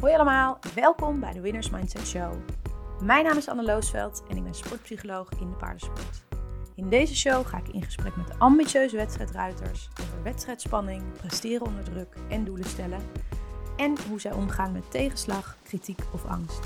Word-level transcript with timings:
Hoi 0.00 0.14
allemaal, 0.14 0.58
welkom 0.74 1.20
bij 1.20 1.32
de 1.32 1.40
Winners 1.40 1.70
Mindset 1.70 2.06
Show. 2.06 2.32
Mijn 3.02 3.24
naam 3.24 3.36
is 3.36 3.48
Anne 3.48 3.62
Loosveld 3.62 4.22
en 4.28 4.36
ik 4.36 4.42
ben 4.42 4.54
sportpsycholoog 4.54 5.28
in 5.40 5.50
de 5.50 5.56
paardensport. 5.56 6.22
In 6.74 6.88
deze 6.88 7.16
show 7.16 7.46
ga 7.46 7.58
ik 7.58 7.68
in 7.68 7.82
gesprek 7.82 8.16
met 8.16 8.38
ambitieuze 8.38 8.96
wedstrijdruiters 8.96 9.88
over 10.00 10.22
wedstrijdspanning, 10.22 11.02
presteren 11.12 11.66
onder 11.66 11.84
druk 11.84 12.14
en 12.28 12.44
doelen 12.44 12.68
stellen. 12.68 13.00
En 13.76 13.94
hoe 14.08 14.20
zij 14.20 14.32
omgaan 14.32 14.72
met 14.72 14.90
tegenslag, 14.90 15.56
kritiek 15.62 16.00
of 16.12 16.24
angst. 16.24 16.60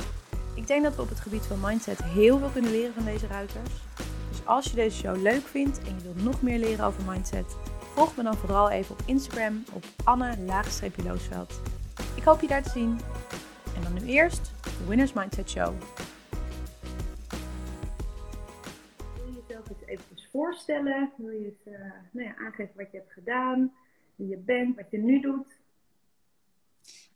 Ik 0.55 0.67
denk 0.67 0.83
dat 0.83 0.97
we 0.97 1.03
op 1.03 1.09
het 1.09 1.21
gebied 1.21 1.47
van 1.47 1.61
mindset 1.61 2.05
heel 2.05 2.39
veel 2.39 2.51
kunnen 2.51 2.71
leren 2.71 2.95
van 2.95 3.05
deze 3.05 3.27
ruiters. 3.27 3.71
Dus 4.29 4.47
als 4.47 4.65
je 4.65 4.75
deze 4.75 4.97
show 4.97 5.23
leuk 5.23 5.47
vindt 5.47 5.79
en 5.79 5.95
je 5.97 6.03
wilt 6.03 6.25
nog 6.25 6.43
meer 6.43 6.59
leren 6.59 6.85
over 6.87 7.03
mindset, 7.05 7.57
volg 7.95 8.17
me 8.17 8.23
dan 8.23 8.37
vooral 8.37 8.71
even 8.71 8.93
op 8.93 9.03
Instagram 9.05 9.65
op 9.73 9.85
Anne-Loosveld. 10.05 11.61
Ik 12.15 12.23
hoop 12.23 12.41
je 12.41 12.47
daar 12.47 12.63
te 12.63 12.71
zien. 12.71 13.01
En 13.77 13.83
dan 13.83 13.93
nu 13.93 14.01
eerst 14.01 14.53
de 14.63 14.87
Winners 14.87 15.13
Mindset 15.13 15.51
Show. 15.51 15.75
Wil 19.15 19.27
je 19.27 19.43
jezelf 19.47 19.69
eens 19.69 19.87
even 19.87 20.05
voorstellen? 20.33 21.13
Wil 21.17 21.31
je 21.31 21.45
het 21.45 21.75
uh, 21.75 21.81
nou 22.11 22.29
ja, 22.29 22.35
aangeven 22.37 22.73
wat 22.77 22.91
je 22.91 22.97
hebt 22.97 23.13
gedaan, 23.13 23.73
wie 24.17 24.29
je 24.29 24.37
bent, 24.37 24.77
wat 24.77 24.91
je 24.91 24.99
nu 24.99 25.21
doet? 25.21 25.47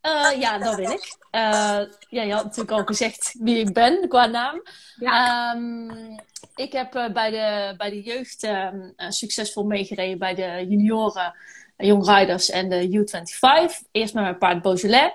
Uh, 0.02 0.40
ja, 0.40 0.58
dat 0.58 0.74
wil 0.74 0.90
ik. 0.90 1.16
Uh, 1.32 1.82
ja, 2.08 2.22
je 2.22 2.32
had 2.32 2.44
natuurlijk 2.44 2.70
al 2.70 2.84
gezegd 2.84 3.34
wie 3.38 3.58
ik 3.58 3.72
ben 3.72 4.08
qua 4.08 4.26
naam. 4.26 4.62
Ja. 4.96 5.54
Um, 5.54 6.16
ik 6.54 6.72
heb 6.72 6.94
uh, 6.94 7.12
bij, 7.12 7.30
de, 7.30 7.74
bij 7.76 7.90
de 7.90 8.02
jeugd 8.02 8.42
ehm, 8.42 8.90
succesvol 9.08 9.64
meegereden 9.64 10.18
bij 10.18 10.34
de 10.34 10.66
junioren, 10.68 11.34
Young 11.76 12.06
Riders 12.06 12.50
en 12.50 12.68
de 12.68 12.88
U25. 12.88 13.88
Eerst 13.90 14.14
met 14.14 14.22
mijn 14.22 14.38
paard 14.38 14.62
Beaujolais. 14.62 15.12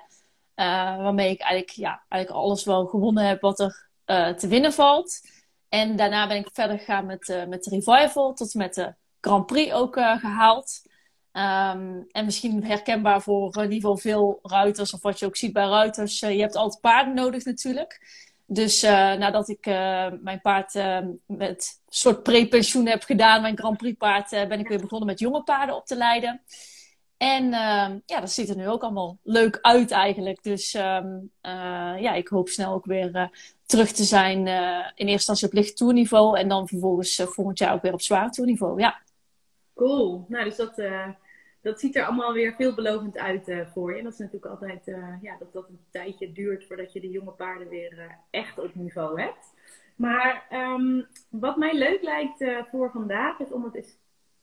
Waarmee 0.55 1.30
ik 1.30 1.41
eigenlijk, 1.41 1.77
ja, 1.77 2.04
eigenlijk 2.09 2.43
alles 2.43 2.63
wel 2.63 2.85
gewonnen 2.85 3.27
heb 3.27 3.41
wat 3.41 3.59
er 3.59 3.90
te 4.37 4.48
winnen 4.48 4.73
valt. 4.73 5.20
En 5.70 5.96
daarna 5.96 6.27
ben 6.27 6.37
ik 6.37 6.49
verder 6.54 6.77
gegaan 6.77 7.05
met, 7.05 7.46
met 7.48 7.63
de 7.63 7.70
Revival 7.70 8.34
tot 8.34 8.54
met 8.54 8.74
de 8.74 8.93
Grand 9.21 9.46
Prix 9.46 9.74
ook 9.74 9.93
gehaald. 9.96 10.81
Um, 11.35 12.05
en 12.12 12.26
misschien 12.26 12.65
herkenbaar 12.65 13.21
voor 13.21 13.55
in 13.55 13.62
ieder 13.62 13.76
geval 13.76 13.98
veel 13.98 14.40
ruiters, 14.41 14.93
of 14.93 15.01
wat 15.01 15.20
je 15.20 15.26
ook 15.26 15.35
ziet 15.35 15.54
bij 15.54 15.65
ruiters. 15.65 16.21
Uh, 16.21 16.31
je 16.31 16.41
hebt 16.41 16.55
altijd 16.55 16.81
paarden 16.81 17.13
nodig 17.13 17.46
natuurlijk. 17.46 18.21
Dus 18.46 18.84
uh, 18.84 18.91
nadat 18.91 19.49
ik 19.49 19.65
uh, 19.65 20.07
mijn 20.21 20.41
paard 20.41 20.74
met 21.26 21.79
een 21.85 21.93
soort 21.93 22.24
pre-pensioen 22.24 22.87
heb 22.87 23.04
gedaan, 23.04 23.41
mijn 23.41 23.57
Grand 23.57 23.77
Prix 23.77 23.98
paard, 23.98 24.29
ben 24.29 24.59
ik 24.59 24.68
weer 24.68 24.81
begonnen 24.81 25.07
met 25.07 25.20
jonge 25.20 25.43
paarden 25.43 25.76
op 25.76 25.85
te 25.85 25.96
leiden. 25.96 26.41
En 27.24 27.54
ehm, 27.54 27.99
ja, 28.05 28.20
dat 28.20 28.32
ziet 28.32 28.49
er 28.49 28.55
nu 28.55 28.68
ook 28.68 28.82
allemaal 28.82 29.18
leuk 29.24 29.57
uit 29.62 29.91
eigenlijk. 29.91 30.43
Dus 30.43 30.74
um, 30.74 31.32
ja, 31.41 32.13
ik 32.13 32.27
hoop 32.27 32.49
snel 32.49 32.74
ook 32.74 32.85
weer 32.85 33.32
terug 33.65 33.91
te 33.91 34.04
zijn 34.04 34.38
in 34.96 35.07
eerste 35.07 35.12
instantie 35.12 35.48
op 35.48 35.54
licht 35.54 35.77
toerniveau. 35.77 36.38
En 36.38 36.48
dan 36.48 36.68
vervolgens 36.68 37.21
volgend 37.26 37.60
jaar 37.60 37.74
ook 37.74 37.82
weer 37.82 37.93
op 37.93 38.02
zwaar 38.02 38.32
toerniveau. 38.32 38.80
Ja. 38.80 39.02
Cool. 39.76 40.26
Nou, 40.27 40.43
dus 40.43 40.55
dat 40.55 40.82
dat 41.62 41.80
ziet 41.80 41.96
er 41.96 42.05
allemaal 42.05 42.34
weer 42.34 42.54
veelbelovend 42.54 43.18
uit 43.18 43.54
voor 43.74 43.91
je. 43.91 43.98
En 43.98 44.04
dat 44.04 44.13
is 44.13 44.20
natuurlijk 44.20 44.52
altijd 44.52 44.85
ja, 45.21 45.37
dat 45.40 45.54
dat 45.54 45.70
een 45.70 45.80
tijdje 45.91 46.32
duurt 46.32 46.68
voordat 46.68 46.93
je 46.93 46.99
de 46.99 47.10
jonge 47.10 47.32
paarden 47.32 47.70
weer 47.70 48.18
echt 48.30 48.60
op 48.60 48.76
niveau 48.76 49.21
hebt. 49.21 49.54
Maar 49.96 50.48
um, 50.52 51.08
wat 51.30 51.58
mij 51.58 51.74
leuk 51.74 52.02
lijkt 52.02 52.68
voor 52.71 52.91
vandaag 52.91 53.40
is 53.40 53.52
om 53.52 53.63
het 53.63 53.76
eens 53.76 53.98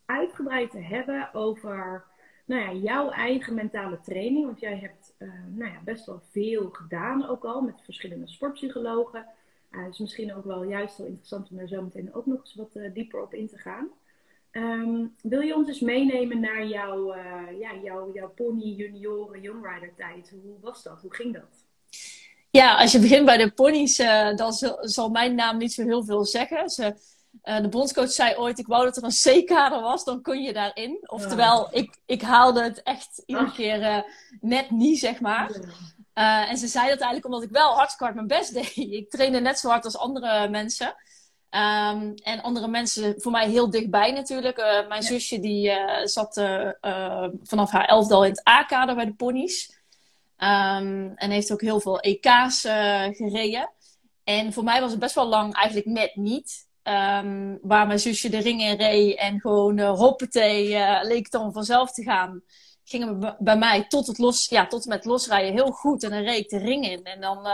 uitgebreid 0.06 0.70
te 0.70 0.83
hebben 0.83 1.34
over 1.34 2.05
nou 2.51 2.62
ja, 2.62 2.81
jouw 2.83 3.11
eigen 3.11 3.55
mentale 3.55 4.01
training. 4.01 4.47
Want 4.47 4.61
jij 4.61 4.79
hebt 4.79 5.15
nou 5.55 5.70
ja, 5.70 5.81
best 5.84 6.06
wel 6.06 6.23
veel 6.31 6.70
gedaan 6.73 7.29
ook 7.29 7.45
al 7.45 7.61
met 7.61 7.83
verschillende 7.84 8.29
sportpsychologen. 8.29 9.27
dus 9.87 9.98
misschien 9.98 10.34
ook 10.34 10.45
wel 10.45 10.65
juist 10.65 10.98
wel 10.98 11.06
interessant 11.06 11.50
om 11.50 11.56
daar 11.56 11.69
zo 11.69 11.83
meteen 11.83 12.15
ook 12.15 12.27
nog 12.27 12.41
eens 12.41 12.55
wat 12.55 12.94
dieper 12.94 13.22
op 13.22 13.34
in 13.34 13.49
te 13.49 13.59
gaan. 13.59 13.89
Um, 14.53 15.15
wil 15.22 15.41
je 15.41 15.55
ons 15.55 15.69
eens 15.69 15.81
meenemen 15.81 16.41
naar 16.41 16.66
jouw, 16.66 17.15
ja, 17.59 17.75
jouw, 17.83 18.12
jouw 18.15 18.28
pony 18.28 18.75
junioren 18.75 19.41
youngrider 19.41 19.94
tijd? 19.97 20.31
Hoe 20.43 20.60
was 20.60 20.83
dat? 20.83 21.00
Hoe 21.00 21.15
ging 21.15 21.34
dat? 21.34 21.65
Ja, 22.50 22.77
als 22.77 22.93
je 22.93 23.00
begint 23.00 23.25
bij 23.25 23.37
de 23.37 23.50
ponies, 23.50 23.97
dan 24.37 24.53
zal, 24.53 24.78
zal, 24.81 25.09
mijn 25.09 25.34
naam 25.34 25.59
niet 25.59 25.72
zo 25.72 25.84
heel 25.84 26.05
veel 26.05 26.25
zeggen. 26.25 26.71
Ze, 26.71 26.94
uh, 27.44 27.60
de 27.60 27.68
bondscoach 27.68 28.10
zei 28.10 28.36
ooit, 28.36 28.58
ik 28.58 28.66
wou 28.66 28.84
dat 28.84 28.96
er 28.96 29.04
een 29.04 29.44
C-kader 29.44 29.80
was, 29.80 30.04
dan 30.04 30.22
kon 30.22 30.42
je 30.42 30.52
daarin. 30.52 30.98
Oftewel, 31.02 31.68
ik, 31.70 31.98
ik 32.06 32.22
haalde 32.22 32.62
het 32.62 32.82
echt 32.82 33.22
iedere 33.26 33.46
Ach. 33.46 33.54
keer 33.54 34.04
net 34.41 34.70
niet, 34.70 34.98
zeg 34.98 35.20
maar. 35.20 35.60
Ja. 36.14 36.48
en 36.48 36.56
ze 36.56 36.66
zei 36.66 36.88
dat 36.88 36.98
eigenlijk 36.98 37.24
omdat 37.26 37.42
ik 37.42 37.50
wel 37.50 37.74
hartstikke 37.74 38.04
hard 38.04 38.14
mijn 38.14 38.26
best 38.26 38.54
deed. 38.54 38.76
Ik 39.00 39.10
trainde 39.10 39.41
net 39.41 39.58
zo 39.58 39.68
hard 39.68 39.84
als 39.84 39.98
andere 39.98 40.48
mensen. 40.48 40.86
Um, 40.86 42.14
en 42.14 42.42
andere 42.42 42.68
mensen 42.68 43.20
voor 43.20 43.32
mij 43.32 43.48
heel 43.48 43.70
dichtbij 43.70 44.12
natuurlijk. 44.12 44.56
Mijn 44.88 45.02
ja. 45.02 45.08
zusje 45.08 45.41
die 45.41 45.72
zat 46.04 46.34
vanaf 47.42 47.70
haar 47.70 47.84
elfde 47.84 48.14
al 48.14 48.24
in 48.24 48.30
het 48.30 48.48
A-kader 48.48 48.94
bij 48.94 49.04
de 49.04 49.14
ponies. 49.14 49.78
Um, 50.38 51.12
en 51.14 51.30
heeft 51.30 51.52
ook 51.52 51.60
heel 51.60 51.80
veel 51.80 52.00
EK's 52.00 52.60
gereden. 53.16 53.70
En 54.24 54.52
voor 54.52 54.64
mij 54.64 54.80
was 54.80 54.91
het 54.91 55.00
best 55.00 55.14
wel 55.14 55.26
lang 55.26 55.54
eigenlijk 55.54 55.86
net 55.86 56.16
niet. 56.16 56.68
Um, 56.91 57.59
waar 57.62 57.87
mijn 57.87 57.99
zusje 57.99 58.28
de 58.28 58.39
ring 58.39 58.61
in 58.62 58.77
reed 58.77 59.19
en 59.19 59.41
gewoon 59.41 59.78
uh, 59.78 59.99
hoppatee 59.99 60.69
leek 61.03 61.23
het 61.23 61.31
dan 61.31 61.53
vanzelf 61.53 61.93
te 61.93 62.03
gaan. 62.03 62.43
Gingen 62.84 63.37
bij 63.39 63.56
mij 63.56 63.84
tot, 63.89 64.06
het 64.06 64.19
los, 64.19 64.49
ja, 64.49 64.67
tot 64.67 64.83
en 64.83 64.89
met 64.89 65.05
losrijden 65.05 65.53
heel 65.53 65.71
goed. 65.71 66.03
En 66.03 66.11
dan 66.11 66.23
reed 66.23 66.39
ik 66.39 66.49
de 66.49 66.59
ring 66.59 66.89
in. 66.89 67.05
En 67.05 67.21
dan 67.21 67.49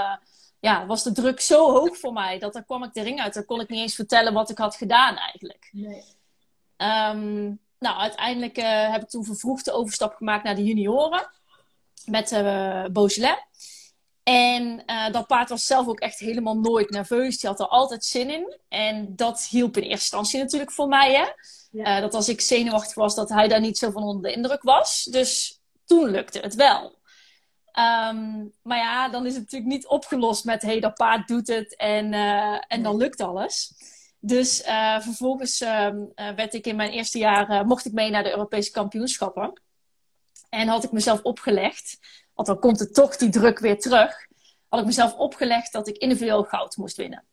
ja, 0.60 0.86
was 0.86 1.02
de 1.02 1.12
druk 1.12 1.40
zo 1.40 1.70
hoog 1.70 1.98
voor 1.98 2.12
mij 2.12 2.38
dat 2.38 2.52
dan 2.52 2.64
kwam 2.64 2.82
ik 2.82 2.92
de 2.92 3.02
ring 3.02 3.20
uit. 3.20 3.34
Dan 3.34 3.44
kon 3.44 3.60
ik 3.60 3.68
niet 3.68 3.80
eens 3.80 3.94
vertellen 3.94 4.32
wat 4.32 4.50
ik 4.50 4.58
had 4.58 4.76
gedaan 4.76 5.16
eigenlijk. 5.16 5.68
Nee. 5.72 6.02
Um, 6.76 7.58
nou, 7.78 7.98
uiteindelijk 7.98 8.56
heb 8.92 9.02
ik 9.02 9.08
toen 9.08 9.24
vervroegd 9.24 9.64
de 9.64 9.72
overstap 9.72 10.14
gemaakt 10.14 10.44
naar 10.44 10.56
de 10.56 10.64
junioren. 10.64 11.30
Met 12.04 12.30
Beaujolais. 12.92 13.38
En 14.28 14.82
uh, 14.86 15.10
dat 15.10 15.26
paard 15.26 15.48
was 15.48 15.66
zelf 15.66 15.86
ook 15.86 16.00
echt 16.00 16.18
helemaal 16.18 16.58
nooit 16.58 16.90
nerveus. 16.90 17.38
Die 17.38 17.50
had 17.50 17.60
er 17.60 17.66
altijd 17.68 18.04
zin 18.04 18.30
in. 18.30 18.56
En 18.68 19.16
dat 19.16 19.46
hielp 19.50 19.76
in 19.76 19.82
eerste 19.82 19.98
instantie 19.98 20.40
natuurlijk 20.40 20.72
voor 20.72 20.88
mij. 20.88 21.14
Hè? 21.14 21.24
Ja. 21.70 22.00
dat 22.00 22.14
als 22.14 22.28
ik 22.28 22.40
zenuwachtig 22.40 22.94
was, 22.94 23.14
dat 23.14 23.28
hij 23.28 23.48
daar 23.48 23.60
niet 23.60 23.78
zo 23.78 23.90
van 23.90 24.02
onder 24.02 24.22
de 24.22 24.36
indruk 24.36 24.62
was. 24.62 25.04
Dus 25.10 25.60
toen 25.84 26.10
lukte 26.10 26.38
het 26.38 26.54
wel. 26.54 26.84
Um, 27.78 28.52
maar 28.62 28.78
ja, 28.78 29.08
dan 29.08 29.26
is 29.26 29.32
het 29.32 29.42
natuurlijk 29.42 29.72
niet 29.72 29.86
opgelost 29.86 30.44
met 30.44 30.62
hey, 30.62 30.80
dat 30.80 30.94
paard 30.94 31.28
doet 31.28 31.46
het 31.46 31.76
en, 31.76 32.12
uh, 32.12 32.58
en 32.68 32.82
dan 32.82 32.96
lukt 32.96 33.20
alles. 33.20 33.72
Dus 34.20 34.62
vervolgens 35.00 35.60
uh, 35.60 35.88
werd 36.14 36.54
ik 36.54 36.66
in 36.66 36.76
mijn 36.76 36.90
eerste 36.90 37.18
jaar, 37.18 37.66
mocht 37.66 37.84
ik 37.84 37.92
mee 37.92 38.10
naar 38.10 38.22
de 38.22 38.30
Europese 38.30 38.70
kampioenschappen. 38.70 39.60
En 40.48 40.68
had 40.68 40.84
ik 40.84 40.92
mezelf 40.92 41.22
opgelegd, 41.22 41.98
want 42.36 42.48
dan 42.48 42.58
komt 42.58 42.80
er 42.80 42.92
toch 42.92 43.16
die 43.16 43.28
druk 43.28 43.58
weer 43.58 43.80
terug. 43.80 44.26
Had 44.68 44.80
ik 44.80 44.86
mezelf 44.86 45.14
opgelegd 45.14 45.72
dat 45.72 45.88
ik 45.88 45.96
individueel 45.96 46.44
goud 46.44 46.76
moest 46.76 46.96
winnen. 46.96 47.24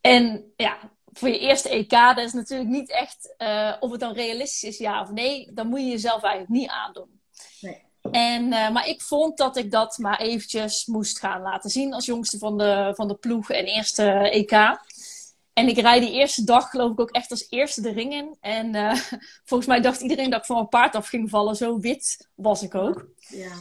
En 0.00 0.52
ja, 0.56 0.78
voor 1.12 1.28
je 1.28 1.38
eerste 1.38 1.68
EK, 1.68 1.90
dat 1.90 2.18
is 2.18 2.32
natuurlijk 2.32 2.70
niet 2.70 2.90
echt 2.90 3.34
of 3.80 3.90
het 3.90 4.00
dan 4.00 4.12
realistisch 4.12 4.64
is, 4.64 4.78
ja 4.78 5.02
of 5.02 5.10
nee. 5.10 5.50
Dan 5.52 5.66
moet 5.66 5.80
je 5.80 5.86
jezelf 5.86 6.22
eigenlijk 6.22 6.52
niet 6.52 6.68
aandoen. 6.68 7.20
Nee. 7.60 7.88
En, 8.10 8.44
uh, 8.44 8.70
maar 8.70 8.88
ik 8.88 9.02
vond 9.02 9.36
dat 9.36 9.56
ik 9.56 9.70
dat 9.70 9.98
maar 9.98 10.20
eventjes 10.20 10.86
moest 10.86 11.18
gaan 11.18 11.42
laten 11.42 11.70
zien 11.70 11.94
als 11.94 12.06
jongste 12.06 12.38
van 12.38 12.58
de, 12.58 12.92
van 12.96 13.08
de 13.08 13.14
ploeg 13.14 13.50
en 13.50 13.64
eerste 13.64 14.02
EK. 14.30 14.52
En 15.52 15.68
ik 15.68 15.78
rijd 15.78 16.02
die 16.02 16.12
eerste 16.12 16.44
dag 16.44 16.70
geloof 16.70 16.92
ik 16.92 17.00
ook 17.00 17.10
echt 17.10 17.30
als 17.30 17.46
eerste 17.48 17.80
de 17.80 17.92
ring 17.92 18.12
in. 18.12 18.36
En 18.40 18.74
uh, 18.74 18.94
volgens 19.48 19.68
mij 19.68 19.80
dacht 19.80 20.00
iedereen 20.00 20.30
dat 20.30 20.40
ik 20.40 20.46
van 20.46 20.56
mijn 20.56 20.68
paard 20.68 20.94
af 20.94 21.08
ging 21.08 21.30
vallen. 21.30 21.56
Zo 21.56 21.78
wit 21.78 22.28
was 22.34 22.62
ik 22.62 22.74
ook. 22.74 23.06
Ja. 23.16 23.52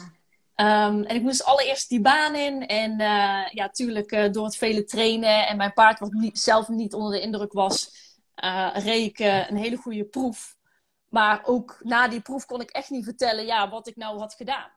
Um, 0.59 1.03
en 1.03 1.15
ik 1.15 1.21
moest 1.21 1.43
allereerst 1.43 1.89
die 1.89 2.01
baan 2.01 2.35
in. 2.35 2.67
En 2.67 2.91
uh, 2.91 3.47
ja, 3.51 3.69
tuurlijk 3.71 4.33
door 4.33 4.45
het 4.45 4.57
vele 4.57 4.83
trainen 4.83 5.47
en 5.47 5.57
mijn 5.57 5.73
paard 5.73 5.99
wat 5.99 6.11
niet, 6.11 6.39
zelf 6.39 6.67
niet 6.67 6.93
onder 6.93 7.11
de 7.11 7.21
indruk 7.21 7.53
was, 7.53 7.91
reed 8.73 9.05
ik 9.05 9.19
een 9.49 9.57
hele 9.57 9.75
goede 9.75 10.03
proef. 10.03 10.57
Maar 11.09 11.41
ook 11.45 11.79
na 11.83 12.07
die 12.07 12.21
proef 12.21 12.45
kon 12.45 12.61
ik 12.61 12.69
echt 12.69 12.89
niet 12.89 13.03
vertellen 13.03 13.45
ja, 13.45 13.69
wat 13.69 13.87
ik 13.87 13.95
nou 13.95 14.19
had 14.19 14.33
gedaan. 14.33 14.69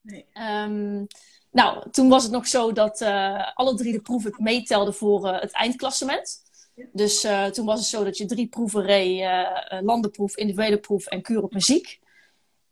Nee. 0.00 0.26
Um, 0.34 1.06
nou, 1.50 1.90
toen 1.90 2.08
was 2.08 2.22
het 2.22 2.32
nog 2.32 2.46
zo 2.46 2.72
dat 2.72 3.00
uh, 3.00 3.50
alle 3.54 3.74
drie 3.74 3.92
de 3.92 4.00
proeven 4.00 4.34
meetelden 4.36 4.94
voor 4.94 5.26
uh, 5.26 5.40
het 5.40 5.52
eindklassement. 5.52 6.42
Ja. 6.74 6.84
Dus 6.92 7.24
uh, 7.24 7.46
toen 7.46 7.66
was 7.66 7.78
het 7.78 7.88
zo 7.88 8.04
dat 8.04 8.16
je 8.16 8.26
drie 8.26 8.48
proeven 8.48 8.82
reed: 8.82 9.28
landenproef, 9.80 10.36
individuele 10.36 10.78
proef 10.78 11.06
en 11.06 11.22
kuur 11.22 11.42
op 11.42 11.52
muziek. 11.52 12.00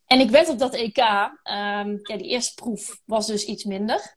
En 0.08 0.20
ik 0.20 0.31
werd 0.31 0.49
op 0.49 0.58
dat 0.58 0.75
EK, 0.75 0.99
um, 0.99 2.00
ja, 2.02 2.16
die 2.16 2.28
eerste 2.28 2.55
proef 2.55 3.00
was 3.05 3.26
dus 3.26 3.44
iets 3.44 3.64
minder. 3.64 4.16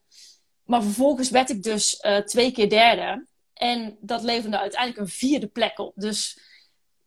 Maar 0.63 0.83
vervolgens 0.83 1.29
werd 1.29 1.49
ik 1.49 1.63
dus 1.63 2.03
twee 2.25 2.51
keer 2.51 2.69
derde. 2.69 3.25
En 3.53 3.97
dat 4.01 4.23
leverde 4.23 4.59
uiteindelijk 4.59 5.01
een 5.01 5.13
vierde 5.13 5.47
plek 5.47 5.79
op. 5.79 5.93
Dus 5.95 6.39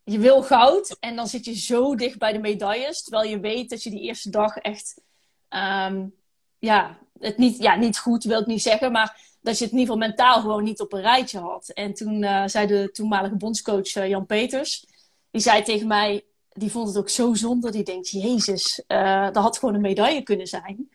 je 0.05 0.19
wil 0.19 0.43
goud 0.43 0.97
en 1.01 1.17
dan 1.17 1.27
zit 1.27 1.45
je 1.45 1.57
zo 1.57 1.95
dicht 1.95 2.19
bij 2.19 2.33
de 2.33 2.39
medailles. 2.39 3.03
Terwijl 3.03 3.31
je 3.31 3.41
weet 3.41 3.71
dat 3.71 3.83
je 3.83 3.91
die 3.91 4.01
eerste 4.01 4.31
dag 4.31 4.57
echt 4.57 5.01
um, 5.49 6.15
ja, 6.59 6.99
het 7.19 7.39
niet, 7.39 7.59
ja, 7.59 7.77
niet 7.77 7.99
goed 7.99 8.25
wil 8.25 8.41
ik 8.41 8.47
niet 8.47 8.63
zeggen, 8.63 8.93
maar 8.93 9.21
dat 9.41 9.59
je 9.59 9.65
het 9.65 9.73
in 9.73 9.79
ieder 9.79 9.95
geval 9.95 10.09
mentaal 10.09 10.41
gewoon 10.41 10.65
niet 10.65 10.81
op 10.81 10.93
een 10.93 11.01
rijtje 11.01 11.39
had. 11.39 11.69
En 11.69 11.95
toen 11.95 12.23
uh, 12.23 12.43
zei 12.47 12.67
de 12.67 12.91
toenmalige 12.93 13.37
bondscoach 13.37 13.95
uh, 13.95 14.09
Jan 14.09 14.27
Peters, 14.27 14.87
die 15.31 15.41
zei 15.41 15.63
tegen 15.63 15.87
mij, 15.87 16.25
die 16.55 16.71
vond 16.71 16.89
het 16.89 16.99
ook 16.99 17.09
zo 17.09 17.35
zonde, 17.35 17.71
die 17.71 17.83
denkt, 17.83 18.11
jezus, 18.11 18.83
uh, 18.89 19.25
dat 19.25 19.43
had 19.43 19.59
gewoon 19.59 19.75
een 19.75 19.81
medaille 19.81 20.23
kunnen 20.23 20.47
zijn. 20.47 20.91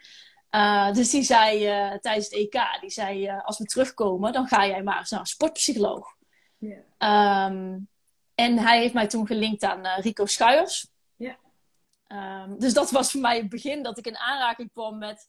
dus 0.93 1.09
die 1.09 1.23
zei 1.23 1.59
tijdens 1.99 2.25
het 2.25 2.33
EK, 2.33 2.77
die 2.81 2.89
zei, 2.89 3.29
als 3.43 3.57
we 3.57 3.65
terugkomen, 3.65 4.33
dan 4.33 4.47
ga 4.47 4.67
jij 4.67 4.83
maar 4.83 4.97
eens 4.99 5.09
naar 5.09 5.19
een 5.19 5.25
sportpsycholoog. 5.25 6.17
Yeah. 6.57 7.51
Um, 7.51 7.87
en 8.35 8.57
hij 8.57 8.79
heeft 8.79 8.93
mij 8.93 9.07
toen 9.07 9.27
gelinkt 9.27 9.63
aan 9.63 10.01
Rico 10.01 10.25
Schuijers. 10.25 10.87
Um, 12.11 12.59
dus 12.59 12.73
dat 12.73 12.91
was 12.91 13.11
voor 13.11 13.21
mij 13.21 13.37
het 13.37 13.49
begin 13.49 13.83
dat 13.83 13.97
ik 13.97 14.05
in 14.05 14.17
aanraking 14.17 14.71
kwam 14.71 14.97
met, 14.97 15.25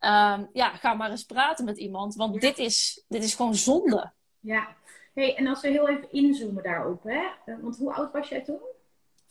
um, 0.00 0.48
ja, 0.52 0.76
ga 0.76 0.94
maar 0.94 1.10
eens 1.10 1.24
praten 1.24 1.64
met 1.64 1.78
iemand, 1.78 2.14
want 2.14 2.40
dit, 2.40 2.58
is, 2.58 3.04
dit 3.08 3.24
is 3.24 3.34
gewoon 3.34 3.54
zonde. 3.54 4.12
Ja, 4.40 4.76
hey, 5.12 5.36
en 5.36 5.46
als 5.46 5.60
we 5.60 5.68
heel 5.68 5.88
even 5.88 6.12
inzoomen 6.12 6.62
daarop, 6.62 7.02
hè? 7.02 7.22
Eh, 7.44 7.54
want 7.60 7.76
hoe 7.76 7.92
oud 7.92 8.12
was 8.12 8.28
jij 8.28 8.40
toen? 8.40 8.60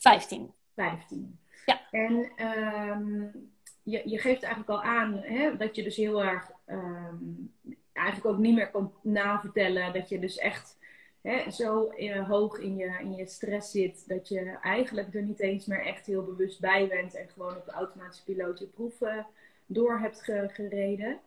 15. 0.03 0.53
15. 0.75 1.39
Ja. 1.65 1.81
En 1.91 2.31
um, 2.47 3.31
je, 3.83 4.01
je 4.05 4.17
geeft 4.17 4.43
eigenlijk 4.43 4.69
al 4.69 4.83
aan 4.83 5.17
hè, 5.17 5.57
dat 5.57 5.75
je 5.75 5.83
dus 5.83 5.95
heel 5.95 6.23
erg 6.23 6.51
eigenlijk 7.93 8.25
ook 8.25 8.37
niet 8.37 8.55
meer 8.55 8.71
kon 8.71 8.91
navertellen, 9.01 9.93
dat 9.93 10.09
je 10.09 10.19
dus 10.19 10.37
echt 10.37 10.77
hè, 11.21 11.51
zo 11.51 11.93
uh, 11.97 12.29
hoog 12.29 12.57
in 12.57 12.75
je, 12.75 12.97
in 12.99 13.15
je 13.15 13.25
stress 13.25 13.71
zit 13.71 14.07
dat 14.07 14.27
je 14.27 14.57
eigenlijk 14.61 15.13
er 15.13 15.23
niet 15.23 15.39
eens 15.39 15.65
meer 15.65 15.85
echt 15.85 16.05
heel 16.05 16.23
bewust 16.23 16.59
bij 16.59 16.87
bent 16.87 17.15
en 17.15 17.29
gewoon 17.29 17.55
op 17.57 17.65
de 17.65 17.71
automatische 17.71 18.23
piloot 18.23 18.59
je 18.59 18.67
proeven 18.67 19.25
door 19.65 19.99
hebt 19.99 20.23
gereden. 20.47 21.19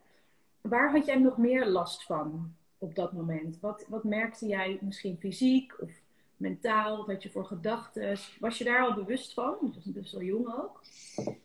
Waar 0.61 0.91
had 0.91 1.05
jij 1.05 1.19
nog 1.19 1.37
meer 1.37 1.65
last 1.65 2.03
van 2.03 2.55
op 2.77 2.95
dat 2.95 3.13
moment? 3.13 3.59
Wat, 3.59 3.85
wat 3.87 4.03
merkte 4.03 4.45
jij 4.45 4.77
misschien 4.81 5.17
fysiek 5.19 5.81
of 5.81 5.91
mentaal? 6.37 6.97
Wat 6.97 7.07
had 7.07 7.23
je 7.23 7.29
voor 7.29 7.45
gedachten? 7.45 8.17
Was 8.39 8.57
je 8.57 8.63
daar 8.63 8.81
al 8.81 8.93
bewust 8.93 9.33
van? 9.33 9.57
Je 9.61 9.71
was 9.75 9.93
best 9.93 10.11
wel 10.11 10.21
jong 10.21 10.47
ook. 10.47 10.81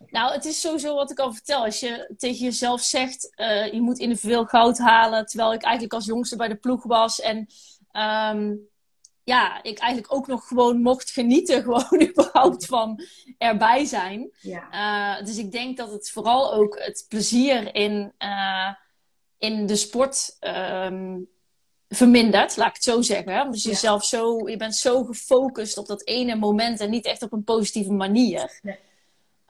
Nou, 0.07 0.33
het 0.33 0.45
is 0.45 0.61
sowieso 0.61 0.95
wat 0.95 1.11
ik 1.11 1.19
al 1.19 1.33
vertel. 1.33 1.63
Als 1.63 1.79
je 1.79 2.13
tegen 2.17 2.45
jezelf 2.45 2.81
zegt, 2.81 3.33
uh, 3.35 3.73
je 3.73 3.81
moet 3.81 3.99
individueel 3.99 4.45
goud 4.45 4.77
halen. 4.77 5.25
Terwijl 5.25 5.53
ik 5.53 5.61
eigenlijk 5.61 5.93
als 5.93 6.05
jongste 6.05 6.35
bij 6.35 6.47
de 6.47 6.55
ploeg 6.55 6.83
was. 6.83 7.21
En 7.21 7.47
um, 7.91 8.67
ja, 9.23 9.63
ik 9.63 9.77
eigenlijk 9.77 10.13
ook 10.13 10.27
nog 10.27 10.47
gewoon 10.47 10.81
mocht 10.81 11.11
genieten, 11.11 11.61
gewoon 11.63 12.01
überhaupt 12.09 12.65
van 12.65 12.99
erbij 13.37 13.85
zijn. 13.85 14.31
Ja. 14.41 15.17
Uh, 15.19 15.25
dus 15.25 15.37
ik 15.37 15.51
denk 15.51 15.77
dat 15.77 15.91
het 15.91 16.11
vooral 16.11 16.53
ook 16.53 16.79
het 16.79 17.05
plezier 17.09 17.75
in, 17.75 18.13
uh, 18.19 18.73
in 19.37 19.65
de 19.65 19.75
sport 19.75 20.37
um, 20.39 21.29
vermindert, 21.95 22.57
laat 22.57 22.67
ik 22.67 22.73
het 22.73 22.83
zo 22.83 23.01
zeggen. 23.01 23.51
Dus 23.51 23.63
jezelf 23.63 24.05
zo, 24.05 24.49
je 24.49 24.57
bent 24.57 24.75
zo 24.75 25.03
gefocust 25.03 25.77
op 25.77 25.87
dat 25.87 26.05
ene 26.05 26.35
moment 26.35 26.79
en 26.79 26.89
niet 26.89 27.05
echt 27.05 27.21
op 27.21 27.33
een 27.33 27.43
positieve 27.43 27.91
manier. 27.91 28.59
Nee. 28.61 28.77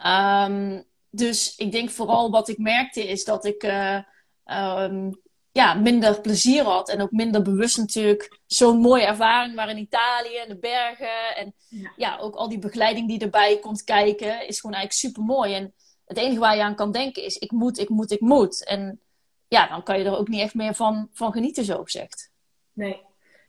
Um, 0.05 0.83
dus 1.09 1.55
ik 1.55 1.71
denk 1.71 1.89
vooral 1.89 2.31
wat 2.31 2.47
ik 2.47 2.57
merkte 2.57 3.07
is 3.07 3.23
dat 3.23 3.45
ik 3.45 3.63
uh, 3.63 3.99
um, 4.45 5.21
ja, 5.51 5.73
minder 5.73 6.21
plezier 6.21 6.63
had. 6.63 6.89
En 6.89 7.01
ook 7.01 7.11
minder 7.11 7.41
bewust 7.41 7.77
natuurlijk 7.77 8.39
zo'n 8.45 8.79
mooie 8.79 9.05
ervaring 9.05 9.55
waar 9.55 9.69
in 9.69 9.77
Italië, 9.77 10.35
in 10.43 10.47
de 10.47 10.57
bergen. 10.57 11.35
En 11.35 11.53
ja. 11.95 12.17
ook 12.17 12.35
al 12.35 12.49
die 12.49 12.59
begeleiding 12.59 13.07
die 13.07 13.19
erbij 13.19 13.59
komt 13.59 13.83
kijken, 13.83 14.47
is 14.47 14.59
gewoon 14.59 14.75
eigenlijk 14.75 14.93
super 14.93 15.23
mooi. 15.35 15.53
En 15.53 15.73
het 16.05 16.17
enige 16.17 16.39
waar 16.39 16.55
je 16.55 16.63
aan 16.63 16.75
kan 16.75 16.91
denken 16.91 17.23
is: 17.23 17.37
ik 17.37 17.51
moet, 17.51 17.79
ik 17.79 17.89
moet, 17.89 18.11
ik 18.11 18.21
moet. 18.21 18.65
En 18.65 19.01
ja, 19.47 19.67
dan 19.67 19.83
kan 19.83 19.99
je 19.99 20.05
er 20.05 20.17
ook 20.17 20.27
niet 20.27 20.41
echt 20.41 20.53
meer 20.53 20.73
van, 20.73 21.09
van 21.13 21.31
genieten, 21.31 21.65
zo 21.65 21.83
gezegd. 21.83 22.31
Nee. 22.73 23.01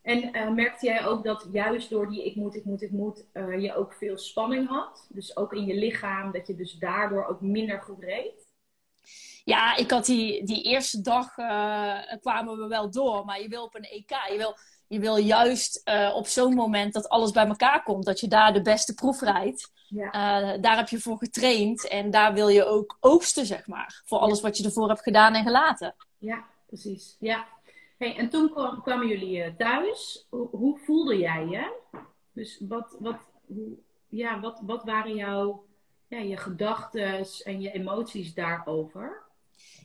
En 0.05 0.37
uh, 0.37 0.51
merkte 0.51 0.87
jij 0.87 1.07
ook 1.07 1.25
dat 1.25 1.49
juist 1.53 1.91
door 1.91 2.09
die 2.09 2.25
ik 2.25 2.37
moet, 2.37 2.55
ik 2.55 2.65
moet, 2.65 2.83
ik 2.83 2.91
moet, 2.91 3.25
uh, 3.33 3.61
je 3.61 3.75
ook 3.75 3.93
veel 3.93 4.19
spanning 4.19 4.69
had? 4.69 5.07
Dus 5.09 5.37
ook 5.37 5.53
in 5.53 5.65
je 5.67 5.75
lichaam, 5.75 6.33
dat 6.33 6.47
je 6.47 6.55
dus 6.55 6.73
daardoor 6.73 7.27
ook 7.27 7.41
minder 7.41 7.83
goed 7.83 8.03
reed? 8.03 8.47
Ja, 9.45 9.77
ik 9.77 9.91
had 9.91 10.05
die, 10.05 10.45
die 10.45 10.63
eerste 10.63 11.01
dag 11.01 11.37
uh, 11.37 11.99
kwamen 12.21 12.59
we 12.59 12.67
wel 12.67 12.91
door. 12.91 13.25
Maar 13.25 13.41
je 13.41 13.49
wil 13.49 13.65
op 13.65 13.75
een 13.75 13.83
EK, 13.83 14.11
je 14.11 14.37
wil, 14.37 14.57
je 14.87 14.99
wil 14.99 15.17
juist 15.17 15.83
op 16.15 16.27
zo'n 16.27 16.55
moment 16.55 16.93
dat 16.93 17.09
alles 17.09 17.31
bij 17.31 17.47
elkaar 17.47 17.83
komt. 17.83 18.05
Dat 18.05 18.21
je 18.21 18.29
daar 18.29 18.53
de 18.53 18.63
beste 18.63 18.95
proef 18.95 19.21
rijdt. 19.21 19.73
Ja. 19.89 20.11
Daar 20.57 20.77
heb 20.77 20.89
je 20.89 21.01
voor 21.01 21.19
getraind. 21.19 21.89
En 21.89 22.11
daar 22.11 22.35
wil 22.35 22.49
je 22.49 22.65
ook 22.65 22.97
oogsten, 23.01 23.47
zeg 23.47 23.67
maar. 23.67 24.03
Voor 24.05 24.19
alles 24.19 24.41
wat 24.41 24.57
je 24.57 24.65
ervoor 24.65 24.89
hebt 24.89 25.03
gedaan 25.03 25.35
en 25.35 25.45
gelaten. 25.45 25.95
Ja, 26.19 26.45
precies. 26.67 27.17
Ja. 27.19 27.47
En 28.13 28.29
toen 28.29 28.51
kwam, 28.51 28.83
kwamen 28.83 29.07
jullie 29.07 29.57
thuis. 29.57 30.27
Hoe, 30.31 30.79
voelde 30.79 31.19
jij 31.19 31.47
je? 31.47 31.73
Dus 32.33 32.61
wat, 32.69 32.97
wat, 32.99 33.19
hoe, 33.47 33.77
ja, 34.09 34.41
wat, 34.41 34.61
wat 34.63 34.85
waren 34.85 35.15
jouw 35.15 35.65
ja, 36.09 36.19
je 36.19 36.37
gedachten 36.37 37.27
en 37.45 37.61
je 37.61 37.71
emoties 37.73 38.35
daarover? 38.35 39.25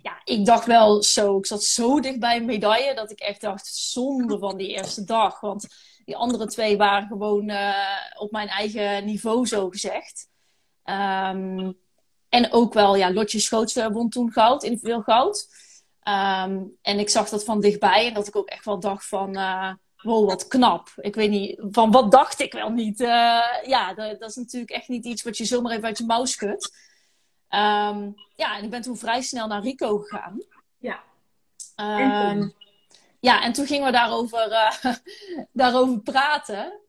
ja, 0.02 0.22
ik 0.24 0.46
dacht 0.46 0.66
wel 0.66 1.04
zo. 1.04 1.38
Ik 1.38 1.46
zat 1.46 1.64
zo 1.64 2.00
dicht 2.00 2.20
bij 2.20 2.38
een 2.38 2.46
medaille 2.46 2.96
dat 2.96 3.12
ik 3.12 3.20
echt 3.20 3.42
dacht, 3.42 3.68
zonde 3.68 4.40
van 4.40 4.58
die 4.58 4.68
eerste 4.68 5.04
dag. 5.04 5.40
Want 5.40 5.68
die 6.06 6.16
andere 6.16 6.48
twee 6.48 6.78
waren 6.78 7.08
gewoon 7.08 7.50
uh, 7.50 7.76
op 8.18 8.32
mijn 8.32 8.48
eigen 8.48 9.06
niveau, 9.06 9.48
zo 9.48 9.70
gezegd. 9.70 10.28
Um, 10.84 11.78
en 12.30 12.52
ook 12.52 12.74
wel, 12.74 12.96
ja, 12.96 13.14
Lotje 13.14 13.40
Schoots 13.40 13.74
won 13.74 14.10
toen 14.10 14.32
goud, 14.32 14.64
individueel 14.64 15.02
goud. 15.02 15.48
Um, 16.10 16.78
en 16.82 17.00
ik 17.00 17.10
zag 17.10 17.30
dat 17.30 17.44
van 17.44 17.62
dichtbij 17.62 18.08
en 18.08 18.14
dat 18.14 18.28
ik 18.28 18.36
ook 18.36 18.48
echt 18.48 18.66
wel 18.66 18.80
dacht 18.80 19.08
van, 19.08 19.38
uh, 19.38 19.74
wow, 20.02 20.28
wat 20.28 20.48
knap. 20.48 20.90
Ik 20.96 21.16
weet 21.16 21.30
niet, 21.30 21.62
van 21.72 21.92
wat 21.92 22.12
dacht 22.12 22.40
ik 22.40 22.54
wel 22.54 22.70
niet. 22.70 23.00
Uh, 23.00 23.08
ja, 23.66 23.94
dat, 23.94 24.20
dat, 24.20 24.30
is 24.30 24.36
natuurlijk 24.36 24.72
echt 24.72 24.88
niet 24.88 25.06
iets 25.06 25.24
wat 25.24 25.38
je 25.38 25.46
zomaar 25.46 25.72
even 25.72 25.84
uit 25.84 25.98
je 25.98 26.06
mouw 26.06 26.26
schudt. 26.26 26.66
Um, 27.50 28.16
ja, 28.36 28.58
en 28.58 28.64
ik 28.64 28.70
ben 28.70 28.82
toen 28.82 28.98
vrij 28.98 29.22
snel 29.22 29.48
naar 29.48 29.62
Rico 29.62 29.98
gegaan. 29.98 30.44
Ja. 30.78 31.00
Um, 31.76 32.54
ja, 33.20 33.44
en 33.44 33.54
toen 33.54 33.66
gingen 33.66 33.86
we 33.86 33.92
daarover, 33.92 34.52
uh, 34.52 34.94
daarover 35.52 36.00
praten. 36.00 36.80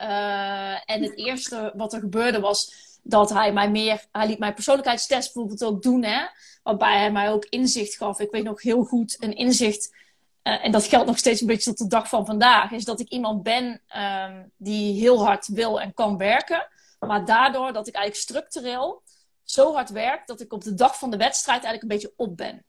En 0.84 1.02
het 1.02 1.16
eerste 1.16 1.73
wat 1.76 1.93
er 1.93 2.00
gebeurde 2.00 2.40
was 2.40 2.88
dat 3.02 3.31
hij 3.31 3.52
mij 3.52 3.70
meer... 3.70 4.05
Hij 4.12 4.26
liet 4.26 4.38
mijn 4.38 4.55
persoonlijkheidstest 4.55 5.34
bijvoorbeeld 5.34 5.64
ook 5.64 5.82
doen, 5.82 6.05
hè. 6.05 6.26
Waarbij 6.70 6.99
hij 6.99 7.12
mij 7.12 7.31
ook 7.31 7.44
inzicht 7.44 7.97
gaf. 7.97 8.21
Ik 8.21 8.30
weet 8.30 8.44
nog 8.44 8.62
heel 8.62 8.85
goed 8.85 9.16
een 9.21 9.35
inzicht... 9.35 9.99
Uh, 10.42 10.64
en 10.64 10.73
dat 10.73 10.85
geldt 10.85 11.06
nog 11.06 11.18
steeds 11.18 11.40
een 11.40 11.47
beetje 11.47 11.71
tot 11.71 11.78
de 11.78 11.87
dag 11.87 12.09
van 12.09 12.26
vandaag. 12.26 12.71
Is 12.71 12.85
dat 12.85 13.00
ik 13.00 13.09
iemand 13.09 13.42
ben 13.42 13.83
um, 13.97 14.52
die 14.56 15.00
heel 15.00 15.25
hard 15.25 15.47
wil 15.47 15.80
en 15.80 15.94
kan 15.94 16.16
werken. 16.16 16.68
Maar 16.99 17.25
daardoor 17.25 17.73
dat 17.73 17.87
ik 17.87 17.94
eigenlijk 17.94 18.25
structureel 18.25 19.02
zo 19.42 19.75
hard 19.75 19.90
werk 19.90 20.26
dat 20.26 20.40
ik 20.40 20.52
op 20.52 20.62
de 20.62 20.75
dag 20.75 20.99
van 20.99 21.11
de 21.11 21.16
wedstrijd 21.16 21.64
eigenlijk 21.64 21.83
een 21.83 21.99
beetje 21.99 22.12
op 22.16 22.37
ben. 22.37 22.64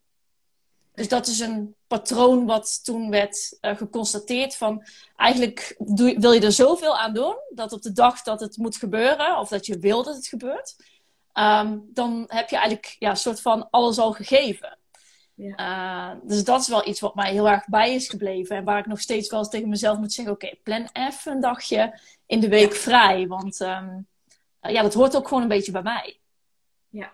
Dus 0.93 1.07
dat 1.07 1.27
is 1.27 1.39
een 1.39 1.75
patroon 1.87 2.45
wat 2.45 2.83
toen 2.83 3.09
werd 3.09 3.57
uh, 3.61 3.77
geconstateerd 3.77 4.55
van 4.55 4.83
eigenlijk 5.15 5.75
doe, 5.77 6.19
wil 6.19 6.31
je 6.31 6.41
er 6.41 6.51
zoveel 6.51 6.97
aan 6.97 7.13
doen 7.13 7.35
dat 7.49 7.73
op 7.73 7.81
de 7.81 7.91
dag 7.91 8.21
dat 8.21 8.39
het 8.39 8.57
moet 8.57 8.75
gebeuren 8.75 9.37
of 9.37 9.49
dat 9.49 9.65
je 9.65 9.79
wil 9.79 10.03
dat 10.03 10.15
het 10.15 10.27
gebeurt, 10.27 10.75
um, 11.33 11.89
dan 11.93 12.25
heb 12.27 12.49
je 12.49 12.55
eigenlijk 12.55 12.95
ja, 12.99 13.09
een 13.09 13.17
soort 13.17 13.41
van 13.41 13.69
alles 13.69 13.97
al 13.97 14.11
gegeven. 14.11 14.77
Ja. 15.33 16.13
Uh, 16.13 16.19
dus 16.23 16.43
dat 16.43 16.61
is 16.61 16.67
wel 16.67 16.87
iets 16.87 16.99
wat 16.99 17.15
mij 17.15 17.31
heel 17.31 17.49
erg 17.49 17.67
bij 17.67 17.93
is 17.93 18.09
gebleven 18.09 18.55
en 18.55 18.63
waar 18.63 18.79
ik 18.79 18.85
nog 18.85 18.99
steeds 18.99 19.29
wel 19.29 19.39
eens 19.39 19.49
tegen 19.49 19.69
mezelf 19.69 19.97
moet 19.97 20.13
zeggen: 20.13 20.33
oké, 20.33 20.45
okay, 20.45 20.59
plan 20.63 20.89
even 20.93 21.31
een 21.31 21.41
dagje 21.41 21.99
in 22.25 22.39
de 22.39 22.49
week 22.49 22.73
vrij, 22.73 23.27
want 23.27 23.59
um, 23.59 24.07
uh, 24.61 24.71
ja, 24.71 24.81
dat 24.81 24.93
hoort 24.93 25.15
ook 25.15 25.27
gewoon 25.27 25.43
een 25.43 25.49
beetje 25.49 25.71
bij 25.71 25.81
mij. 25.81 26.19
Ja, 26.89 27.11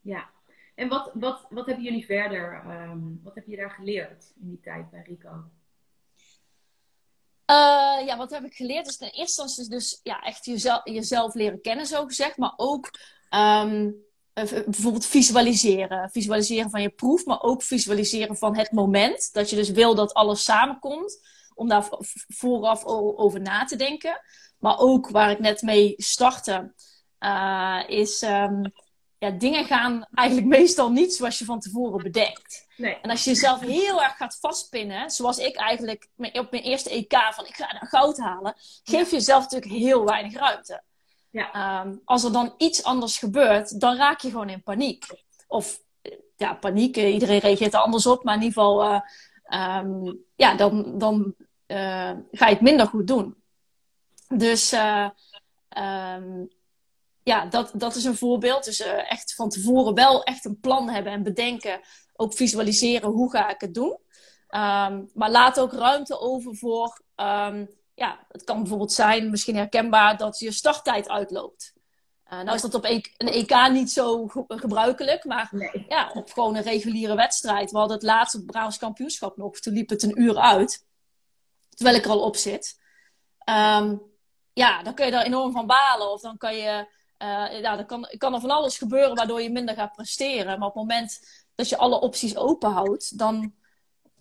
ja. 0.00 0.30
En 0.74 0.88
wat, 0.88 1.10
wat, 1.14 1.46
wat 1.50 1.66
hebben 1.66 1.84
jullie 1.84 2.04
verder, 2.04 2.64
um, 2.66 3.20
wat 3.22 3.34
heb 3.34 3.46
je 3.46 3.56
daar 3.56 3.70
geleerd 3.70 4.32
in 4.40 4.48
die 4.48 4.60
tijd 4.60 4.90
bij 4.90 5.02
Rico? 5.06 5.44
Ja, 8.08 8.16
wat 8.16 8.30
heb 8.30 8.44
ik 8.44 8.54
geleerd? 8.54 8.86
Is 8.86 8.96
in 8.96 9.06
eerste 9.06 9.42
instantie 9.42 9.68
dus 9.68 10.00
ja, 10.02 10.20
echt 10.20 10.44
jezelf, 10.44 10.80
jezelf 10.84 11.34
leren 11.34 11.60
kennen, 11.60 11.86
zo 11.86 12.04
gezegd. 12.04 12.36
Maar 12.36 12.52
ook 12.56 12.90
um, 13.30 13.96
bijvoorbeeld 14.34 15.06
visualiseren. 15.06 16.10
Visualiseren 16.10 16.70
van 16.70 16.82
je 16.82 16.88
proef, 16.88 17.24
maar 17.24 17.42
ook 17.42 17.62
visualiseren 17.62 18.36
van 18.36 18.56
het 18.56 18.72
moment. 18.72 19.32
Dat 19.32 19.50
je 19.50 19.56
dus 19.56 19.70
wil 19.70 19.94
dat 19.94 20.14
alles 20.14 20.44
samenkomt. 20.44 21.20
Om 21.54 21.68
daar 21.68 21.88
vooraf 22.28 22.84
over 22.84 23.40
na 23.40 23.64
te 23.64 23.76
denken. 23.76 24.20
Maar 24.58 24.78
ook 24.78 25.08
waar 25.08 25.30
ik 25.30 25.38
net 25.38 25.62
mee 25.62 25.94
startte 25.96 26.74
uh, 27.20 27.82
is 27.86 28.22
um, 28.22 28.72
ja, 29.18 29.30
dingen 29.30 29.64
gaan 29.64 30.06
eigenlijk 30.14 30.48
meestal 30.48 30.90
niet 30.90 31.14
zoals 31.14 31.38
je 31.38 31.44
van 31.44 31.60
tevoren 31.60 32.02
bedenkt. 32.02 32.66
Nee. 32.76 32.94
En 33.02 33.10
als 33.10 33.24
je 33.24 33.30
jezelf 33.30 33.60
heel 33.60 34.02
erg 34.02 34.16
gaat 34.16 34.38
vastpinnen, 34.40 35.10
zoals 35.10 35.38
ik 35.38 35.56
eigenlijk 35.56 36.08
op 36.16 36.50
mijn 36.50 36.62
eerste 36.62 36.90
EK 36.90 37.14
van 37.30 37.46
ik 37.46 37.54
ga 37.54 37.72
naar 37.72 37.86
goud 37.88 38.18
halen, 38.18 38.54
geef 38.82 39.10
je 39.10 39.16
jezelf 39.16 39.42
natuurlijk 39.42 39.72
heel 39.72 40.04
weinig 40.04 40.34
ruimte. 40.34 40.82
Ja. 41.30 41.80
Um, 41.82 42.00
als 42.04 42.24
er 42.24 42.32
dan 42.32 42.54
iets 42.58 42.84
anders 42.84 43.18
gebeurt, 43.18 43.80
dan 43.80 43.96
raak 43.96 44.20
je 44.20 44.30
gewoon 44.30 44.48
in 44.48 44.62
paniek. 44.62 45.06
Of 45.46 45.80
ja, 46.36 46.54
paniek. 46.54 46.96
Iedereen 46.96 47.38
reageert 47.38 47.74
er 47.74 47.80
anders 47.80 48.06
op. 48.06 48.24
Maar 48.24 48.34
in 48.34 48.42
ieder 48.42 48.62
geval, 48.62 49.02
ehm, 49.44 50.14
ja, 50.34 50.54
dan, 50.54 50.98
dan 50.98 51.34
ga 51.66 52.46
je 52.46 52.54
het 52.54 52.60
minder 52.60 52.86
goed 52.86 53.06
doen. 53.06 53.36
Dus 54.28 54.72
ehm, 55.68 56.44
ja, 57.28 57.46
dat, 57.46 57.70
dat 57.74 57.94
is 57.94 58.04
een 58.04 58.16
voorbeeld. 58.16 58.64
Dus 58.64 58.80
echt 58.80 59.34
van 59.34 59.48
tevoren 59.48 59.94
wel 59.94 60.22
echt 60.22 60.44
een 60.44 60.60
plan 60.60 60.88
hebben 60.88 61.12
en 61.12 61.22
bedenken. 61.22 61.80
Ook 62.16 62.34
visualiseren, 62.34 63.10
hoe 63.10 63.30
ga 63.30 63.48
ik 63.48 63.60
het 63.60 63.74
doen? 63.74 63.98
Ehm, 64.48 65.02
maar 65.14 65.30
laat 65.30 65.60
ook 65.60 65.72
ruimte 65.72 66.20
over 66.20 66.56
voor, 66.56 67.00
um, 67.16 67.68
ja, 67.94 68.26
het 68.28 68.44
kan 68.44 68.58
bijvoorbeeld 68.58 68.92
zijn, 68.92 69.30
misschien 69.30 69.56
herkenbaar, 69.56 70.16
dat 70.16 70.38
je 70.38 70.52
starttijd 70.52 71.08
uitloopt. 71.08 71.72
Uh, 72.32 72.40
nou 72.40 72.54
is 72.54 72.62
dat 72.62 72.74
op 72.74 72.84
een 72.84 73.28
EK 73.28 73.68
niet 73.70 73.90
zo 73.90 74.26
gebruikelijk, 74.46 75.24
maar 75.24 75.50
ja, 75.88 76.10
op 76.14 76.32
gewoon 76.32 76.56
een 76.56 76.62
reguliere 76.62 77.14
wedstrijd. 77.14 77.70
We 77.70 77.78
hadden 77.78 77.96
het 77.96 78.06
laatste 78.06 78.44
Brabants 78.44 78.78
kampioenschap 78.78 79.36
nog, 79.36 79.58
toen 79.58 79.72
liep 79.72 79.88
het 79.88 80.02
een 80.02 80.20
uur 80.20 80.38
uit, 80.38 80.86
terwijl 81.68 81.96
ik 81.96 82.04
er 82.04 82.10
al 82.10 82.22
op 82.22 82.36
zit. 82.36 82.80
Um, 83.48 84.02
ja, 84.52 84.82
dan 84.82 84.94
kun 84.94 85.06
je 85.06 85.12
er 85.12 85.24
enorm 85.24 85.52
van 85.52 85.66
balen. 85.66 86.12
Of 86.12 86.20
dan 86.20 86.36
kan 86.36 86.56
je, 86.56 86.86
uh, 87.22 87.60
ja, 87.60 87.76
dan 87.76 87.86
kan, 87.86 88.08
kan 88.18 88.34
er 88.34 88.40
van 88.40 88.50
alles 88.50 88.78
gebeuren 88.78 89.14
waardoor 89.14 89.42
je 89.42 89.50
minder 89.50 89.74
gaat 89.74 89.92
presteren. 89.92 90.58
Maar 90.58 90.68
op 90.68 90.74
het 90.74 90.82
moment 90.82 91.20
dat 91.54 91.68
je 91.68 91.76
alle 91.76 92.00
opties 92.00 92.36
open 92.36 92.70
houdt, 92.70 93.18
dan 93.18 93.54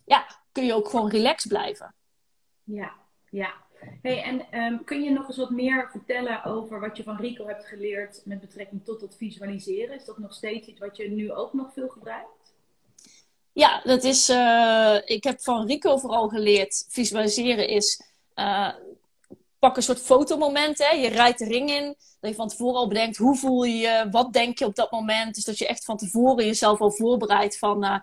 ja, 0.06 0.25
kun 0.51 0.66
je 0.66 0.74
ook 0.74 0.89
gewoon 0.89 1.10
relaxed 1.10 1.51
blijven. 1.51 1.96
Ja, 2.63 2.94
ja. 3.30 3.54
Hey, 4.01 4.24
en 4.24 4.51
ehm, 4.51 4.84
kun 4.84 5.04
je 5.04 5.12
nog 5.12 5.27
eens 5.27 5.38
wat 5.38 5.50
meer 5.50 5.89
vertellen 5.92 6.44
over 6.44 6.80
wat 6.80 6.98
je 6.98 7.04
van 7.04 7.18
Rico 7.18 7.48
hebt 7.48 7.66
geleerd 7.66 8.22
met 8.25 8.39
betrekking 8.39 8.86
tot 8.86 9.01
het 9.01 9.16
visualiseren? 9.16 9.96
Is 9.96 10.06
dat 10.06 10.18
nog 10.18 10.34
steeds 10.34 10.68
iets 10.68 10.80
wat 10.80 10.98
je 10.98 11.10
nu 11.10 11.32
ook 11.32 11.54
nog 11.54 11.74
veel 11.74 11.88
gebruikt? 11.88 12.54
Ja, 13.51 13.82
dat 13.84 14.04
is. 14.04 14.30
Uh, 14.30 14.98
ik 15.06 15.24
heb 15.24 15.42
van 15.42 15.68
Rico 15.68 15.98
vooral 15.98 16.30
geleerd. 16.30 16.86
Visualiseren 16.89 17.68
is. 17.68 18.01
Uh, 18.36 18.74
pak 19.60 19.76
een 19.76 19.84
soort 19.84 20.02
fotomoment. 20.02 20.78
Hè. 20.78 20.96
Je 20.96 21.08
rijdt 21.08 21.40
de 21.40 21.46
ring 21.46 21.70
in. 21.70 21.96
Dat 22.20 22.30
je 22.30 22.36
van 22.36 22.48
tevoren 22.48 22.80
al 22.80 22.88
bedenkt 22.88 23.18
hoe 23.18 23.38
voel 23.38 23.64
je 23.64 23.76
je. 23.76 24.08
Wat 24.12 24.34
denk 24.34 24.60
je 24.60 24.66
op 24.66 24.76
dat 24.76 24.92
moment. 24.92 25.36
Dus 25.36 25.44
dat 25.44 25.58
je 25.58 25.68
echt 25.68 25.86
van 25.86 25.98
tevoren 25.98 26.46
jezelf 26.46 26.80
al 26.80 26.92
voorbereidt 26.92 27.58
van. 27.58 27.84
Uh, 27.84 27.92
uh, 27.92 28.00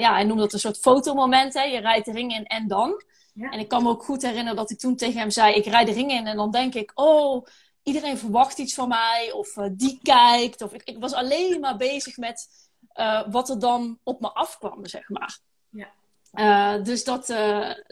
ja, 0.00 0.12
hij 0.12 0.24
noemde 0.24 0.42
dat 0.42 0.52
een 0.52 0.58
soort 0.58 0.78
fotomoment. 0.78 1.54
Hè? 1.54 1.62
Je 1.62 1.78
rijdt 1.78 2.06
de 2.06 2.12
ring 2.12 2.34
in 2.34 2.44
en 2.44 2.68
dan. 2.68 3.02
En 3.34 3.58
ik 3.58 3.68
kan 3.68 3.82
me 3.82 3.88
ook 3.88 4.04
goed 4.04 4.22
herinneren 4.22 4.56
dat 4.56 4.70
ik 4.70 4.78
toen 4.78 4.96
tegen 4.96 5.20
hem 5.20 5.30
zei: 5.30 5.54
Ik 5.54 5.66
rijd 5.66 5.86
de 5.86 5.92
ring 5.92 6.10
in 6.10 6.26
en 6.26 6.36
dan 6.36 6.50
denk 6.50 6.74
ik: 6.74 6.92
Oh, 6.94 7.46
iedereen 7.82 8.18
verwacht 8.18 8.58
iets 8.58 8.74
van 8.74 8.88
mij. 8.88 9.32
Of 9.32 9.56
uh, 9.56 9.66
die 9.72 9.98
kijkt. 10.02 10.62
Of 10.62 10.72
ik, 10.72 10.82
ik, 10.82 10.98
was 10.98 11.12
alleen 11.12 11.60
maar 11.60 11.76
bezig 11.76 12.16
met 12.16 12.62
wat 13.30 13.48
er 13.48 13.58
dan 13.58 13.98
op 14.02 14.20
me 14.20 14.32
afkwam, 14.32 14.86
zeg 14.86 15.08
maar. 15.08 15.38
Ja. 15.70 16.78
dus 16.78 17.04
dat, 17.04 17.26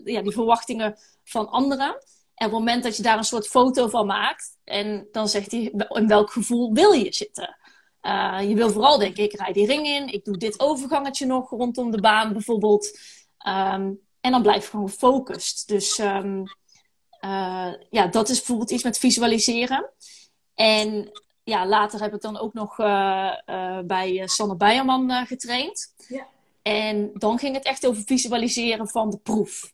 ja, 0.05 0.23
die 0.23 0.33
verwachtingen 0.33 0.97
van 1.25 1.49
anderen. 1.49 1.97
En 2.35 2.47
op 2.47 2.53
het 2.53 2.61
moment 2.61 2.83
dat 2.83 2.97
je 2.97 3.03
daar 3.03 3.19
een 3.19 3.25
soort 3.25 3.49
foto 3.49 3.89
van 3.89 4.07
maakt, 4.07 4.57
en 4.65 5.09
dan 5.13 5.29
zegt 5.29 5.51
hij: 5.51 5.73
In 5.89 6.09
welk 6.09 6.31
gevoel 6.31 6.73
wil 6.73 6.93
je 6.93 7.13
zitten? 7.13 7.57
Uh, 8.03 8.39
je 8.49 8.55
wil 8.55 8.71
vooral 8.71 8.99
denken, 8.99 9.25
ik 9.25 9.33
rijd 9.33 9.55
die 9.55 9.67
ring 9.67 9.87
in, 9.87 10.09
ik 10.09 10.25
doe 10.25 10.37
dit 10.37 10.61
overgangetje 10.61 11.27
nog 11.27 11.51
rondom 11.51 11.91
de 11.91 12.01
baan 12.01 12.33
bijvoorbeeld. 12.33 12.99
Um, 13.47 14.01
en 14.21 14.31
dan 14.31 14.43
blijf 14.43 14.65
je 14.65 14.71
gewoon 14.71 14.89
gefocust. 14.89 15.69
Dus 15.69 15.99
um, 15.99 16.43
uh, 17.25 17.73
ja, 17.91 18.07
dat 18.07 18.29
is 18.29 18.37
bijvoorbeeld 18.37 18.71
iets 18.71 18.83
met 18.83 18.99
visualiseren. 18.99 19.91
En 20.55 21.11
ja, 21.45 21.67
later 21.67 22.01
heb 22.01 22.15
ik 22.15 22.21
dan 22.21 22.39
ook 22.39 22.53
nog 22.53 22.79
uh, 22.79 23.37
bij 23.85 24.23
Sanne 24.27 24.57
Beierman 24.57 25.27
getraind. 25.27 25.95
Ja. 26.09 26.27
En 26.63 27.11
dan 27.15 27.39
ging 27.39 27.55
het 27.55 27.65
echt 27.65 27.87
over 27.87 28.03
visualiseren 28.03 28.89
van 28.89 29.11
de 29.11 29.19
proef. 29.19 29.73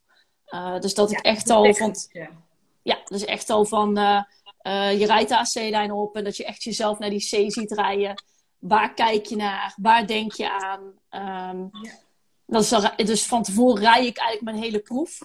dus 0.80 0.94
dat 0.94 1.10
ik 1.10 1.18
echt 1.18 1.50
al. 1.50 1.64
Ja. 1.64 2.30
Ja, 2.88 2.98
dus 3.04 3.24
echt 3.24 3.50
al 3.50 3.64
van 3.64 3.98
uh, 3.98 4.22
je 4.98 5.06
rijdt 5.06 5.28
de 5.28 5.38
AC-lijn 5.38 5.92
op 5.92 6.16
en 6.16 6.24
dat 6.24 6.36
je 6.36 6.44
echt 6.44 6.62
jezelf 6.62 6.98
naar 6.98 7.10
die 7.10 7.18
C 7.18 7.52
ziet 7.52 7.72
rijden. 7.72 8.22
Waar 8.58 8.94
kijk 8.94 9.26
je 9.26 9.36
naar? 9.36 9.74
Waar 9.76 10.06
denk 10.06 10.32
je 10.32 10.50
aan? 10.50 10.80
Um, 11.50 11.70
ja. 11.82 11.92
dat 12.46 12.62
is 12.96 13.06
dus 13.06 13.26
van 13.26 13.42
tevoren 13.42 13.82
rij 13.82 14.06
ik 14.06 14.18
eigenlijk 14.18 14.42
mijn 14.42 14.64
hele 14.64 14.78
proef. 14.78 15.20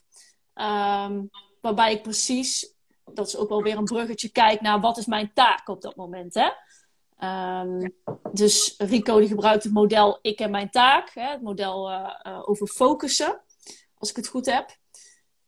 Um, 0.55 1.29
waarbij 1.61 1.93
ik 1.93 2.01
precies, 2.01 2.73
dat 3.05 3.27
is 3.27 3.37
ook 3.37 3.49
wel 3.49 3.63
weer 3.63 3.77
een 3.77 3.83
bruggetje, 3.83 4.29
kijk 4.29 4.61
naar 4.61 4.79
wat 4.79 4.97
is 4.97 5.05
mijn 5.05 5.31
taak 5.33 5.67
op 5.67 5.81
dat 5.81 5.95
moment. 5.95 6.33
Hè? 6.33 6.49
Um, 7.61 7.93
dus 8.31 8.75
Rico 8.77 9.19
die 9.19 9.27
gebruikt 9.27 9.63
het 9.63 9.73
model 9.73 10.19
ik 10.21 10.39
en 10.39 10.51
mijn 10.51 10.69
taak. 10.69 11.09
Hè? 11.13 11.29
Het 11.29 11.41
model 11.41 11.91
uh, 11.91 12.41
over 12.45 12.67
focussen, 12.67 13.41
als 13.97 14.09
ik 14.09 14.15
het 14.15 14.27
goed 14.27 14.45
heb. 14.45 14.81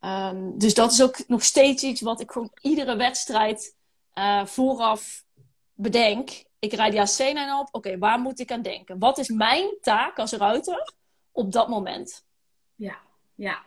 Um, 0.06 0.58
dus 0.58 0.74
dat 0.74 0.92
is 0.92 1.04
ook 1.04 1.28
nog 1.28 1.44
steeds 1.44 1.84
iets 1.84 2.02
wat 2.02 2.22
ik 2.22 2.32
gewoon 2.32 2.52
iedere 2.62 2.96
wedstrijd 2.96 3.76
uh, 4.14 4.46
vooraf 4.46 5.24
bedenk. 5.74 6.44
Ik 6.60 6.74
rijd 6.74 6.92
die 6.92 7.02
AC 7.02 7.60
op. 7.60 7.68
Oké, 7.72 7.98
waar 7.98 8.20
moet 8.20 8.40
ik 8.40 8.52
aan 8.52 8.62
denken? 8.62 9.00
Wat 9.00 9.18
is 9.18 9.30
mijn 9.30 9.78
taak 9.82 10.20
als 10.20 10.32
ruiter 10.32 10.94
op 11.32 11.52
dat 11.52 11.68
moment? 11.68 12.26
Ja, 12.76 12.98
ja. 13.36 13.64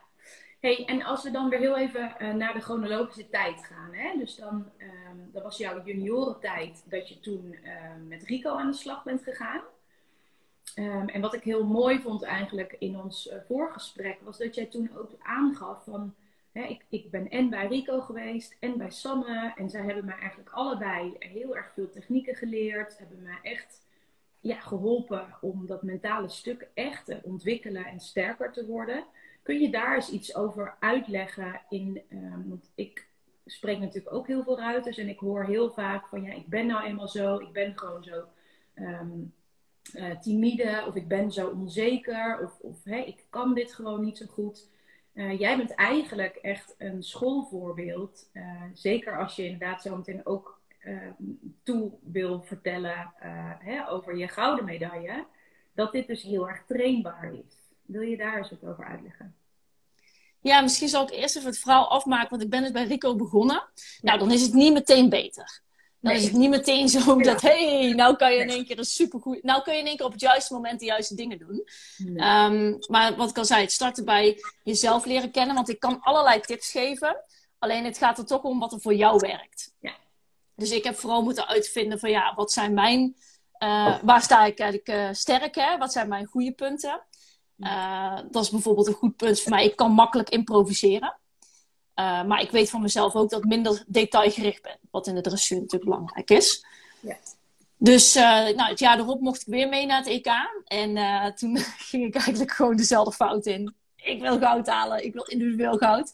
Hey, 0.60 0.84
en 0.86 1.02
als 1.02 1.22
we 1.22 1.30
dan 1.30 1.48
weer 1.48 1.58
heel 1.58 1.76
even 1.76 2.14
uh, 2.18 2.34
naar 2.34 2.54
de 2.54 2.60
chronologische 2.60 3.28
tijd 3.28 3.64
gaan. 3.64 3.92
Hè? 3.92 4.18
Dus 4.18 4.36
dan, 4.36 4.70
um, 4.78 5.30
dat 5.32 5.42
was 5.42 5.56
jouw 5.56 5.84
juniorentijd 5.84 6.82
dat 6.84 7.08
je 7.08 7.20
toen 7.20 7.56
uh, 7.64 7.72
met 8.08 8.22
Rico 8.22 8.56
aan 8.56 8.70
de 8.70 8.76
slag 8.76 9.04
bent 9.04 9.22
gegaan. 9.22 9.60
Um, 10.76 11.08
en 11.08 11.20
wat 11.20 11.34
ik 11.34 11.42
heel 11.42 11.64
mooi 11.64 12.00
vond 12.00 12.22
eigenlijk 12.22 12.76
in 12.78 13.00
ons 13.00 13.30
voorgesprek, 13.46 14.18
was 14.20 14.38
dat 14.38 14.54
jij 14.54 14.66
toen 14.66 14.90
ook 14.96 15.10
aangaf 15.22 15.84
van 15.84 16.14
ik, 16.64 16.84
ik, 16.88 17.10
ben 17.10 17.30
en 17.30 17.50
bij 17.50 17.66
Rico 17.66 18.00
geweest 18.00 18.56
en 18.60 18.78
bij 18.78 18.90
Sanne. 18.90 19.52
En 19.56 19.70
zij 19.70 19.84
hebben 19.84 20.04
mij 20.04 20.18
eigenlijk 20.18 20.50
allebei 20.50 21.16
heel 21.18 21.56
erg 21.56 21.72
veel 21.72 21.90
technieken 21.90 22.34
geleerd. 22.34 22.98
Hebben 22.98 23.22
mij 23.22 23.38
echt 23.42 23.86
ja, 24.40 24.60
geholpen 24.60 25.26
om 25.40 25.66
dat 25.66 25.82
mentale 25.82 26.28
stuk 26.28 26.68
echt 26.74 27.04
te 27.04 27.20
ontwikkelen 27.22 27.84
en 27.84 28.00
sterker 28.00 28.52
te 28.52 28.66
worden. 28.66 29.04
Kun 29.42 29.60
je 29.60 29.70
daar 29.70 29.94
eens 29.94 30.10
iets 30.10 30.34
over 30.34 30.76
uitleggen? 30.78 31.60
In, 31.68 32.02
um, 32.10 32.48
want 32.48 32.70
ik 32.74 33.06
spreek 33.46 33.78
natuurlijk 33.78 34.14
ook 34.14 34.26
heel 34.26 34.42
veel 34.42 34.58
ruiters. 34.58 34.98
En 34.98 35.08
ik 35.08 35.18
hoor 35.18 35.44
heel 35.44 35.70
vaak 35.70 36.06
van 36.06 36.22
ja, 36.22 36.32
ik 36.32 36.46
ben 36.46 36.66
nou 36.66 36.84
eenmaal 36.84 37.08
zo. 37.08 37.38
Ik 37.38 37.52
ben 37.52 37.78
gewoon 37.78 38.04
zo 38.04 38.24
um, 38.74 39.32
uh, 39.94 40.18
timide. 40.18 40.84
Of 40.86 40.94
ik 40.94 41.08
ben 41.08 41.32
zo 41.32 41.48
onzeker. 41.48 42.40
Of, 42.42 42.58
of 42.60 42.86
ik 42.86 43.24
kan 43.30 43.54
dit 43.54 43.74
gewoon 43.74 44.04
niet 44.04 44.18
zo 44.18 44.26
goed. 44.26 44.68
Uh, 45.18 45.38
jij 45.38 45.56
bent 45.56 45.74
eigenlijk 45.74 46.36
echt 46.36 46.74
een 46.78 47.02
schoolvoorbeeld. 47.02 48.30
Uh, 48.32 48.62
zeker 48.74 49.18
als 49.18 49.36
je 49.36 49.44
inderdaad 49.44 49.82
zo 49.82 49.96
meteen 49.96 50.26
ook 50.26 50.60
uh, 50.84 50.98
toe 51.62 51.92
wil 52.02 52.42
vertellen 52.42 53.12
hè, 53.58 53.90
over 53.90 54.16
je 54.16 54.28
gouden 54.28 54.64
medaille. 54.64 55.26
Dat 55.74 55.92
dit 55.92 56.06
dus 56.06 56.22
heel 56.22 56.48
erg 56.48 56.64
trainbaar 56.66 57.32
is. 57.32 57.54
Wil 57.82 58.00
je 58.00 58.16
daar 58.16 58.36
eens 58.36 58.50
wat 58.50 58.70
over 58.70 58.84
uitleggen? 58.84 59.34
Ja, 60.40 60.60
misschien 60.60 60.88
zal 60.88 61.02
ik 61.02 61.10
eerst 61.10 61.36
even 61.36 61.48
het 61.48 61.58
verhaal 61.58 61.90
afmaken, 61.90 62.30
want 62.30 62.42
ik 62.42 62.50
ben 62.50 62.62
dus 62.62 62.70
bij 62.70 62.86
Rico 62.86 63.16
begonnen. 63.16 63.68
Nou, 64.00 64.18
dan 64.18 64.30
is 64.30 64.42
het 64.42 64.52
niet 64.52 64.72
meteen 64.72 65.08
beter. 65.08 65.60
Dan 66.00 66.12
is 66.12 66.24
het 66.24 66.32
niet 66.32 66.50
meteen 66.50 66.88
zo 66.88 67.16
dat, 67.16 67.40
hé, 67.40 67.80
hey, 67.80 67.92
nou 67.92 68.16
kan 68.16 68.32
je 68.32 68.40
in 68.40 68.48
één 68.48 68.66
keer 68.66 68.78
een 68.78 68.84
supergoed... 68.84 69.42
Nou 69.42 69.62
kun 69.62 69.72
je 69.72 69.78
in 69.78 69.86
één 69.86 69.96
keer 69.96 70.06
op 70.06 70.12
het 70.12 70.20
juiste 70.20 70.54
moment 70.54 70.80
de 70.80 70.86
juiste 70.86 71.14
dingen 71.14 71.38
doen. 71.38 71.68
Um, 71.98 72.78
maar 72.88 73.16
wat 73.16 73.30
ik 73.30 73.38
al 73.38 73.44
zei, 73.44 73.60
het 73.60 73.72
starten 73.72 74.04
bij 74.04 74.42
jezelf 74.62 75.04
leren 75.04 75.30
kennen. 75.30 75.54
Want 75.54 75.68
ik 75.68 75.80
kan 75.80 76.00
allerlei 76.00 76.40
tips 76.40 76.70
geven. 76.70 77.24
Alleen 77.58 77.84
het 77.84 77.98
gaat 77.98 78.18
er 78.18 78.26
toch 78.26 78.42
om 78.42 78.58
wat 78.58 78.72
er 78.72 78.80
voor 78.80 78.94
jou 78.94 79.18
werkt. 79.18 79.74
Ja. 79.80 79.94
Dus 80.56 80.70
ik 80.70 80.84
heb 80.84 80.96
vooral 80.96 81.22
moeten 81.22 81.48
uitvinden 81.48 81.98
van, 81.98 82.10
ja, 82.10 82.34
wat 82.34 82.52
zijn 82.52 82.74
mijn... 82.74 83.16
Uh, 83.62 83.98
waar 84.02 84.22
sta 84.22 84.44
ik 84.44 84.58
eigenlijk 84.58 84.88
uh, 84.88 85.08
sterk, 85.12 85.54
hè? 85.54 85.78
Wat 85.78 85.92
zijn 85.92 86.08
mijn 86.08 86.26
goede 86.26 86.52
punten? 86.52 87.02
Uh, 87.58 88.18
dat 88.30 88.42
is 88.42 88.50
bijvoorbeeld 88.50 88.86
een 88.86 88.92
goed 88.92 89.16
punt 89.16 89.40
voor 89.40 89.50
mij. 89.50 89.64
Ik 89.64 89.76
kan 89.76 89.92
makkelijk 89.92 90.28
improviseren. 90.28 91.16
Uh, 91.98 92.24
maar 92.24 92.40
ik 92.40 92.50
weet 92.50 92.70
van 92.70 92.82
mezelf 92.82 93.14
ook 93.14 93.30
dat 93.30 93.38
ik 93.38 93.48
minder 93.48 93.84
detailgericht 93.86 94.62
ben. 94.62 94.78
Wat 94.90 95.06
in 95.06 95.14
de 95.14 95.20
dressuur 95.20 95.58
natuurlijk 95.58 95.90
belangrijk 95.90 96.30
is. 96.30 96.64
Ja. 97.00 97.16
Dus 97.76 98.16
uh, 98.16 98.22
nou, 98.22 98.62
het 98.62 98.78
jaar 98.78 98.98
erop 98.98 99.20
mocht 99.20 99.40
ik 99.40 99.46
weer 99.46 99.68
mee 99.68 99.86
naar 99.86 99.98
het 99.98 100.06
EK. 100.06 100.26
En 100.64 100.96
uh, 100.96 101.26
toen 101.26 101.58
ging 101.90 102.04
ik 102.04 102.14
eigenlijk 102.14 102.52
gewoon 102.52 102.76
dezelfde 102.76 103.12
fout 103.12 103.46
in. 103.46 103.74
Ik 103.96 104.20
wil 104.20 104.38
goud 104.38 104.66
halen. 104.66 105.04
Ik 105.04 105.12
wil 105.12 105.24
individueel 105.24 105.76
goud. 105.76 106.12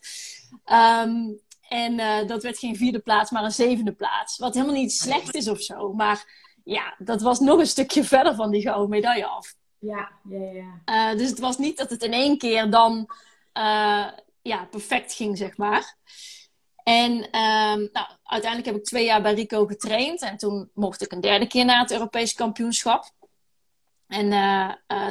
Um, 0.72 1.40
en 1.68 2.26
dat 2.26 2.42
werd 2.42 2.58
geen 2.58 2.76
vierde 2.76 2.98
plaats, 2.98 3.30
maar 3.30 3.44
een 3.44 3.52
zevende 3.52 3.92
plaats. 3.92 4.38
Wat 4.38 4.54
helemaal 4.54 4.74
niet 4.74 4.92
slecht 4.92 5.34
is 5.34 5.48
of 5.48 5.60
zo. 5.60 5.92
Maar 5.92 6.24
ja, 6.64 6.94
dat 6.98 7.20
was 7.20 7.40
nog 7.40 7.58
een 7.58 7.66
stukje 7.66 8.04
verder 8.04 8.34
van 8.34 8.50
die 8.50 8.62
gouden 8.62 8.88
medaille 8.88 9.26
af. 9.26 9.54
Ja, 9.78 10.10
ja, 10.28 10.50
ja. 10.84 11.14
dus 11.14 11.28
het 11.28 11.38
was 11.38 11.58
niet 11.58 11.76
dat 11.76 11.90
het 11.90 12.02
in 12.02 12.12
één 12.12 12.38
keer 12.38 12.70
dan 12.70 13.08
ja, 14.44 14.64
perfect 14.64 15.12
ging, 15.12 15.38
zeg 15.38 15.56
maar. 15.56 15.96
En 16.82 17.12
um, 17.12 17.88
nou, 17.92 18.06
uiteindelijk 18.22 18.64
heb 18.64 18.76
ik 18.76 18.84
twee 18.84 19.04
jaar 19.04 19.22
bij 19.22 19.34
Rico 19.34 19.66
getraind. 19.66 20.22
En 20.22 20.36
toen 20.36 20.70
mocht 20.74 21.02
ik 21.02 21.12
een 21.12 21.20
derde 21.20 21.46
keer 21.46 21.64
naar 21.64 21.80
het 21.80 21.92
Europese 21.92 22.34
kampioenschap. 22.34 23.10
En 24.06 24.24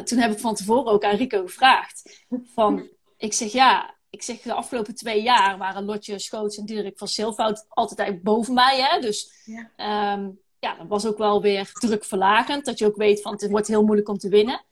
toen 0.03 0.17
heb 0.17 0.31
ik 0.31 0.39
van 0.39 0.55
tevoren 0.55 0.91
ook 0.91 1.03
aan 1.03 1.15
Rico 1.15 1.41
gevraagd. 1.41 2.25
Van, 2.53 2.89
ik 3.17 3.33
zeg 3.33 3.51
ja, 3.51 3.95
ik 4.13 4.21
zeg 4.21 4.41
de 4.41 4.53
afgelopen 4.53 4.95
twee 4.95 5.21
jaar 5.21 5.57
waren 5.57 5.85
Lotje 5.85 6.19
Schoots 6.19 6.57
en 6.57 6.65
Diederik 6.65 6.97
van 6.97 7.07
Silvoud 7.07 7.65
altijd 7.69 7.99
eigenlijk 7.99 8.29
boven 8.29 8.53
mij. 8.53 8.81
Hè? 8.81 8.99
Dus 8.99 9.43
ja. 9.45 9.71
Ehm, 9.75 10.29
ja, 10.59 10.75
dat 10.75 10.87
was 10.87 11.05
ook 11.05 11.17
wel 11.17 11.41
weer 11.41 11.71
drukverlagend. 11.73 12.65
Dat 12.65 12.79
je 12.79 12.85
ook 12.85 12.95
weet 12.95 13.21
van 13.21 13.31
het 13.31 13.49
wordt 13.49 13.67
heel 13.67 13.83
moeilijk 13.83 14.09
om 14.09 14.17
te 14.17 14.29
winnen. 14.29 14.65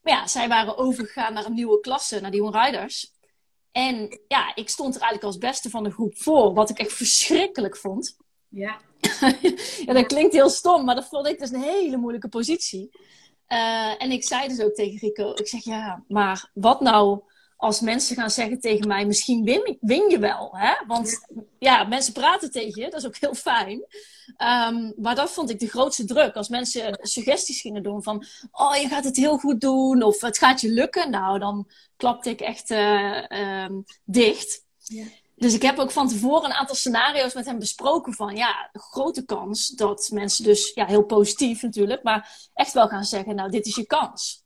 Maar 0.00 0.12
ja, 0.12 0.26
zij 0.26 0.48
waren 0.48 0.76
overgegaan 0.76 1.32
naar 1.32 1.44
een 1.44 1.54
nieuwe 1.54 1.80
klasse, 1.80 2.20
naar 2.20 2.30
die 2.30 2.50
Riders. 2.50 3.15
En 3.76 4.20
ja, 4.28 4.54
ik 4.54 4.68
stond 4.68 4.94
er 4.94 5.00
eigenlijk 5.00 5.32
als 5.32 5.38
beste 5.38 5.70
van 5.70 5.84
de 5.84 5.90
groep 5.90 6.16
voor. 6.16 6.54
Wat 6.54 6.70
ik 6.70 6.78
echt 6.78 6.92
verschrikkelijk 6.92 7.76
vond. 7.76 8.16
Ja. 8.48 8.80
ja, 9.86 9.92
dat 9.92 10.06
klinkt 10.06 10.34
heel 10.34 10.48
stom, 10.48 10.84
maar 10.84 10.94
dat 10.94 11.08
vond 11.08 11.26
ik 11.26 11.38
dus 11.38 11.50
een 11.50 11.60
hele 11.60 11.96
moeilijke 11.96 12.28
positie. 12.28 12.90
Uh, 13.48 14.02
en 14.02 14.10
ik 14.10 14.24
zei 14.24 14.48
dus 14.48 14.60
ook 14.60 14.74
tegen 14.74 14.98
Rico, 14.98 15.32
ik 15.34 15.48
zeg 15.48 15.64
ja, 15.64 16.04
maar 16.08 16.50
wat 16.54 16.80
nou 16.80 17.20
als 17.56 17.80
mensen 17.80 18.16
gaan 18.16 18.30
zeggen 18.30 18.60
tegen 18.60 18.88
mij, 18.88 19.06
misschien 19.06 19.44
win, 19.44 19.78
win 19.80 20.10
je 20.10 20.18
wel. 20.18 20.50
Hè? 20.52 20.86
Want 20.86 21.26
ja, 21.66 21.84
mensen 21.84 22.12
praten 22.12 22.50
tegen 22.50 22.82
je, 22.82 22.90
dat 22.90 23.00
is 23.00 23.06
ook 23.06 23.16
heel 23.16 23.34
fijn. 23.34 23.84
Um, 24.68 24.92
maar 24.96 25.14
dat 25.14 25.30
vond 25.30 25.50
ik 25.50 25.58
de 25.58 25.68
grootste 25.68 26.04
druk. 26.04 26.34
Als 26.34 26.48
mensen 26.48 26.98
suggesties 27.00 27.60
gingen 27.60 27.82
doen 27.82 28.02
van, 28.02 28.24
oh 28.50 28.76
je 28.76 28.88
gaat 28.88 29.04
het 29.04 29.16
heel 29.16 29.38
goed 29.38 29.60
doen 29.60 30.02
of 30.02 30.20
het 30.20 30.38
gaat 30.38 30.60
je 30.60 30.70
lukken. 30.70 31.10
Nou, 31.10 31.38
dan 31.38 31.70
klapte 31.96 32.30
ik 32.30 32.40
echt 32.40 32.70
uh, 32.70 33.64
um, 33.64 33.84
dicht. 34.04 34.64
Ja. 34.78 35.04
Dus 35.34 35.54
ik 35.54 35.62
heb 35.62 35.78
ook 35.78 35.90
van 35.90 36.08
tevoren 36.08 36.44
een 36.44 36.56
aantal 36.56 36.74
scenario's 36.74 37.34
met 37.34 37.46
hem 37.46 37.58
besproken 37.58 38.12
van 38.12 38.36
ja, 38.36 38.70
grote 38.72 39.24
kans 39.24 39.68
dat 39.68 40.08
mensen 40.12 40.44
dus, 40.44 40.72
ja, 40.74 40.86
heel 40.86 41.04
positief 41.04 41.62
natuurlijk, 41.62 42.02
maar 42.02 42.48
echt 42.54 42.72
wel 42.72 42.88
gaan 42.88 43.04
zeggen, 43.04 43.34
nou, 43.34 43.50
dit 43.50 43.66
is 43.66 43.74
je 43.74 43.86
kans. 43.86 44.44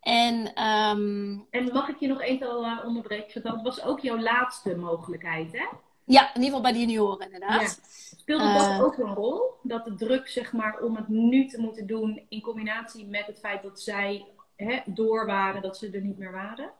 En, 0.00 0.64
um... 0.64 1.46
en 1.50 1.72
mag 1.72 1.88
ik 1.88 2.00
je 2.00 2.06
nog 2.06 2.20
even 2.20 2.46
uh, 2.46 2.84
onderbreken? 2.84 3.42
Dat 3.42 3.62
was 3.62 3.82
ook 3.82 4.00
jouw 4.00 4.18
laatste 4.18 4.76
mogelijkheid, 4.76 5.52
hè? 5.52 5.66
Ja, 6.06 6.34
in 6.34 6.42
ieder 6.42 6.44
geval 6.44 6.60
bij 6.60 6.72
de 6.72 6.78
junioren 6.78 7.24
inderdaad. 7.24 7.60
Ja. 7.60 7.88
Speelde 8.16 8.52
dat 8.52 8.68
uh... 8.68 8.82
ook 8.82 8.98
een 8.98 9.14
rol? 9.14 9.42
Dat 9.62 9.84
de 9.84 9.94
druk, 9.94 10.28
zeg 10.28 10.52
maar, 10.52 10.78
om 10.80 10.96
het 10.96 11.08
nu 11.08 11.46
te 11.46 11.60
moeten 11.60 11.86
doen... 11.86 12.22
in 12.28 12.40
combinatie 12.40 13.06
met 13.06 13.26
het 13.26 13.38
feit 13.38 13.62
dat 13.62 13.80
zij 13.80 14.26
hè, 14.56 14.78
door 14.86 15.26
waren, 15.26 15.62
dat 15.62 15.76
ze 15.76 15.90
er 15.90 16.00
niet 16.00 16.18
meer 16.18 16.32
waren? 16.32 16.70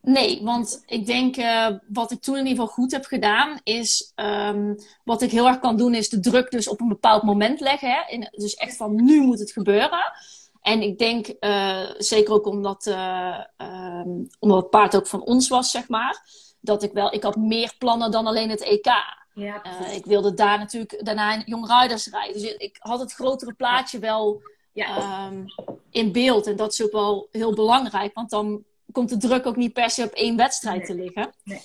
Nee, 0.00 0.42
want 0.42 0.82
ik 0.86 1.06
denk 1.06 1.36
uh, 1.36 1.68
wat 1.88 2.10
ik 2.10 2.20
toen 2.20 2.36
in 2.36 2.46
ieder 2.46 2.58
geval 2.60 2.74
goed 2.74 2.92
heb 2.92 3.04
gedaan, 3.04 3.60
is 3.62 4.12
um, 4.16 4.76
wat 5.04 5.22
ik 5.22 5.30
heel 5.30 5.46
erg 5.46 5.58
kan 5.58 5.76
doen, 5.76 5.94
is 5.94 6.08
de 6.08 6.20
druk 6.20 6.50
dus 6.50 6.68
op 6.68 6.80
een 6.80 6.88
bepaald 6.88 7.22
moment 7.22 7.60
leggen. 7.60 7.90
Hè? 7.90 8.12
In, 8.12 8.28
dus 8.30 8.54
echt 8.54 8.76
van 8.76 9.04
nu 9.04 9.20
moet 9.20 9.38
het 9.38 9.52
gebeuren. 9.52 10.12
En 10.60 10.82
ik 10.82 10.98
denk, 10.98 11.32
uh, 11.40 11.90
zeker 11.98 12.34
ook 12.34 12.46
omdat, 12.46 12.86
uh, 12.86 13.40
um, 13.56 14.28
omdat 14.38 14.58
het 14.58 14.70
paard 14.70 14.96
ook 14.96 15.06
van 15.06 15.22
ons 15.22 15.48
was, 15.48 15.70
zeg 15.70 15.88
maar, 15.88 16.22
dat 16.64 16.82
ik 16.82 16.92
wel, 16.92 17.12
ik 17.12 17.22
had 17.22 17.36
meer 17.36 17.74
plannen 17.78 18.10
dan 18.10 18.26
alleen 18.26 18.50
het 18.50 18.62
EK. 18.62 18.86
Ja, 19.34 19.62
uh, 19.80 19.94
ik 19.94 20.04
wilde 20.04 20.34
daar 20.34 20.58
natuurlijk 20.58 21.04
daarna 21.04 21.34
in 21.34 21.42
Young 21.46 21.80
Riders 21.80 22.06
rijden. 22.06 22.32
Dus 22.32 22.54
ik 22.56 22.76
had 22.78 23.00
het 23.00 23.12
grotere 23.12 23.52
plaatje 23.52 23.98
wel 23.98 24.42
ja. 24.72 25.26
um, 25.26 25.44
in 25.90 26.12
beeld. 26.12 26.46
En 26.46 26.56
dat 26.56 26.72
is 26.72 26.82
ook 26.82 26.92
wel 26.92 27.28
heel 27.30 27.54
belangrijk, 27.54 28.14
want 28.14 28.30
dan 28.30 28.64
komt 28.92 29.08
de 29.08 29.16
druk 29.16 29.46
ook 29.46 29.56
niet 29.56 29.72
per 29.72 29.90
se 29.90 30.02
op 30.02 30.12
één 30.12 30.36
wedstrijd 30.36 30.76
nee. 30.76 30.86
te 30.86 30.94
liggen. 30.94 31.32
Nee. 31.44 31.60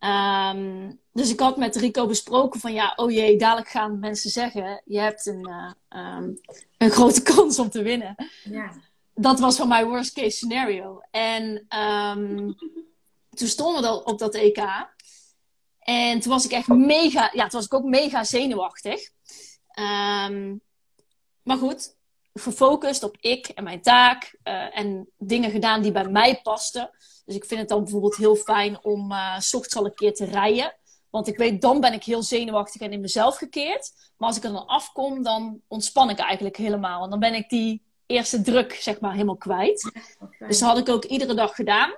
Um, 0.00 1.00
dus 1.12 1.30
ik 1.30 1.40
had 1.40 1.56
met 1.56 1.76
Rico 1.76 2.06
besproken 2.06 2.60
van 2.60 2.72
ja, 2.72 2.92
oh 2.96 3.10
jee, 3.10 3.38
dadelijk 3.38 3.68
gaan 3.68 3.98
mensen 3.98 4.30
zeggen, 4.30 4.82
je 4.84 4.98
hebt 4.98 5.26
een, 5.26 5.48
uh, 5.48 6.16
um, 6.16 6.40
een 6.78 6.90
grote 6.90 7.22
kans 7.34 7.58
om 7.58 7.70
te 7.70 7.82
winnen. 7.82 8.14
Ja. 8.44 8.72
Dat 9.14 9.40
was 9.40 9.56
van 9.56 9.68
mij 9.68 9.86
worst 9.86 10.12
case 10.12 10.30
scenario. 10.36 11.00
En 11.10 11.66
toen 13.36 13.48
stonden 13.48 13.82
we 13.82 14.04
op 14.04 14.18
dat 14.18 14.34
EK. 14.34 14.58
En 15.78 16.20
toen 16.20 16.32
was 16.32 16.44
ik 16.44 16.50
echt 16.50 16.68
mega, 16.68 17.30
ja, 17.32 17.46
toen 17.46 17.60
was 17.60 17.64
ik 17.64 17.74
ook 17.74 17.84
mega 17.84 18.24
zenuwachtig. 18.24 19.10
maar 21.42 21.58
goed, 21.58 21.96
gefocust 22.38 23.02
op 23.02 23.16
ik 23.20 23.48
en 23.48 23.64
mijn 23.64 23.82
taak 23.82 24.38
uh, 24.44 24.78
en 24.78 25.08
dingen 25.18 25.50
gedaan 25.50 25.82
die 25.82 25.92
bij 25.92 26.08
mij 26.08 26.40
pasten. 26.42 26.90
Dus 27.24 27.34
ik 27.34 27.44
vind 27.44 27.60
het 27.60 27.68
dan 27.68 27.82
bijvoorbeeld 27.82 28.16
heel 28.16 28.36
fijn 28.36 28.84
om 28.84 29.12
uh, 29.12 29.38
s 29.38 29.54
ochtends 29.54 29.76
al 29.76 29.84
een 29.84 29.94
keer 29.94 30.14
te 30.14 30.24
rijden. 30.24 30.74
Want 31.10 31.28
ik 31.28 31.36
weet, 31.36 31.60
dan 31.60 31.80
ben 31.80 31.92
ik 31.92 32.04
heel 32.04 32.22
zenuwachtig 32.22 32.80
en 32.80 32.92
in 32.92 33.00
mezelf 33.00 33.36
gekeerd. 33.36 33.92
Maar 34.16 34.28
als 34.28 34.36
ik 34.36 34.44
er 34.44 34.52
dan 34.52 34.66
afkom, 34.66 35.22
dan 35.22 35.60
ontspan 35.68 36.10
ik 36.10 36.18
eigenlijk 36.18 36.56
helemaal. 36.56 37.04
En 37.04 37.10
dan 37.10 37.18
ben 37.18 37.34
ik 37.34 37.48
die 37.48 37.82
eerste 38.06 38.40
druk, 38.40 38.72
zeg 38.72 39.00
maar, 39.00 39.12
helemaal 39.12 39.36
kwijt. 39.36 39.92
Dus 40.38 40.58
dat 40.58 40.68
had 40.68 40.78
ik 40.78 40.88
ook 40.88 41.04
iedere 41.04 41.34
dag 41.34 41.54
gedaan. 41.54 41.94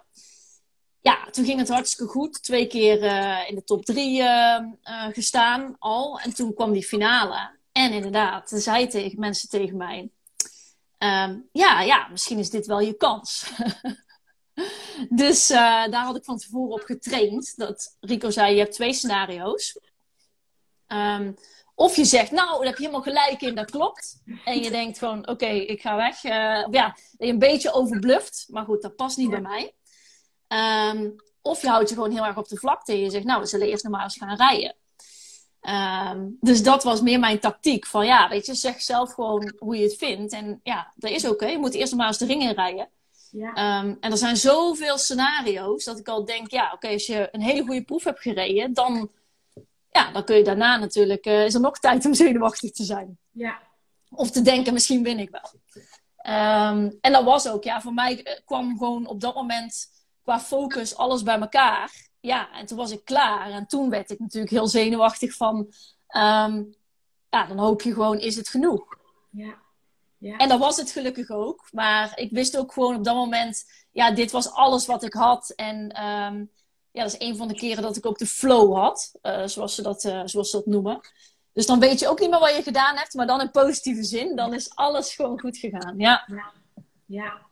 Ja, 1.01 1.29
toen 1.31 1.45
ging 1.45 1.59
het 1.59 1.69
hartstikke 1.69 2.13
goed. 2.13 2.43
Twee 2.43 2.67
keer 2.67 3.03
uh, 3.03 3.49
in 3.49 3.55
de 3.55 3.65
top 3.65 3.85
drie 3.85 4.21
uh, 4.21 4.59
gestaan 5.13 5.77
al. 5.79 6.21
En 6.21 6.35
toen 6.35 6.55
kwam 6.55 6.73
die 6.73 6.85
finale. 6.85 7.57
En 7.73 7.93
inderdaad, 7.93 8.51
zei 8.55 8.87
tegen 8.87 9.21
mensen 9.21 9.49
tegen 9.49 9.77
mij... 9.77 10.11
Um, 10.99 11.49
ja, 11.53 11.81
ja, 11.81 12.09
misschien 12.09 12.39
is 12.39 12.51
dit 12.51 12.67
wel 12.67 12.81
je 12.81 12.97
kans. 12.97 13.51
dus 15.09 15.47
daar 15.47 16.05
had 16.05 16.17
ik 16.17 16.25
van 16.25 16.39
tevoren 16.39 16.73
op 16.73 16.83
getraind. 16.83 17.57
Dat 17.57 17.97
Rico 18.01 18.31
zei, 18.31 18.55
je 18.55 18.61
hebt 18.61 18.75
twee 18.75 18.93
scenario's. 18.93 19.79
Um, 20.87 21.37
of 21.79 21.97
je 21.97 22.05
zegt, 22.05 22.31
nou, 22.31 22.57
daar 22.57 22.67
heb 22.67 22.77
je 22.77 22.81
helemaal 22.81 23.03
gelijk 23.03 23.43
in, 23.43 23.55
dat 23.55 23.71
klopt. 23.71 24.23
En 24.45 24.63
je 24.63 24.71
denkt 24.71 24.99
gewoon, 24.99 25.19
oké, 25.19 25.31
okay, 25.31 25.59
ik 25.59 25.81
ga 25.81 25.97
weg. 25.97 26.25
Uh, 26.25 26.67
ja, 26.71 26.97
je 27.19 27.27
een 27.27 27.39
beetje 27.39 27.73
overbluft. 27.73 28.47
Maar 28.51 28.65
goed, 28.65 28.83
dat 28.83 28.97
past 28.97 29.17
niet 29.17 29.31
bij 29.31 29.41
mij. 29.41 29.75
Um, 30.49 31.17
of 31.43 31.63
je 31.63 31.69
houdt 31.69 31.89
je 31.89 31.95
gewoon 31.95 32.11
heel 32.11 32.25
erg 32.25 32.37
op 32.37 32.49
de 32.49 32.57
vlakte. 32.57 32.93
En 32.93 32.99
je 32.99 33.11
zegt, 33.11 33.25
nou, 33.25 33.41
we 33.41 33.47
zullen 33.47 33.67
eerst 33.67 33.85
nog 33.85 33.93
maar 33.93 34.03
eens 34.03 34.17
gaan 34.17 34.37
rijden. 34.37 34.75
Um, 36.13 36.37
dus 36.41 36.63
dat 36.63 36.83
was 36.83 37.01
meer 37.01 37.19
mijn 37.19 37.39
tactiek. 37.39 37.87
Van 37.87 38.07
ja, 38.07 38.29
weet 38.29 38.47
je, 38.47 38.55
zeg 38.55 38.83
zelf 38.83 39.13
gewoon 39.13 39.53
hoe 39.59 39.77
je 39.77 39.83
het 39.83 39.97
vindt. 39.97 40.33
En 40.33 40.61
ja, 40.63 40.93
dat 40.97 41.11
is 41.11 41.25
oké. 41.25 41.33
Okay. 41.33 41.51
Je 41.51 41.59
moet 41.59 41.75
eerst 41.75 41.91
nog 41.91 42.01
maar 42.01 42.09
eens 42.09 42.19
de 42.19 42.27
ring 42.27 42.43
in 42.43 42.55
rijden. 42.55 42.89
Ja. 43.31 43.81
Um, 43.81 43.97
en 44.01 44.11
er 44.11 44.17
zijn 44.17 44.37
zoveel 44.37 44.99
scenario's 44.99 45.85
dat 45.85 45.99
ik 45.99 46.09
al 46.09 46.25
denk, 46.25 46.51
ja, 46.51 46.65
oké, 46.65 46.75
okay, 46.75 46.93
als 46.93 47.07
je 47.07 47.29
een 47.33 47.41
hele 47.41 47.65
goede 47.65 47.85
proef 47.85 48.05
hebt 48.05 48.21
gereden, 48.21 48.73
dan, 48.73 49.11
ja, 49.91 50.13
dan 50.13 50.25
kun 50.25 50.37
je 50.37 50.45
daarna 50.45 50.77
natuurlijk, 50.77 51.27
uh, 51.27 51.45
is 51.45 51.55
er 51.55 51.61
nog 51.61 51.79
tijd 51.79 52.07
om 52.07 52.15
zenuwachtig 52.15 52.73
te 52.73 52.85
zijn. 52.85 53.19
Ja. 53.31 53.59
Of 54.11 54.31
te 54.31 54.43
denken, 54.43 54.73
misschien 54.73 55.03
win 55.03 55.19
ik 55.19 55.31
wel. 55.31 55.51
Um, 56.35 56.99
en 57.01 57.13
dat 57.13 57.25
was 57.25 57.49
ook, 57.49 57.65
ja, 57.65 57.81
voor 57.81 57.95
mij 57.95 58.23
eh, 58.23 58.41
kwam 58.45 58.79
gewoon 58.79 59.07
op 59.07 59.21
dat 59.21 59.35
moment 59.35 59.89
qua 60.29 60.41
focus 60.41 60.97
alles 60.97 61.23
bij 61.23 61.39
elkaar. 61.39 61.93
Ja, 62.21 62.53
en 62.53 62.67
toen 62.67 62.77
was 62.77 62.91
ik 62.91 63.05
klaar. 63.05 63.51
En 63.51 63.67
toen 63.67 63.91
werd 63.91 64.11
ik 64.11 64.19
natuurlijk 64.19 64.53
heel 64.53 64.67
zenuwachtig 64.69 65.35
van, 65.35 65.57
um, 66.17 66.75
ja, 67.31 67.47
dan 67.49 67.59
hoop 67.59 67.83
je 67.83 67.93
gewoon, 67.93 68.19
is 68.19 68.37
het 68.37 68.49
genoeg? 68.49 68.99
Ja. 69.31 69.55
Ja. 70.19 70.37
En 70.37 70.49
dat 70.49 70.59
was 70.59 70.77
het 70.77 70.91
gelukkig 70.91 71.31
ook. 71.31 71.69
Maar 71.73 72.19
ik 72.19 72.31
wist 72.31 72.57
ook 72.57 72.73
gewoon 72.73 72.97
op 72.97 73.05
dat 73.05 73.15
moment, 73.15 73.65
ja, 73.93 74.11
dit 74.11 74.31
was 74.31 74.51
alles 74.51 74.87
wat 74.87 75.03
ik 75.03 75.13
had. 75.13 75.51
En 75.51 75.77
um, 76.05 76.51
ja, 76.91 77.03
dat 77.03 77.13
is 77.13 77.29
een 77.29 77.37
van 77.37 77.49
de 77.49 77.55
keren 77.55 77.83
dat 77.83 77.97
ik 77.97 78.07
ook 78.07 78.19
de 78.19 78.27
flow 78.27 78.77
had, 78.77 79.13
uh, 79.23 79.47
zoals, 79.47 79.75
ze 79.75 79.83
dat, 79.83 80.05
uh, 80.05 80.23
zoals 80.25 80.51
ze 80.51 80.57
dat 80.57 80.67
noemen. 80.67 81.01
Dus 81.53 81.67
dan 81.67 81.81
weet 81.81 81.99
je 81.99 82.09
ook 82.09 82.21
niet 82.21 82.31
meer 82.31 82.39
wat 82.39 82.57
je 82.57 82.63
gedaan 82.63 82.97
hebt, 82.97 83.15
maar 83.15 83.27
dan 83.27 83.41
in 83.41 83.51
positieve 83.51 84.03
zin. 84.03 84.37
Dan 84.37 84.55
is 84.55 84.75
alles 84.75 85.15
gewoon 85.15 85.41
goed 85.41 85.57
gegaan. 85.57 85.95
Ja. 85.99 86.25
Ja. 86.27 86.53
ja. 87.07 87.48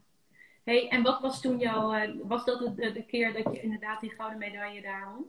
Hey, 0.67 0.89
en 0.89 1.03
wat 1.03 1.21
was 1.21 1.41
toen 1.41 1.59
jouw, 1.59 1.95
uh, 1.95 2.11
was 2.23 2.45
dat 2.45 2.59
de, 2.59 2.93
de, 2.93 3.05
keer 3.05 3.33
dat 3.33 3.55
je 3.55 3.61
inderdaad 3.61 4.01
die 4.01 4.11
gouden 4.11 4.39
medaille 4.39 4.83
daar 4.83 5.03
had? 5.03 5.23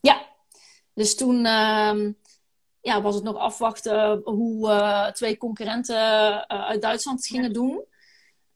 Ja. 0.00 0.26
Dus 0.94 1.16
toen, 1.16 1.46
um, 1.46 2.18
ja, 2.80 3.02
was 3.02 3.14
het 3.14 3.24
nog 3.24 3.36
afwachten 3.36 4.20
hoe 4.24 4.68
uh, 4.68 5.06
twee 5.06 5.36
concurrenten 5.36 5.96
uh, 5.96 6.40
uit 6.46 6.82
Duitsland 6.82 7.26
gingen 7.26 7.52
doen. 7.52 7.84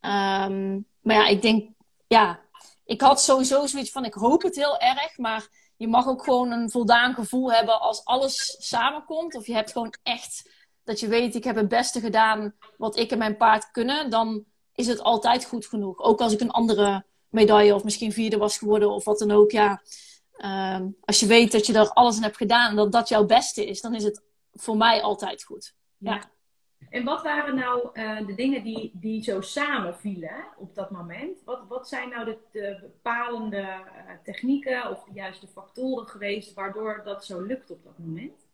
Um, 0.01 0.87
maar 1.01 1.17
ja, 1.17 1.27
ik 1.27 1.43
denk, 1.43 1.71
ja, 2.07 2.41
ik 2.85 3.01
had 3.01 3.21
sowieso 3.21 3.67
zoiets 3.67 3.91
van, 3.91 4.05
ik 4.05 4.15
hoop 4.15 4.43
het 4.43 4.57
heel 4.57 4.79
erg, 4.79 5.19
maar 5.19 5.49
je 5.77 5.89
mag 5.89 6.07
ook 6.07 6.25
gewoon 6.25 6.51
een 6.51 6.71
voldaan 6.71 7.15
gevoel 7.15 7.53
hebben 7.53 7.81
als 7.81 8.05
alles 8.05 8.57
samenkomt. 8.59 9.35
Of 9.35 9.47
je 9.47 9.55
hebt 9.55 9.73
gewoon 9.73 9.95
echt 10.03 10.51
dat 10.85 11.01
je 11.01 11.09
weet, 11.09 11.35
ik 11.35 11.45
heb 11.45 11.57
het 11.57 11.69
beste 11.69 12.01
gedaan 12.01 12.55
wat 12.77 12.99
ik 12.99 13.11
en 13.11 13.19
mijn 13.19 13.37
paard 13.37 13.71
kunnen. 13.71 14.11
Dan 14.11 14.45
is 14.77 14.87
het 14.87 15.03
altijd 15.03 15.45
goed 15.45 15.67
genoeg. 15.67 15.99
Ook 16.03 16.21
als 16.21 16.33
ik 16.33 16.41
een 16.41 16.51
andere 16.51 17.05
medaille 17.29 17.75
of 17.75 17.85
misschien 17.85 18.13
vierde 18.13 18.37
was 18.37 18.59
geworden 18.59 18.91
of 18.91 19.05
wat 19.05 19.19
dan 19.19 19.31
ook. 19.31 19.51
Ja, 19.51 19.83
Um, 20.45 20.97
als 21.05 21.21
je 21.21 21.27
weet 21.27 21.53
dat 21.53 21.67
je 21.67 21.73
er 21.73 21.91
alles 21.91 22.17
in 22.17 22.23
hebt 22.23 22.37
gedaan 22.37 22.71
en 22.71 22.77
dat 22.77 22.93
dat 22.93 23.09
jouw 23.09 23.25
beste 23.25 23.67
is, 23.67 23.81
dan 23.81 23.95
is 23.95 24.05
het 24.05 24.23
voor 24.53 24.77
mij 24.77 25.03
altijd 25.03 25.45
goed. 25.45 25.75
Ja. 25.99 26.31
En 26.91 27.05
wat 27.05 27.23
waren 27.23 27.55
nou 27.55 27.89
uh, 27.93 28.27
de 28.27 28.35
dingen 28.35 28.63
die, 28.63 28.91
die 28.95 29.23
zo 29.23 29.41
samenvielen 29.41 30.45
op 30.59 30.75
dat 30.75 30.91
moment? 30.91 31.45
Wat, 31.45 31.61
wat 31.69 31.89
zijn 31.89 32.09
nou 32.09 32.25
de, 32.25 32.39
de 32.53 32.79
bepalende 32.81 33.61
uh, 33.61 33.79
technieken 34.25 34.91
of 34.91 35.05
de 35.05 35.13
juiste 35.15 35.47
factoren 35.47 36.07
geweest 36.07 36.55
waardoor 36.55 37.03
dat 37.05 37.25
zo 37.25 37.41
lukt 37.41 37.71
op 37.71 37.85
dat 37.85 37.99
moment? 37.99 38.47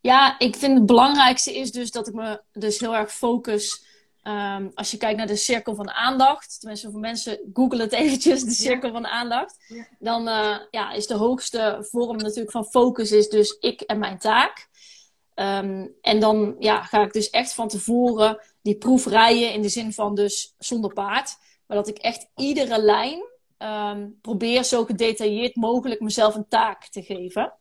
Ja, 0.00 0.38
ik 0.38 0.56
vind 0.56 0.78
het 0.78 0.86
belangrijkste 0.86 1.54
is 1.54 1.72
dus 1.72 1.90
dat 1.90 2.08
ik 2.08 2.14
me 2.14 2.40
dus 2.52 2.80
heel 2.80 2.96
erg 2.96 3.12
focus 3.12 3.84
Ehm, 4.22 4.68
als 4.74 4.90
je 4.90 4.96
kijkt 4.96 5.18
naar 5.18 5.26
de 5.26 5.36
cirkel 5.36 5.74
van 5.74 5.90
aandacht, 5.90 6.60
tenminste 6.60 6.90
voor 6.90 7.00
mensen, 7.00 7.50
google 7.52 7.82
het 7.82 7.92
eventjes, 7.92 8.44
de 8.44 8.50
cirkel 8.50 8.92
van 8.92 9.06
aandacht. 9.06 9.64
Ja. 9.68 9.86
Dan 9.98 10.28
uh, 10.28 10.56
ja, 10.70 10.92
is 10.92 11.06
de 11.06 11.14
hoogste 11.14 11.86
vorm 11.90 12.16
natuurlijk 12.16 12.50
van 12.50 12.64
focus 12.64 13.12
is 13.12 13.28
dus 13.28 13.56
ik 13.60 13.80
en 13.80 13.98
mijn 13.98 14.18
taak. 14.18 14.68
Um, 15.34 15.94
en 16.00 16.20
dan 16.20 16.56
ja, 16.58 16.82
ga 16.82 17.02
ik 17.02 17.12
dus 17.12 17.30
echt 17.30 17.54
van 17.54 17.68
tevoren 17.68 18.38
die 18.62 18.78
proef 18.78 19.06
rijden 19.06 19.52
in 19.52 19.62
de 19.62 19.68
zin 19.68 19.92
van 19.92 20.14
dus 20.14 20.54
zonder 20.58 20.92
paard. 20.92 21.36
Maar 21.66 21.76
dat 21.76 21.88
ik 21.88 21.98
echt 21.98 22.28
iedere 22.36 22.82
lijn 22.82 23.22
um, 23.58 24.18
probeer 24.20 24.64
zo 24.64 24.84
gedetailleerd 24.84 25.56
mogelijk 25.56 26.00
mezelf 26.00 26.34
een 26.34 26.48
taak 26.48 26.86
te 26.88 27.02
geven. 27.02 27.52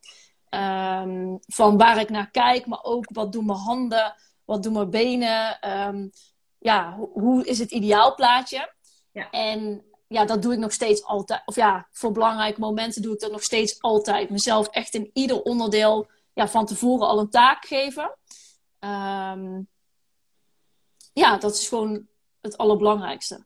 van 1.47 1.77
waar 1.77 1.99
ik 1.99 2.09
naar 2.09 2.31
kijk, 2.31 2.65
maar 2.65 2.83
ook 2.83 3.05
wat 3.13 3.31
doen 3.31 3.45
mijn 3.45 3.59
handen, 3.59 4.15
wat 4.45 4.63
doen 4.63 4.73
mijn 4.73 4.89
benen 4.89 5.59
ja, 6.61 6.97
hoe 6.97 7.45
is 7.45 7.59
het 7.59 7.71
ideaalplaatje? 7.71 8.73
Ja. 9.11 9.29
En 9.29 9.83
ja, 10.07 10.25
dat 10.25 10.41
doe 10.41 10.53
ik 10.53 10.59
nog 10.59 10.71
steeds 10.71 11.03
altijd. 11.03 11.41
Of 11.45 11.55
ja, 11.55 11.87
voor 11.91 12.11
belangrijke 12.11 12.59
momenten 12.59 13.01
doe 13.01 13.13
ik 13.13 13.19
dat 13.19 13.31
nog 13.31 13.43
steeds 13.43 13.81
altijd. 13.81 14.29
Mezelf 14.29 14.67
echt 14.67 14.93
in 14.93 15.09
ieder 15.13 15.41
onderdeel 15.41 16.07
ja, 16.33 16.47
van 16.47 16.65
tevoren 16.65 17.07
al 17.07 17.19
een 17.19 17.29
taak 17.29 17.65
geven. 17.65 18.17
Um, 18.79 19.67
ja, 21.13 21.37
dat 21.37 21.53
is 21.53 21.67
gewoon 21.67 22.07
het 22.41 22.57
allerbelangrijkste. 22.57 23.45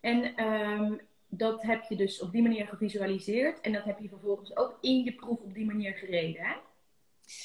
En 0.00 0.44
um, 0.44 1.00
dat 1.26 1.62
heb 1.62 1.84
je 1.88 1.96
dus 1.96 2.20
op 2.20 2.32
die 2.32 2.42
manier 2.42 2.66
gevisualiseerd. 2.66 3.60
En 3.60 3.72
dat 3.72 3.84
heb 3.84 3.98
je 3.98 4.08
vervolgens 4.08 4.56
ook 4.56 4.78
in 4.80 5.04
je 5.04 5.14
proef 5.14 5.38
op 5.40 5.54
die 5.54 5.66
manier 5.66 5.92
gereden, 5.92 6.42
hè? 6.42 6.54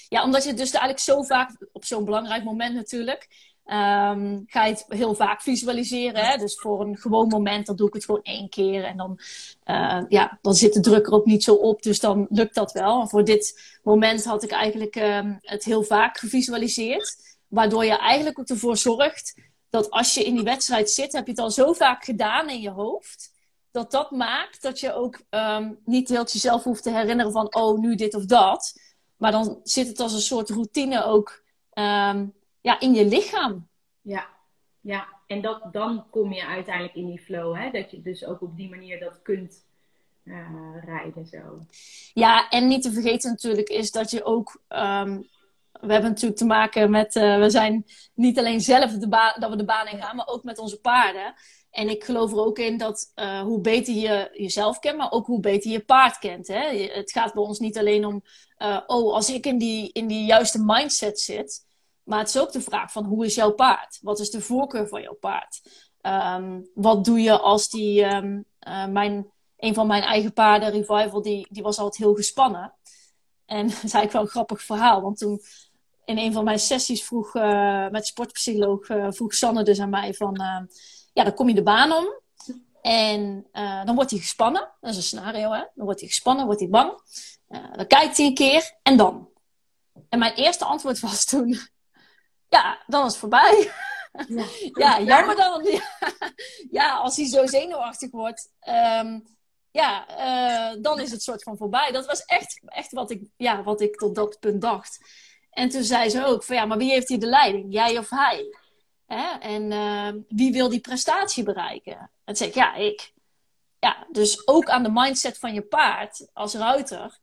Ja, 0.09 0.23
omdat 0.23 0.43
je 0.43 0.49
het 0.49 0.57
dus 0.57 0.71
eigenlijk 0.71 0.99
zo 0.99 1.23
vaak, 1.23 1.67
op 1.71 1.85
zo'n 1.85 2.05
belangrijk 2.05 2.43
moment 2.43 2.75
natuurlijk, 2.75 3.52
Um, 3.65 4.43
ga 4.47 4.65
je 4.65 4.71
het 4.71 4.85
heel 4.87 5.15
vaak 5.15 5.41
visualiseren. 5.41 6.25
Hè? 6.25 6.37
Dus 6.37 6.55
voor 6.55 6.81
een 6.81 6.97
gewoon 6.97 7.27
moment, 7.27 7.65
dan 7.65 7.75
doe 7.75 7.87
ik 7.87 7.93
het 7.93 8.05
gewoon 8.05 8.23
één 8.23 8.49
keer. 8.49 8.83
En 8.83 8.97
dan, 8.97 9.19
uh, 9.65 10.01
ja, 10.07 10.39
dan 10.41 10.53
zit 10.53 10.73
de 10.73 10.79
druk 10.79 11.07
er 11.07 11.13
ook 11.13 11.25
niet 11.25 11.43
zo 11.43 11.53
op. 11.53 11.81
Dus 11.81 11.99
dan 11.99 12.27
lukt 12.29 12.55
dat 12.55 12.71
wel. 12.71 13.01
En 13.01 13.09
voor 13.09 13.23
dit 13.23 13.77
moment 13.83 14.25
had 14.25 14.43
ik 14.43 14.51
eigenlijk 14.51 14.95
um, 14.95 15.37
het 15.41 15.63
heel 15.63 15.83
vaak 15.83 16.17
gevisualiseerd. 16.17 17.37
Waardoor 17.47 17.85
je 17.85 17.97
eigenlijk 17.97 18.39
ook 18.39 18.47
ervoor 18.47 18.77
zorgt 18.77 19.35
dat 19.69 19.91
als 19.91 20.13
je 20.13 20.23
in 20.23 20.35
die 20.35 20.43
wedstrijd 20.43 20.89
zit, 20.89 21.13
heb 21.13 21.25
je 21.25 21.31
het 21.31 21.41
al 21.41 21.51
zo 21.51 21.73
vaak 21.73 22.03
gedaan 22.03 22.49
in 22.49 22.61
je 22.61 22.69
hoofd. 22.69 23.31
Dat 23.71 23.91
dat 23.91 24.11
maakt 24.11 24.61
dat 24.61 24.79
je 24.79 24.93
ook 24.93 25.21
um, 25.29 25.79
niet 25.85 26.09
heel 26.09 26.25
jezelf 26.25 26.63
hoeft 26.63 26.83
te 26.83 26.91
herinneren 26.91 27.31
van, 27.31 27.55
oh, 27.55 27.79
nu 27.79 27.95
dit 27.95 28.15
of 28.15 28.25
dat. 28.25 28.73
Maar 29.17 29.31
dan 29.31 29.59
zit 29.63 29.87
het 29.87 29.99
als 29.99 30.13
een 30.13 30.21
soort 30.21 30.49
routine 30.49 31.03
ook 31.03 31.43
ja, 32.63 32.79
in 32.79 32.93
je 32.93 33.05
lichaam. 33.05 33.67
Ja, 34.01 34.27
ja. 34.81 35.07
en 35.27 35.41
dat, 35.41 35.73
dan 35.73 36.05
kom 36.09 36.33
je 36.33 36.45
uiteindelijk 36.45 36.95
in 36.95 37.05
die 37.05 37.19
flow. 37.19 37.55
Hè? 37.55 37.71
Dat 37.71 37.91
je 37.91 38.01
dus 38.01 38.25
ook 38.25 38.41
op 38.41 38.57
die 38.57 38.69
manier 38.69 38.99
dat 38.99 39.21
kunt 39.21 39.65
uh, 40.23 40.83
rijden. 40.85 41.25
Zo. 41.25 41.59
Ja, 42.13 42.49
en 42.49 42.67
niet 42.67 42.81
te 42.81 42.91
vergeten 42.91 43.29
natuurlijk 43.29 43.69
is 43.69 43.91
dat 43.91 44.11
je 44.11 44.23
ook... 44.23 44.61
Um, 44.69 45.27
we 45.71 45.91
hebben 45.91 46.09
natuurlijk 46.09 46.39
te 46.39 46.45
maken 46.45 46.91
met... 46.91 47.15
Uh, 47.15 47.39
we 47.39 47.49
zijn 47.49 47.85
niet 48.13 48.39
alleen 48.39 48.61
zelf 48.61 48.91
de 48.91 49.07
baan, 49.07 49.39
dat 49.39 49.49
we 49.49 49.55
de 49.55 49.65
baan 49.65 49.87
in 49.87 50.01
gaan, 50.01 50.15
maar 50.15 50.27
ook 50.27 50.43
met 50.43 50.59
onze 50.59 50.79
paarden. 50.79 51.33
En 51.71 51.89
ik 51.89 52.03
geloof 52.03 52.31
er 52.31 52.37
ook 52.37 52.59
in 52.59 52.77
dat 52.77 53.11
uh, 53.15 53.41
hoe 53.41 53.61
beter 53.61 53.93
je 53.93 54.29
jezelf 54.33 54.79
kent, 54.79 54.97
maar 54.97 55.11
ook 55.11 55.25
hoe 55.25 55.39
beter 55.39 55.71
je 55.71 55.79
paard 55.79 56.19
kent. 56.19 56.47
Hè? 56.47 56.87
Het 56.87 57.11
gaat 57.11 57.33
bij 57.33 57.43
ons 57.43 57.59
niet 57.59 57.77
alleen 57.77 58.05
om, 58.05 58.23
uh, 58.57 58.79
oh, 58.87 59.13
als 59.13 59.29
ik 59.29 59.45
in 59.45 59.57
die, 59.57 59.89
in 59.91 60.07
die 60.07 60.25
juiste 60.25 60.63
mindset 60.63 61.19
zit, 61.19 61.65
maar 62.03 62.19
het 62.19 62.27
is 62.27 62.39
ook 62.39 62.51
de 62.51 62.61
vraag 62.61 62.91
van 62.91 63.05
hoe 63.05 63.25
is 63.25 63.35
jouw 63.35 63.51
paard? 63.51 63.99
Wat 64.01 64.19
is 64.19 64.29
de 64.29 64.41
voorkeur 64.41 64.87
van 64.87 65.01
jouw 65.01 65.17
paard? 65.19 65.61
Um, 66.01 66.69
wat 66.73 67.05
doe 67.05 67.21
je 67.21 67.39
als 67.39 67.69
die, 67.69 68.03
um, 68.03 68.45
uh, 68.67 68.85
mijn, 68.85 69.31
een 69.57 69.73
van 69.73 69.87
mijn 69.87 70.03
eigen 70.03 70.33
paarden, 70.33 70.69
Revival, 70.69 71.21
die, 71.21 71.47
die 71.49 71.63
was 71.63 71.77
altijd 71.77 72.03
heel 72.03 72.15
gespannen. 72.15 72.73
En 73.45 73.67
dat 73.67 73.75
is 73.75 73.81
eigenlijk 73.81 74.11
wel 74.11 74.21
een 74.21 74.27
grappig 74.27 74.61
verhaal, 74.61 75.01
want 75.01 75.17
toen 75.17 75.41
in 76.05 76.17
een 76.17 76.33
van 76.33 76.43
mijn 76.43 76.59
sessies 76.59 77.03
vroeg, 77.03 77.35
uh, 77.35 77.89
met 77.89 78.05
sportpsycholoog, 78.05 78.89
uh, 78.89 79.07
vroeg 79.09 79.33
Sanne 79.33 79.63
dus 79.63 79.79
aan 79.79 79.89
mij 79.89 80.13
van, 80.13 80.67
ja, 81.13 81.23
dan 81.23 81.33
kom 81.33 81.47
je 81.47 81.55
de 81.55 81.63
baan 81.63 81.91
om. 81.91 82.21
En 82.81 83.47
dan 83.85 83.95
wordt 83.95 84.11
hij 84.11 84.19
gespannen. 84.19 84.71
Dat 84.81 84.89
is 84.89 84.95
een 84.95 85.03
scenario, 85.03 85.51
hè. 85.51 85.63
Dan 85.75 85.85
wordt 85.85 85.99
hij 85.99 86.09
gespannen, 86.09 86.45
wordt 86.45 86.59
hij 86.59 86.69
bang. 86.69 86.91
dan 87.75 87.87
kijkt 87.87 88.17
hij 88.17 88.25
een 88.25 88.33
keer 88.33 88.77
en 88.81 88.97
dan. 88.97 89.29
En 90.09 90.19
mijn 90.19 90.33
eerste 90.33 90.65
antwoord 90.65 90.99
was 90.99 91.25
toen, 91.25 91.57
ja, 92.53 92.83
dan 92.87 93.05
is 93.05 93.11
het 93.11 93.19
voorbij. 93.19 93.71
Ja, 94.27 94.45
ja 94.83 95.01
jammer 95.01 95.35
dan. 95.35 95.65
Ja, 96.71 96.95
als 96.95 97.17
hij 97.17 97.25
zo 97.25 97.45
zenuwachtig 97.45 98.11
wordt, 98.11 98.49
um, 98.99 99.23
ja, 99.71 100.05
uh, 100.09 100.81
dan 100.81 100.99
is 100.99 101.11
het 101.11 101.21
soort 101.21 101.43
van 101.43 101.57
voorbij. 101.57 101.91
Dat 101.91 102.05
was 102.05 102.25
echt, 102.25 102.61
echt 102.65 102.91
wat, 102.91 103.11
ik, 103.11 103.21
ja, 103.37 103.63
wat 103.63 103.81
ik 103.81 103.95
tot 103.95 104.15
dat 104.15 104.39
punt 104.39 104.61
dacht. 104.61 104.99
En 105.49 105.69
toen 105.69 105.83
zei 105.83 106.09
ze 106.09 106.25
ook 106.25 106.43
van 106.43 106.55
ja, 106.55 106.65
maar 106.65 106.77
wie 106.77 106.91
heeft 106.91 107.07
hier 107.07 107.19
de 107.19 107.25
leiding? 107.25 107.73
Jij 107.73 107.97
of 107.97 108.09
hij? 108.09 108.57
Hè? 109.05 109.37
En 109.39 109.71
uh, 109.71 110.21
wie 110.27 110.51
wil 110.51 110.69
die 110.69 110.79
prestatie 110.79 111.43
bereiken? 111.43 112.11
En 112.23 112.35
zei 112.35 112.49
ik, 112.49 112.55
ja, 112.55 112.73
ik. 112.73 113.13
Ja, 113.79 114.07
dus 114.11 114.47
ook 114.47 114.69
aan 114.69 114.83
de 114.83 114.91
mindset 114.91 115.37
van 115.37 115.53
je 115.53 115.61
paard 115.61 116.27
als 116.33 116.53
ruiter 116.53 117.19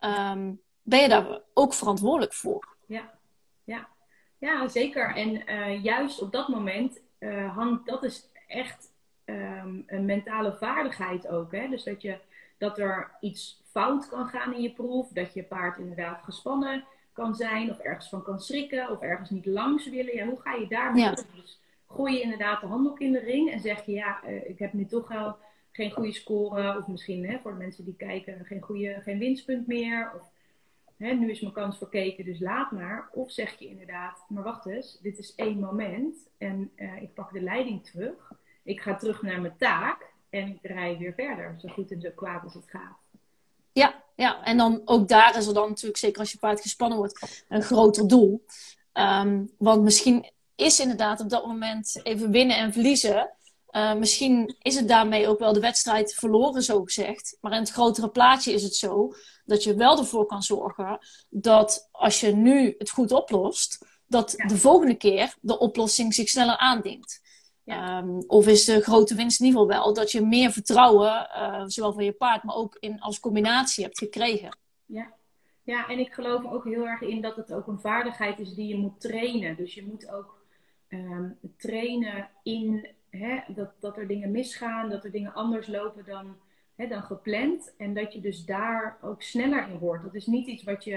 um, 0.00 0.62
ben 0.82 1.00
je 1.00 1.08
daar 1.08 1.40
ook 1.54 1.74
verantwoordelijk 1.74 2.34
voor. 2.34 2.76
Ja, 2.86 3.17
ja. 4.38 4.68
Zeker. 4.68 5.14
En 5.14 5.42
uh, 5.48 5.82
juist 5.82 6.22
op 6.22 6.32
dat 6.32 6.48
moment 6.48 7.00
uh, 7.18 7.56
hangt, 7.56 7.86
dat 7.86 8.02
is 8.02 8.30
echt 8.46 8.92
um, 9.24 9.84
een 9.86 10.04
mentale 10.04 10.52
vaardigheid 10.52 11.28
ook. 11.28 11.52
Hè? 11.52 11.68
Dus 11.68 11.84
dat, 11.84 12.02
je, 12.02 12.18
dat 12.58 12.78
er 12.78 13.10
iets 13.20 13.62
fout 13.64 14.08
kan 14.08 14.26
gaan 14.26 14.54
in 14.54 14.62
je 14.62 14.72
proef, 14.72 15.08
dat 15.08 15.34
je 15.34 15.42
paard 15.42 15.78
inderdaad 15.78 16.22
gespannen 16.24 16.84
kan 17.12 17.34
zijn, 17.34 17.70
of 17.70 17.78
ergens 17.78 18.08
van 18.08 18.22
kan 18.22 18.40
schrikken, 18.40 18.90
of 18.90 19.00
ergens 19.00 19.30
niet 19.30 19.46
langs 19.46 19.88
willen. 19.88 20.14
Ja, 20.14 20.26
hoe 20.26 20.40
ga 20.40 20.54
je 20.54 20.68
daarmee 20.68 21.02
ja. 21.02 21.10
Dus 21.10 21.60
gooi 21.86 22.14
je 22.14 22.20
inderdaad 22.20 22.60
de 22.60 22.66
handdoek 22.66 23.00
in 23.00 23.12
de 23.12 23.18
ring 23.18 23.50
en 23.50 23.60
zeg 23.60 23.86
je, 23.86 23.92
ja, 23.92 24.20
uh, 24.26 24.48
ik 24.48 24.58
heb 24.58 24.72
nu 24.72 24.86
toch 24.86 25.08
wel 25.08 25.36
geen 25.72 25.90
goede 25.90 26.12
score, 26.12 26.78
of 26.78 26.86
misschien 26.86 27.28
hè, 27.28 27.38
voor 27.38 27.50
de 27.50 27.58
mensen 27.58 27.84
die 27.84 27.96
kijken, 27.96 28.44
geen, 28.44 28.60
goede, 28.60 29.00
geen 29.02 29.18
winstpunt 29.18 29.66
meer. 29.66 30.12
Of, 30.14 30.30
hè, 30.98 31.12
nu 31.12 31.30
is 31.30 31.40
mijn 31.40 31.52
kans 31.52 31.78
verkeken, 31.78 32.24
dus 32.24 32.40
laat 32.40 32.70
maar. 32.70 33.08
Of 33.12 33.30
zeg 33.30 33.58
je 33.58 33.66
inderdaad, 33.66 34.24
maar 34.28 34.42
wacht 34.42 34.66
eens, 34.66 34.98
dit 35.02 35.18
is 35.18 35.34
één 35.34 35.58
moment 35.58 36.16
en 36.38 36.70
uh, 36.76 37.02
ik 37.02 37.14
pak 37.14 37.32
de 37.32 37.40
leiding 37.40 37.84
terug. 37.84 38.32
Ik 38.62 38.80
ga 38.80 38.96
terug 38.96 39.22
naar 39.22 39.40
mijn 39.40 39.56
taak 39.58 40.06
en 40.30 40.48
ik 40.48 40.58
rij 40.62 40.96
weer 40.98 41.14
verder, 41.14 41.56
zo 41.58 41.68
goed 41.68 41.90
en 41.90 42.00
zo 42.00 42.10
kwaad 42.14 42.44
als 42.44 42.54
het 42.54 42.70
gaat. 42.70 42.96
Ja, 43.72 44.02
ja, 44.14 44.44
en 44.44 44.56
dan 44.56 44.82
ook 44.84 45.08
daar 45.08 45.36
is 45.36 45.46
er 45.46 45.54
dan 45.54 45.68
natuurlijk, 45.68 45.98
zeker 45.98 46.20
als 46.20 46.32
je 46.32 46.38
paard 46.38 46.60
gespannen 46.60 46.98
wordt, 46.98 47.44
een 47.48 47.62
groter 47.62 48.08
doel. 48.08 48.44
Um, 48.92 49.50
want 49.58 49.82
misschien 49.82 50.30
is 50.54 50.80
inderdaad 50.80 51.20
op 51.20 51.28
dat 51.28 51.46
moment 51.46 52.00
even 52.02 52.30
winnen 52.30 52.56
en 52.56 52.72
verliezen. 52.72 53.30
Uh, 53.70 53.94
misschien 53.94 54.56
is 54.62 54.76
het 54.76 54.88
daarmee 54.88 55.28
ook 55.28 55.38
wel 55.38 55.52
de 55.52 55.60
wedstrijd 55.60 56.14
verloren, 56.14 56.62
zo 56.62 56.84
gezegd. 56.84 57.36
Maar 57.40 57.52
in 57.52 57.58
het 57.58 57.70
grotere 57.70 58.08
plaatje 58.08 58.52
is 58.52 58.62
het 58.62 58.74
zo 58.74 59.14
dat 59.44 59.62
je 59.62 59.74
wel 59.74 59.98
ervoor 59.98 60.26
kan 60.26 60.42
zorgen 60.42 60.98
dat 61.28 61.88
als 61.90 62.20
je 62.20 62.34
nu 62.34 62.74
het 62.78 62.90
goed 62.90 63.12
oplost, 63.12 63.86
dat 64.06 64.34
de 64.46 64.56
volgende 64.56 64.94
keer 64.94 65.34
de 65.40 65.58
oplossing 65.58 66.14
zich 66.14 66.28
sneller 66.28 66.56
aandient. 66.56 67.20
Ja. 67.64 67.98
Um, 67.98 68.24
of 68.26 68.46
is 68.46 68.64
de 68.64 68.80
grote 68.80 69.14
winst 69.14 69.40
in 69.40 69.46
ieder 69.46 69.60
geval 69.60 69.76
wel 69.76 69.94
dat 69.94 70.12
je 70.12 70.20
meer 70.20 70.52
vertrouwen, 70.52 71.30
uh, 71.36 71.62
zowel 71.66 71.92
van 71.92 72.04
je 72.04 72.12
paard, 72.12 72.42
maar 72.42 72.54
ook 72.54 72.76
in, 72.80 73.00
als 73.00 73.20
combinatie 73.20 73.84
hebt 73.84 73.98
gekregen. 73.98 74.58
Ja. 74.86 75.12
ja, 75.62 75.88
en 75.88 75.98
ik 75.98 76.12
geloof 76.12 76.44
ook 76.44 76.64
heel 76.64 76.86
erg 76.86 77.00
in 77.00 77.20
dat 77.20 77.36
het 77.36 77.52
ook 77.52 77.66
een 77.66 77.80
vaardigheid 77.80 78.38
is 78.38 78.54
die 78.54 78.66
je 78.66 78.76
moet 78.76 79.00
trainen. 79.00 79.56
Dus 79.56 79.74
je 79.74 79.86
moet 79.86 80.10
ook 80.10 80.44
um, 80.88 81.38
trainen 81.56 82.30
in 82.42 82.88
hè, 83.10 83.40
dat, 83.54 83.70
dat 83.80 83.96
er 83.96 84.06
dingen 84.06 84.30
misgaan, 84.30 84.90
dat 84.90 85.04
er 85.04 85.10
dingen 85.10 85.34
anders 85.34 85.66
lopen 85.66 86.04
dan 86.04 86.36
hè, 86.74 86.86
dan 86.86 87.02
gepland. 87.02 87.74
En 87.76 87.94
dat 87.94 88.12
je 88.12 88.20
dus 88.20 88.44
daar 88.44 88.98
ook 89.00 89.22
sneller 89.22 89.68
in 89.68 89.78
wordt. 89.78 90.02
Dat 90.04 90.14
is 90.14 90.26
niet 90.26 90.46
iets 90.46 90.64
wat 90.64 90.84
je, 90.84 90.96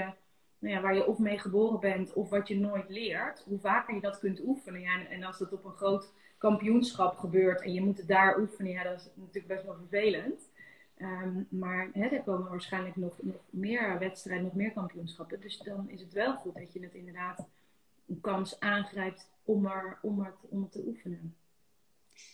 nou 0.59 0.75
ja, 0.75 0.81
waar 0.81 0.95
je 0.95 1.07
of 1.07 1.17
mee 1.17 1.39
geboren 1.39 1.79
bent 1.79 2.13
of 2.13 2.29
wat 2.29 2.47
je 2.47 2.59
nooit 2.59 2.89
leert. 2.89 3.43
Hoe 3.47 3.59
vaker 3.59 3.95
je 3.95 4.01
dat 4.01 4.19
kunt 4.19 4.41
oefenen. 4.45 4.81
Ja, 4.81 5.07
en 5.07 5.23
als 5.23 5.37
dat 5.37 5.53
op 5.53 5.65
een 5.65 5.71
groot 5.71 6.13
kampioenschap 6.37 7.17
gebeurt 7.17 7.61
en 7.61 7.73
je 7.73 7.81
moet 7.81 7.97
het 7.97 8.07
daar 8.07 8.39
oefenen, 8.39 8.71
ja, 8.71 8.83
dat 8.83 8.99
is 8.99 9.09
natuurlijk 9.15 9.47
best 9.47 9.65
wel 9.65 9.75
vervelend. 9.75 10.49
Um, 10.97 11.47
maar 11.49 11.89
hè, 11.93 12.05
er 12.05 12.21
komen 12.21 12.49
waarschijnlijk 12.49 12.95
nog, 12.95 13.15
meer 13.49 13.99
wedstrijden, 13.99 14.45
nog 14.45 14.53
meer 14.53 14.71
kampioenschappen. 14.71 15.41
Dus 15.41 15.57
dan 15.57 15.89
is 15.89 16.01
het 16.01 16.13
wel 16.13 16.35
goed 16.35 16.53
dat 16.53 16.73
je 16.73 16.79
het 16.79 16.93
inderdaad 16.93 17.47
een 18.07 18.21
kans 18.21 18.59
aangrijpt 18.59 19.29
om, 19.43 19.65
er, 19.65 19.97
om, 20.01 20.27
om 20.41 20.61
het 20.61 20.71
te 20.71 20.83
oefenen. 20.87 21.35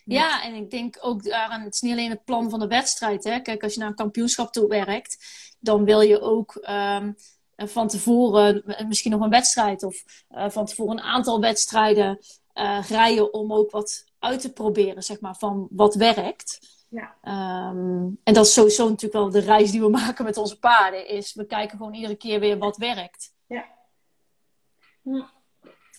Ja, 0.04 0.42
en 0.42 0.54
ik 0.54 0.70
denk 0.70 0.98
ook 1.00 1.22
daaraan, 1.24 1.60
het 1.60 1.74
is 1.74 1.80
niet 1.80 1.92
alleen 1.92 2.10
het 2.10 2.24
plan 2.24 2.50
van 2.50 2.58
de 2.58 2.66
wedstrijd. 2.66 3.24
Hè? 3.24 3.40
Kijk, 3.40 3.62
als 3.62 3.74
je 3.74 3.80
naar 3.80 3.88
een 3.88 3.94
kampioenschap 3.94 4.52
toe 4.52 4.68
werkt, 4.68 5.16
dan 5.60 5.84
wil 5.84 6.00
je 6.00 6.20
ook 6.20 6.68
um, 6.70 7.16
van 7.56 7.88
tevoren 7.88 8.62
misschien 8.88 9.10
nog 9.10 9.20
een 9.20 9.30
wedstrijd 9.30 9.82
of 9.82 10.04
uh, 10.30 10.48
van 10.48 10.66
tevoren 10.66 10.98
een 10.98 11.04
aantal 11.04 11.40
wedstrijden 11.40 12.18
uh, 12.54 12.82
rijden 12.88 13.32
om 13.32 13.52
ook 13.52 13.70
wat 13.70 14.04
uit 14.18 14.40
te 14.40 14.52
proberen, 14.52 15.02
zeg 15.02 15.20
maar, 15.20 15.36
van 15.36 15.68
wat 15.70 15.94
werkt. 15.94 16.58
Ja. 16.88 17.14
Ehm, 17.22 18.06
en 18.22 18.34
dat 18.34 18.46
is 18.46 18.52
sowieso 18.52 18.84
natuurlijk 18.88 19.12
wel 19.12 19.30
de 19.30 19.46
reis 19.46 19.70
die 19.70 19.80
we 19.80 19.88
maken 20.00 20.24
met 20.24 20.36
onze 20.36 20.58
paarden. 20.58 21.08
Is 21.08 21.34
we 21.34 21.46
kijken 21.46 21.78
gewoon 21.78 21.94
iedere 21.94 22.16
keer 22.16 22.40
weer 22.40 22.58
wat 22.58 22.76
werkt. 22.76 23.34
Ja. 23.46 23.66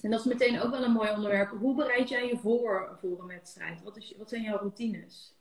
En 0.02 0.12
dat 0.12 0.20
is 0.20 0.26
meteen 0.26 0.62
ook 0.62 0.72
wel 0.72 0.84
een 0.84 0.92
mooi 0.92 1.12
onderwerp. 1.12 1.50
Hoe 1.60 1.76
bereid 1.76 2.10
jij 2.10 2.28
je 2.28 2.38
voor 2.38 2.98
voor 3.02 3.20
een 3.20 3.28
wedstrijd? 3.28 3.84
Wat, 3.84 3.98
is, 3.98 4.14
wat 4.18 4.30
zijn 4.30 4.42
jouw 4.42 4.58
routines? 4.58 5.34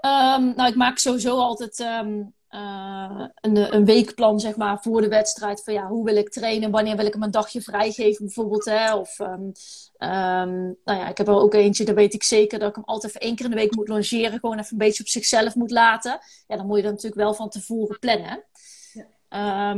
Um, 0.00 0.54
nou, 0.54 0.68
ik 0.68 0.74
maak 0.74 0.98
sowieso 0.98 1.36
altijd 1.38 1.78
um, 1.78 2.34
uh, 2.50 3.26
een, 3.40 3.74
een, 3.74 3.84
weekplan, 3.84 4.40
zeg 4.40 4.56
maar, 4.56 4.82
voor 4.82 5.00
de 5.00 5.08
wedstrijd. 5.08 5.64
Van 5.64 5.74
ja, 5.74 5.86
hoe 5.86 6.04
wil 6.04 6.16
ik 6.16 6.28
trainen? 6.28 6.70
Wanneer 6.70 6.96
wil 6.96 7.06
ik 7.06 7.12
hem 7.12 7.22
een 7.22 7.30
dagje 7.30 7.60
vrijgeven, 7.60 8.24
bijvoorbeeld? 8.24 8.64
Hè? 8.64 8.94
Of, 8.94 9.18
um, 9.18 9.52
nou 9.98 10.76
ja, 10.84 11.08
ik 11.08 11.18
heb 11.18 11.28
er 11.28 11.34
ook 11.34 11.54
eentje, 11.54 11.84
daar 11.84 11.94
weet 11.94 12.14
ik 12.14 12.22
zeker 12.22 12.58
dat 12.58 12.68
ik 12.68 12.74
hem 12.74 12.84
altijd 12.84 13.14
even 13.14 13.26
één 13.26 13.36
keer 13.36 13.44
in 13.44 13.50
de 13.50 13.56
week 13.56 13.74
moet 13.74 13.88
longeren. 13.88 14.40
Gewoon 14.40 14.58
even 14.58 14.72
een 14.72 14.78
beetje 14.78 15.02
op 15.02 15.08
zichzelf 15.08 15.54
moet 15.54 15.70
laten. 15.70 16.18
Ja, 16.46 16.56
dan 16.56 16.66
moet 16.66 16.76
je 16.76 16.82
dat 16.82 16.92
natuurlijk 16.92 17.20
wel 17.20 17.34
van 17.34 17.48
tevoren 17.48 17.98
plannen. 17.98 18.44
Ja. 18.92 19.74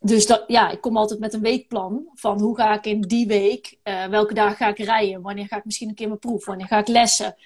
Dus 0.00 0.26
dat, 0.26 0.44
ja, 0.46 0.70
ik 0.70 0.80
kom 0.80 0.96
altijd 0.96 1.20
met 1.20 1.34
een 1.34 1.40
weekplan 1.40 2.10
van 2.14 2.40
hoe 2.40 2.56
ga 2.56 2.74
ik 2.74 2.86
in 2.86 3.00
die 3.00 3.26
week, 3.26 3.78
uh, 3.84 4.04
welke 4.06 4.34
dagen 4.34 4.56
ga 4.56 4.68
ik 4.68 4.78
rijden? 4.78 5.22
Wanneer 5.22 5.46
ga 5.46 5.56
ik 5.56 5.64
misschien 5.64 5.88
een 5.88 5.94
keer 5.94 6.08
mijn 6.08 6.18
proef? 6.18 6.46
Wanneer 6.46 6.66
ga 6.66 6.78
ik 6.78 6.88
lessen? 6.88 7.36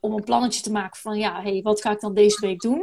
om 0.00 0.12
een 0.14 0.24
plannetje 0.24 0.62
te 0.62 0.72
maken 0.72 1.00
van 1.00 1.18
ja, 1.18 1.42
hey, 1.42 1.60
wat 1.62 1.80
ga 1.80 1.90
ik 1.90 2.00
dan 2.00 2.14
deze 2.14 2.40
week 2.40 2.60
doen? 2.60 2.80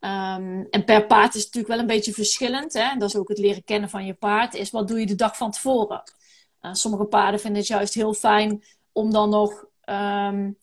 Um, 0.00 0.66
en 0.70 0.84
per 0.84 1.06
paard 1.06 1.34
is 1.34 1.44
natuurlijk 1.44 1.74
wel 1.74 1.78
een 1.78 1.86
beetje 1.86 2.12
verschillend. 2.12 2.72
Hè? 2.72 2.96
Dat 2.96 3.08
is 3.08 3.16
ook 3.16 3.28
het 3.28 3.38
leren 3.38 3.64
kennen 3.64 3.90
van 3.90 4.06
je 4.06 4.14
paard. 4.14 4.54
Is 4.54 4.70
wat 4.70 4.88
doe 4.88 5.00
je 5.00 5.06
de 5.06 5.14
dag 5.14 5.36
van 5.36 5.50
tevoren? 5.50 6.02
Uh, 6.60 6.72
sommige 6.72 7.04
paarden 7.04 7.40
vinden 7.40 7.58
het 7.58 7.68
juist 7.68 7.94
heel 7.94 8.14
fijn 8.14 8.64
om 8.92 9.10
dan 9.10 9.30
nog 9.30 9.64
um, 9.84 10.58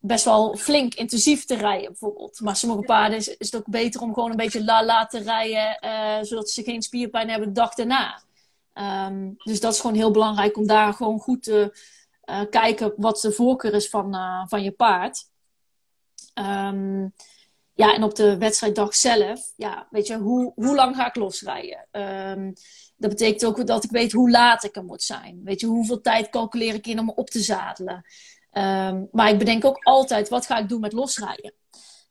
best 0.00 0.24
wel 0.24 0.56
flink 0.56 0.94
intensief 0.94 1.44
te 1.44 1.56
rijden, 1.56 1.86
bijvoorbeeld. 1.86 2.40
Maar 2.40 2.56
sommige 2.56 2.82
paarden 2.82 3.18
is, 3.18 3.28
is, 3.28 3.52
het 3.52 3.56
ook 3.56 3.70
beter 3.70 4.00
om 4.00 4.14
gewoon 4.14 4.30
een 4.30 4.36
beetje 4.36 4.64
la 4.64 4.84
la 4.84 5.06
te 5.06 5.18
rijden, 5.18 5.78
uh, 5.84 6.18
zodat 6.22 6.50
ze 6.50 6.62
geen 6.62 6.82
spierpijn 6.82 7.28
hebben 7.28 7.48
de 7.48 7.54
dag 7.54 7.74
daarna. 7.74 8.22
Um, 9.08 9.34
dus 9.38 9.60
dat 9.60 9.72
is 9.72 9.80
gewoon 9.80 9.96
heel 9.96 10.10
belangrijk 10.10 10.56
om 10.56 10.66
daar 10.66 10.94
gewoon 10.94 11.18
goed 11.18 11.42
te 11.42 11.78
uh, 12.24 12.40
kijken 12.50 12.92
wat 12.96 13.20
de 13.20 13.32
voorkeur 13.32 13.74
is 13.74 13.88
van, 13.88 14.14
uh, 14.14 14.46
van 14.46 14.62
je 14.62 14.70
paard. 14.70 15.28
Um, 16.34 17.14
ja, 17.74 17.94
en 17.94 18.02
op 18.02 18.14
de 18.14 18.38
wedstrijddag 18.38 18.94
zelf, 18.94 19.52
ja, 19.56 19.86
weet 19.90 20.06
je, 20.06 20.16
hoe, 20.16 20.52
hoe 20.54 20.74
lang 20.74 20.96
ga 20.96 21.06
ik 21.06 21.16
losrijden? 21.16 21.86
Um, 21.92 22.52
dat 22.96 23.10
betekent 23.10 23.44
ook 23.44 23.66
dat 23.66 23.84
ik 23.84 23.90
weet 23.90 24.12
hoe 24.12 24.30
laat 24.30 24.64
ik 24.64 24.76
er 24.76 24.84
moet 24.84 25.02
zijn. 25.02 25.40
Weet 25.44 25.60
je, 25.60 25.66
hoeveel 25.66 26.00
tijd 26.00 26.28
calculeer 26.28 26.74
ik 26.74 26.86
in 26.86 26.98
om 26.98 27.04
me 27.04 27.14
op 27.14 27.30
te 27.30 27.40
zadelen? 27.40 28.04
Um, 28.52 29.08
maar 29.12 29.30
ik 29.30 29.38
bedenk 29.38 29.64
ook 29.64 29.78
altijd, 29.82 30.28
wat 30.28 30.46
ga 30.46 30.58
ik 30.58 30.68
doen 30.68 30.80
met 30.80 30.92
losrijden? 30.92 31.52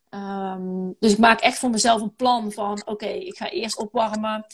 Um, 0.10 0.96
dus 1.00 1.12
ik 1.12 1.18
maak 1.18 1.40
echt 1.40 1.60
voor 1.60 1.70
mezelf 1.70 2.02
een 2.02 2.16
plan 2.16 2.52
van, 2.52 2.82
oké, 2.86 3.08
ik 3.08 3.38
ga 3.38 3.50
eerst 3.50 3.78
opwarmen. 3.78 4.46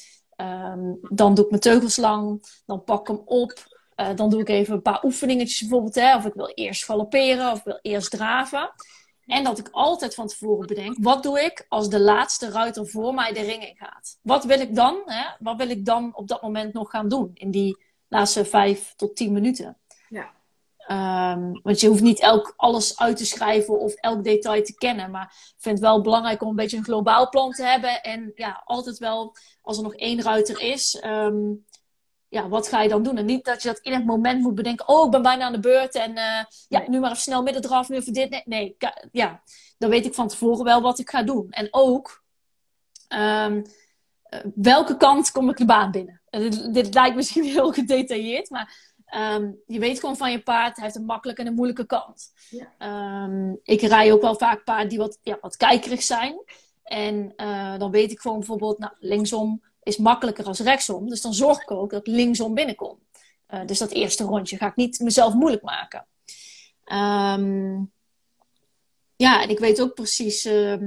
dan 1.02 1.36
doe 1.36 1.44
ik 1.44 1.50
mijn 1.50 1.62
teugels 1.62 1.98
lang. 1.98 2.44
Dan 2.66 2.84
pak 2.84 3.00
ik 3.00 3.08
hem 3.08 3.22
op. 3.26 3.54
Uh, 3.96 4.16
dan 4.16 4.30
doe 4.30 4.40
ik 4.40 4.50
even 4.50 4.74
een 4.74 4.82
paar 4.82 5.04
oefeningetjes 5.04 5.60
bijvoorbeeld. 5.60 5.96
Hè, 5.96 6.16
of 6.16 6.26
ik 6.26 6.34
wil 6.34 6.52
eerst 6.54 6.86
galopperen 6.86 7.52
of 7.52 7.58
ik 7.58 7.64
wil 7.64 7.80
eerst 7.82 8.12
draven. 8.12 8.74
En 9.26 9.44
dat 9.44 9.60
ik 9.60 9.70
altijd 9.72 10.16
van 10.16 10.28
tevoren 10.28 10.68
bedenk, 10.68 10.96
wat 11.00 11.24
doe 11.24 11.42
ik 11.42 11.66
als 11.70 11.90
de 11.90 12.00
laatste 12.00 12.50
ruiter 12.50 12.88
voor 12.88 13.14
mij 13.14 13.34
de 13.34 13.42
ring 13.42 13.68
in 13.68 13.76
gaat? 13.76 14.20
Wat 14.22 14.44
wil 14.44 14.60
ik 14.60 14.76
dan, 14.76 15.02
hè? 15.06 15.24
wat 15.40 15.58
wil 15.58 15.70
ik 15.70 15.86
dan 15.86 16.16
op 16.16 16.28
dat 16.28 16.42
moment 16.42 16.74
nog 16.74 16.90
gaan 16.90 17.10
doen 17.10 17.32
in 17.34 17.52
die 17.52 17.84
laatste 18.08 18.46
vijf 18.46 18.94
tot 18.96 19.16
tien 19.16 19.34
minuten? 19.34 19.78
Ja. 20.10 20.34
Um, 20.92 21.60
want 21.64 21.80
je 21.80 21.88
hoeft 21.88 22.02
niet 22.02 22.20
elk, 22.20 22.54
alles 22.56 23.00
uit 23.00 23.18
te 23.18 23.26
schrijven 23.26 23.80
of 23.80 23.94
elk 23.94 24.24
detail 24.24 24.64
te 24.64 24.76
kennen. 24.76 25.12
Maar 25.12 25.24
ik 25.26 25.62
vind 25.62 25.78
het 25.78 25.88
wel 25.88 26.02
belangrijk 26.02 26.42
om 26.42 26.50
een 26.50 26.56
beetje 26.56 26.78
een 26.78 26.84
globaal 26.84 27.30
plan 27.30 27.52
te 27.52 27.64
hebben. 27.64 28.02
En 28.02 28.32
ja, 28.36 28.62
altijd 28.66 28.98
wel, 28.98 29.36
als 29.62 29.78
er 29.78 29.84
nog 29.84 29.96
één 29.96 30.22
ruiter 30.22 30.62
is, 30.62 31.04
um, 31.06 31.66
ja, 32.28 32.48
wat 32.48 32.68
ga 32.68 32.82
je 32.82 32.90
dan 32.90 33.04
doen? 33.04 33.18
En 33.18 33.26
niet 33.26 33.46
dat 33.46 33.62
je 33.62 33.68
dat 33.68 33.80
in 33.80 33.94
het 33.94 34.06
moment 34.06 34.42
moet 34.42 34.56
bedenken. 34.56 34.88
Oh, 34.88 35.06
ik 35.06 35.12
ben 35.12 35.22
bijna 35.22 35.46
aan 35.46 35.52
de 35.52 35.60
beurt. 35.60 35.96
En 35.96 36.12
uh, 36.12 36.44
ja, 36.68 36.84
nu 36.88 37.00
maar 37.00 37.10
even 37.10 37.22
snel 37.22 37.44
midden 37.44 37.62
draf, 37.62 37.90
nu 37.90 37.96
even 37.96 38.14
dit. 38.14 38.30
Nee, 38.30 38.44
nee, 38.46 38.78
ja, 39.12 39.42
dan 39.78 39.90
weet 39.90 40.06
ik 40.06 40.14
van 40.14 40.28
tevoren 40.28 40.64
wel 40.64 40.82
wat 40.82 41.00
ik 41.00 41.10
ga 41.10 41.24
doen. 41.24 41.48
En 41.50 41.68
ook, 41.72 42.24
um, 43.10 43.66
welke 44.56 44.98
kant 44.98 45.32
kom 45.32 45.50
ik 45.50 45.58
de 45.58 45.66
baan 45.66 45.92
binnen? 45.92 46.22
Dit, 46.30 46.74
dit, 46.74 46.94
lijkt 46.94 47.16
misschien 47.16 47.44
heel 47.54 47.72
gedetailleerd, 47.72 48.50
maar 48.50 48.94
um, 49.16 49.60
je 49.66 49.80
weet 49.80 50.00
gewoon 50.00 50.18
van 50.18 50.32
je 50.32 50.42
paard, 50.42 50.76
hij 50.76 50.86
heeft 50.86 50.98
een 50.98 51.06
makkelijke 51.06 51.42
en 51.42 51.48
een 51.48 51.54
moeilijke 51.54 51.86
kant. 51.86 52.34
Ja. 52.50 53.24
Um, 53.24 53.60
ik 53.64 53.82
rij 53.82 54.12
ook 54.12 54.22
wel 54.22 54.36
vaak 54.36 54.64
paarden 54.64 54.90
die 54.90 54.98
wat, 54.98 55.20
ja, 55.22 55.38
wat 55.42 55.58
kijkerig 55.58 56.04
zijn. 56.04 56.44
En 56.84 57.34
uh, 57.38 57.78
dan 57.78 57.92
weet 57.92 58.12
ik 58.12 58.20
gewoon 58.20 58.38
bijvoorbeeld, 58.38 58.80
nou, 58.80 58.94
linksom 59.00 59.64
is 59.84 59.98
makkelijker 59.98 60.46
als 60.46 60.60
rechtsom. 60.60 61.10
Dus 61.10 61.22
dan 61.22 61.34
zorg 61.34 61.62
ik 61.62 61.72
ook 61.72 61.92
dat 61.92 62.08
ik 62.08 62.14
linksom 62.14 62.54
binnenkom. 62.54 63.00
Uh, 63.50 63.66
dus 63.66 63.80
dat 63.80 63.92
eerste 63.92 64.24
rondje 64.24 64.58
ga 64.58 64.68
ik 64.68 64.76
niet 64.76 65.00
mezelf 65.00 65.34
moeilijk 65.34 65.64
maken. 65.64 66.06
Um, 66.86 67.92
ja, 69.16 69.42
en 69.42 69.50
ik 69.50 69.60
weet 69.60 69.82
ook 69.82 69.94
precies 69.94 70.46
uh, 70.46 70.82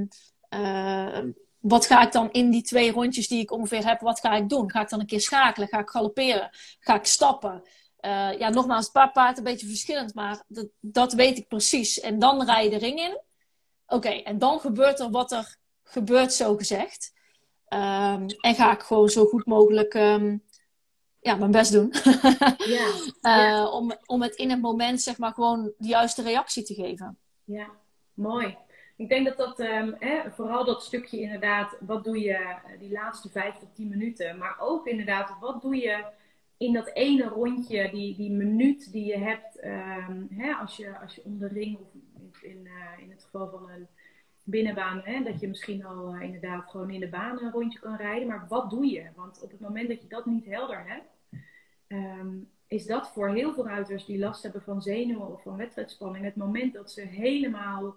uh, 0.50 1.18
wat 1.58 1.86
ga 1.86 2.02
ik 2.02 2.12
dan 2.12 2.30
in 2.30 2.50
die 2.50 2.62
twee 2.62 2.92
rondjes 2.92 3.28
die 3.28 3.40
ik 3.40 3.50
ongeveer 3.50 3.86
heb, 3.86 4.00
wat 4.00 4.20
ga 4.20 4.32
ik 4.32 4.48
doen? 4.48 4.70
Ga 4.70 4.80
ik 4.80 4.88
dan 4.88 5.00
een 5.00 5.06
keer 5.06 5.20
schakelen? 5.20 5.68
Ga 5.68 5.78
ik 5.78 5.88
galopperen? 5.88 6.50
Ga 6.80 6.94
ik 6.94 7.04
stappen? 7.04 7.62
Uh, 8.00 8.38
ja, 8.38 8.48
nogmaals, 8.48 8.90
paar 8.90 9.12
paard 9.12 9.38
een 9.38 9.44
beetje 9.44 9.66
verschillend, 9.66 10.14
maar 10.14 10.42
dat, 10.46 10.68
dat 10.80 11.12
weet 11.12 11.38
ik 11.38 11.48
precies. 11.48 12.00
En 12.00 12.18
dan 12.18 12.44
rij 12.44 12.64
je 12.64 12.70
de 12.70 12.78
ring 12.78 12.98
in. 12.98 13.20
Oké, 13.86 14.06
okay, 14.06 14.22
en 14.22 14.38
dan 14.38 14.60
gebeurt 14.60 15.00
er 15.00 15.10
wat 15.10 15.32
er 15.32 15.56
gebeurt, 15.82 16.32
zo 16.32 16.56
gezegd. 16.56 17.12
Um, 17.68 18.26
en 18.40 18.54
ga 18.54 18.72
ik 18.72 18.80
gewoon 18.80 19.08
zo 19.08 19.24
goed 19.24 19.46
mogelijk 19.46 19.94
um, 19.94 20.42
ja, 21.20 21.34
mijn 21.34 21.50
best 21.50 21.72
doen. 21.72 21.92
ja, 22.58 22.92
uh, 23.62 23.74
om, 23.74 23.92
om 24.06 24.22
het 24.22 24.34
in 24.34 24.50
het 24.50 24.60
moment, 24.60 25.02
zeg 25.02 25.18
maar, 25.18 25.32
gewoon 25.32 25.72
de 25.78 25.88
juiste 25.88 26.22
reactie 26.22 26.62
te 26.62 26.74
geven. 26.74 27.18
Ja, 27.44 27.70
mooi. 28.14 28.56
Ik 28.96 29.08
denk 29.08 29.26
dat 29.26 29.36
dat, 29.36 29.60
um, 29.60 29.96
hè, 29.98 30.30
vooral 30.30 30.64
dat 30.64 30.82
stukje 30.82 31.20
inderdaad, 31.20 31.76
wat 31.80 32.04
doe 32.04 32.20
je 32.20 32.34
eh, 32.34 32.78
die 32.78 32.90
laatste 32.90 33.28
vijf 33.28 33.54
tot 33.54 33.74
tien 33.74 33.88
minuten, 33.88 34.38
maar 34.38 34.56
ook 34.60 34.86
inderdaad, 34.86 35.36
wat 35.40 35.62
doe 35.62 35.76
je 35.76 36.04
in 36.58 36.72
dat 36.72 36.90
ene 36.92 37.24
rondje, 37.24 37.90
die, 37.90 38.16
die 38.16 38.30
minuut 38.30 38.92
die 38.92 39.04
je 39.04 39.18
hebt, 39.18 39.60
hè, 40.30 40.52
als, 40.52 40.76
je, 40.76 40.98
als 40.98 41.14
je 41.14 41.24
om 41.24 41.38
de 41.38 41.48
ring, 41.48 41.78
of 42.28 42.42
in, 42.42 42.64
uh, 42.64 43.02
in 43.02 43.10
het 43.10 43.24
geval 43.24 43.50
van 43.50 43.70
een 43.70 43.86
binnenbaan, 44.44 45.00
hè, 45.04 45.22
dat 45.22 45.40
je 45.40 45.48
misschien 45.48 45.84
al 45.84 46.14
uh, 46.14 46.22
inderdaad 46.22 46.70
gewoon 46.70 46.90
in 46.90 47.00
de 47.00 47.08
baan 47.08 47.42
een 47.42 47.50
rondje 47.50 47.78
kan 47.78 47.96
rijden. 47.96 48.28
Maar 48.28 48.46
wat 48.48 48.70
doe 48.70 48.86
je? 48.86 49.10
Want 49.16 49.42
op 49.42 49.50
het 49.50 49.60
moment 49.60 49.88
dat 49.88 50.02
je 50.02 50.08
dat 50.08 50.26
niet 50.26 50.44
helder 50.44 50.86
hebt, 50.86 51.42
um, 51.88 52.50
is 52.66 52.86
dat 52.86 53.08
voor 53.08 53.28
heel 53.28 53.54
veel 53.54 53.66
ruiters 53.66 54.04
die 54.04 54.18
last 54.18 54.42
hebben 54.42 54.62
van 54.62 54.82
zenuwen 54.82 55.32
of 55.32 55.42
van 55.42 55.56
wedstrijdspanning, 55.56 56.24
het 56.24 56.36
moment 56.36 56.72
dat 56.72 56.90
ze 56.90 57.00
helemaal 57.00 57.96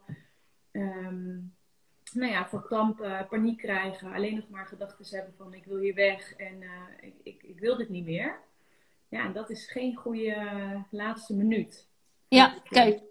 um, 0.72 1.54
nou 2.14 2.32
ja, 2.32 2.48
verkampen, 2.48 3.28
paniek 3.28 3.58
krijgen, 3.58 4.14
alleen 4.14 4.36
nog 4.36 4.50
maar 4.50 4.66
gedachten 4.66 5.18
hebben 5.18 5.34
van 5.38 5.54
ik 5.54 5.66
wil 5.66 5.78
hier 5.78 5.94
weg 5.94 6.36
en 6.36 6.64
ik, 7.00 7.14
ik, 7.24 7.44
ik, 7.44 7.60
wil 7.60 7.78
dit 7.78 7.90
niet 7.90 8.06
meer. 8.06 8.40
Ja, 9.12 9.26
en 9.26 9.34
dat 9.34 9.50
is 9.50 9.72
geen 9.72 9.96
goede 9.96 10.26
uh, 10.26 10.82
laatste 10.90 11.34
minuut. 11.34 11.88
Ja, 12.28 12.54
kijk. 12.64 13.02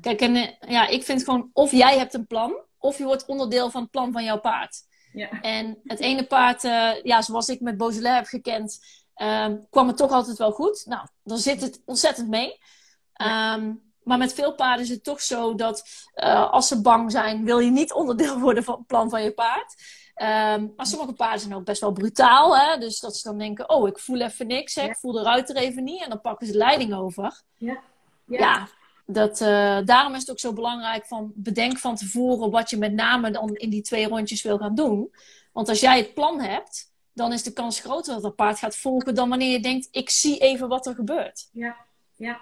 Kijk, 0.00 0.20
en 0.20 0.56
ja, 0.60 0.86
ik 0.86 1.02
vind 1.02 1.24
gewoon 1.24 1.50
of 1.52 1.70
jij 1.70 1.98
hebt 1.98 2.14
een 2.14 2.26
plan, 2.26 2.56
of 2.78 2.98
je 2.98 3.04
wordt 3.04 3.26
onderdeel 3.26 3.70
van 3.70 3.82
het 3.82 3.90
plan 3.90 4.12
van 4.12 4.24
jouw 4.24 4.40
paard. 4.40 4.82
Ja. 5.12 5.40
En 5.40 5.78
het 5.84 6.00
ene 6.00 6.26
paard, 6.26 6.64
uh, 6.64 7.02
ja, 7.02 7.22
zoals 7.22 7.48
ik 7.48 7.60
met 7.60 7.76
Beaujolais 7.76 8.16
heb 8.16 8.26
gekend, 8.26 8.78
uh, 9.16 9.46
kwam 9.70 9.86
het 9.86 9.96
toch 9.96 10.10
altijd 10.10 10.38
wel 10.38 10.52
goed. 10.52 10.82
Nou, 10.86 11.06
dan 11.22 11.38
zit 11.38 11.60
het 11.60 11.82
ontzettend 11.84 12.28
mee. 12.28 12.58
Ja. 13.12 13.54
Um, 13.54 13.82
maar 14.02 14.18
met 14.18 14.34
veel 14.34 14.54
paarden 14.54 14.84
is 14.84 14.90
het 14.90 15.04
toch 15.04 15.20
zo 15.20 15.54
dat 15.54 15.88
uh, 16.14 16.50
als 16.52 16.68
ze 16.68 16.80
bang 16.80 17.10
zijn, 17.10 17.44
wil 17.44 17.58
je 17.58 17.70
niet 17.70 17.92
onderdeel 17.92 18.38
worden 18.46 18.64
van 18.64 18.74
het 18.74 18.86
plan 18.86 19.10
van 19.10 19.22
je 19.22 19.32
paard. 19.32 19.74
Um, 20.22 20.72
maar 20.76 20.86
sommige 20.86 21.12
paarden 21.12 21.40
zijn 21.40 21.54
ook 21.54 21.64
best 21.64 21.80
wel 21.80 21.92
brutaal. 21.92 22.58
Hè? 22.58 22.78
Dus 22.78 23.00
dat 23.00 23.16
ze 23.16 23.28
dan 23.28 23.38
denken, 23.38 23.70
oh, 23.70 23.88
ik 23.88 23.98
voel 23.98 24.20
even 24.20 24.46
niks. 24.46 24.74
Hè? 24.74 24.82
Ik 24.82 24.96
voel 24.96 25.12
de 25.12 25.22
ruiter 25.22 25.56
even 25.56 25.84
niet. 25.84 26.02
En 26.02 26.08
dan 26.08 26.20
pakken 26.20 26.46
ze 26.46 26.52
de 26.52 26.58
leiding 26.58 26.94
over. 26.94 27.42
Ja. 27.56 27.80
ja. 28.26 28.38
ja 28.38 28.68
dat, 29.10 29.40
uh, 29.40 29.78
daarom 29.84 30.14
is 30.14 30.20
het 30.20 30.30
ook 30.30 30.38
zo 30.38 30.52
belangrijk 30.52 31.06
van 31.06 31.32
bedenk 31.34 31.78
van 31.78 31.96
tevoren 31.96 32.50
wat 32.50 32.70
je 32.70 32.76
met 32.76 32.92
name 32.92 33.30
dan 33.30 33.54
in 33.54 33.70
die 33.70 33.82
twee 33.82 34.08
rondjes 34.08 34.42
wil 34.42 34.58
gaan 34.58 34.74
doen. 34.74 35.14
Want 35.52 35.68
als 35.68 35.80
jij 35.80 35.96
het 35.96 36.14
plan 36.14 36.40
hebt, 36.40 36.92
dan 37.12 37.32
is 37.32 37.42
de 37.42 37.52
kans 37.52 37.80
groter 37.80 38.14
dat 38.14 38.22
dat 38.22 38.36
paard 38.36 38.58
gaat 38.58 38.76
volgen 38.76 39.14
dan 39.14 39.28
wanneer 39.28 39.52
je 39.52 39.60
denkt, 39.60 39.88
ik 39.90 40.10
zie 40.10 40.38
even 40.38 40.68
wat 40.68 40.86
er 40.86 40.94
gebeurt. 40.94 41.48
Ja, 41.52 41.76
ja. 42.16 42.40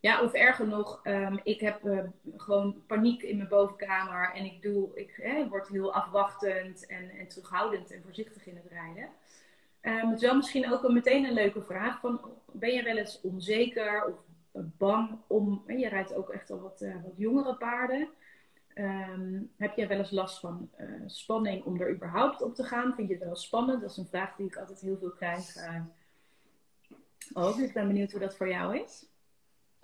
Ja, 0.00 0.22
of 0.22 0.32
erger 0.32 0.66
nog, 0.66 1.00
um, 1.04 1.40
ik 1.42 1.60
heb 1.60 1.84
uh, 1.84 1.98
gewoon 2.36 2.82
paniek 2.86 3.22
in 3.22 3.36
mijn 3.36 3.48
bovenkamer 3.48 4.32
en 4.34 4.44
ik, 4.44 4.62
doe, 4.62 4.90
ik 4.94 5.46
word 5.48 5.68
heel 5.68 5.94
afwachtend 5.94 6.86
en, 6.86 7.10
en 7.10 7.28
terughoudend 7.28 7.90
en 7.90 8.02
voorzichtig 8.02 8.46
in 8.46 8.56
het 8.56 8.66
rijden. 8.70 9.08
Um, 9.82 10.08
het 10.08 10.16
is 10.16 10.26
wel 10.26 10.36
misschien 10.36 10.72
ook 10.72 10.84
een, 10.84 10.92
meteen 10.92 11.24
een 11.24 11.32
leuke 11.32 11.62
vraag. 11.62 12.00
Van, 12.00 12.20
ben 12.52 12.72
je 12.72 12.82
wel 12.82 12.96
eens 12.96 13.20
onzeker 13.20 14.04
of 14.06 14.14
bang 14.52 15.18
om... 15.26 15.62
Je 15.66 15.88
rijdt 15.88 16.14
ook 16.14 16.30
echt 16.30 16.50
al 16.50 16.60
wat, 16.60 16.80
uh, 16.82 16.94
wat 17.02 17.16
jongere 17.16 17.56
paarden. 17.56 18.08
Um, 18.74 19.52
heb 19.56 19.76
jij 19.76 19.88
wel 19.88 19.98
eens 19.98 20.10
last 20.10 20.40
van 20.40 20.70
uh, 20.80 21.02
spanning 21.06 21.64
om 21.64 21.80
er 21.80 21.94
überhaupt 21.94 22.42
op 22.42 22.54
te 22.54 22.64
gaan? 22.64 22.94
Vind 22.94 23.08
je 23.08 23.14
het 23.14 23.24
wel 23.24 23.36
spannend? 23.36 23.80
Dat 23.80 23.90
is 23.90 23.96
een 23.96 24.06
vraag 24.06 24.36
die 24.36 24.46
ik 24.46 24.56
altijd 24.56 24.80
heel 24.80 24.98
veel 24.98 25.12
krijg. 25.12 25.56
Uh, 25.56 25.80
ook. 27.32 27.56
Ik 27.56 27.72
ben 27.72 27.86
benieuwd 27.86 28.10
hoe 28.10 28.20
dat 28.20 28.36
voor 28.36 28.48
jou 28.48 28.78
is. 28.78 29.06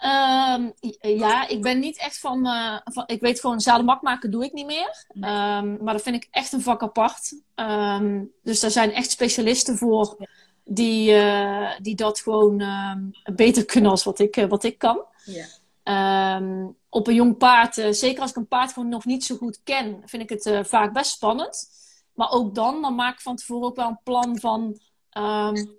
Um, 0.05 0.73
ja, 1.01 1.49
ik 1.49 1.63
ben 1.63 1.79
niet 1.79 1.99
echt 1.99 2.19
van, 2.19 2.47
uh, 2.47 2.79
van 2.85 3.05
ik 3.07 3.21
weet 3.21 3.41
gewoon 3.41 3.61
zadelmak 3.61 4.03
maken 4.03 4.31
doe 4.31 4.45
ik 4.45 4.53
niet 4.53 4.67
meer. 4.67 5.07
Um, 5.15 5.83
maar 5.83 5.93
dat 5.93 6.03
vind 6.03 6.17
ik 6.17 6.29
echt 6.31 6.53
een 6.53 6.61
vak 6.61 6.83
apart. 6.83 7.41
Um, 7.55 8.33
dus 8.43 8.61
daar 8.61 8.71
zijn 8.71 8.93
echt 8.93 9.11
specialisten 9.11 9.77
voor 9.77 10.17
die, 10.65 11.11
uh, 11.11 11.71
die 11.81 11.95
dat 11.95 12.21
gewoon 12.21 12.63
beter 13.35 13.65
kunnen 13.65 13.91
als 13.91 14.05
wat 14.05 14.19
ik, 14.19 14.37
uh, 14.37 14.45
wat 14.45 14.65
ik 14.65 14.79
kan. 14.79 15.05
Ja. 15.25 16.41
op 16.89 17.07
een 17.07 17.15
jong 17.15 17.37
paard, 17.37 17.75
zeker 17.91 18.21
als 18.21 18.31
ik 18.31 18.37
een 18.37 18.49
paard 18.49 18.73
gewoon 18.73 18.89
nog 18.89 19.05
niet 19.05 19.25
zo 19.25 19.37
goed 19.37 19.61
ken, 19.63 20.03
vind 20.05 20.23
ik 20.23 20.29
het 20.29 20.69
vaak 20.69 20.93
best 20.93 21.11
spannend. 21.11 21.69
Maar 22.15 22.31
ook 22.31 22.55
dan, 22.55 22.83
dan 22.83 22.95
maak 22.95 23.15
ik 23.15 23.21
van 23.21 23.37
tevoren 23.37 23.69
ook 23.69 23.77
wel 23.77 23.89
een 23.89 24.01
plan 24.05 24.39
van 24.39 24.81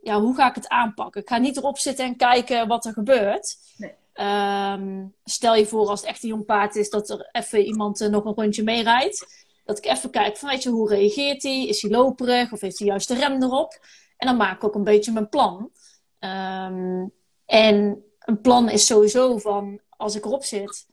ja, 0.02 0.20
hoe 0.20 0.36
ga 0.36 0.50
ik 0.50 0.56
het 0.56 0.70
aanpakken. 0.70 1.22
Ik 1.22 1.30
ga 1.30 1.38
niet 1.38 1.58
erop 1.58 1.78
zitten 1.78 2.06
en 2.06 2.16
kijken 2.16 2.68
wat 2.68 2.86
er 2.86 2.94
gebeurt. 2.94 3.58
Nee. 3.78 3.94
Um, 4.22 5.14
stel 5.24 5.56
je 5.56 5.66
voor 5.66 5.88
als 5.88 6.00
het 6.00 6.10
echt 6.10 6.24
een 6.24 6.30
jong 6.30 6.46
paard 6.46 6.76
is, 6.76 6.90
dat 6.90 7.10
er 7.10 7.30
even 7.32 7.66
iemand 7.66 8.02
uh, 8.02 8.10
nog 8.10 8.26
een 8.26 8.34
rondje 8.34 8.64
meerijdt. 8.64 9.46
Dat 9.66 9.78
ik 9.78 9.86
even 9.86 10.10
kijk 10.10 10.38
van, 10.38 10.50
weet 10.50 10.64
je, 10.64 10.70
hoe 10.70 10.90
reageert 10.90 11.44
hij? 11.44 11.66
Is 11.68 11.82
hij 11.82 11.92
loperig 11.92 12.52
of 12.52 12.62
heeft 12.62 12.80
hij 12.80 12.88
juist 12.88 13.08
de 13.08 13.16
rem 13.16 13.44
erop? 13.44 13.80
En 14.18 14.28
dan 14.28 14.38
maak 14.38 14.56
ik 14.56 14.64
ook 14.64 14.76
een 14.76 14.84
beetje 14.84 15.12
mijn 15.12 15.30
plan. 15.30 15.72
Um, 16.20 17.12
en 17.46 18.04
een 18.20 18.42
plan 18.42 18.70
is 18.70 18.86
sowieso 18.86 19.38
van, 19.38 19.80
als 19.90 20.16
ik 20.16 20.26
erop 20.26 20.44
zit, 20.44 20.86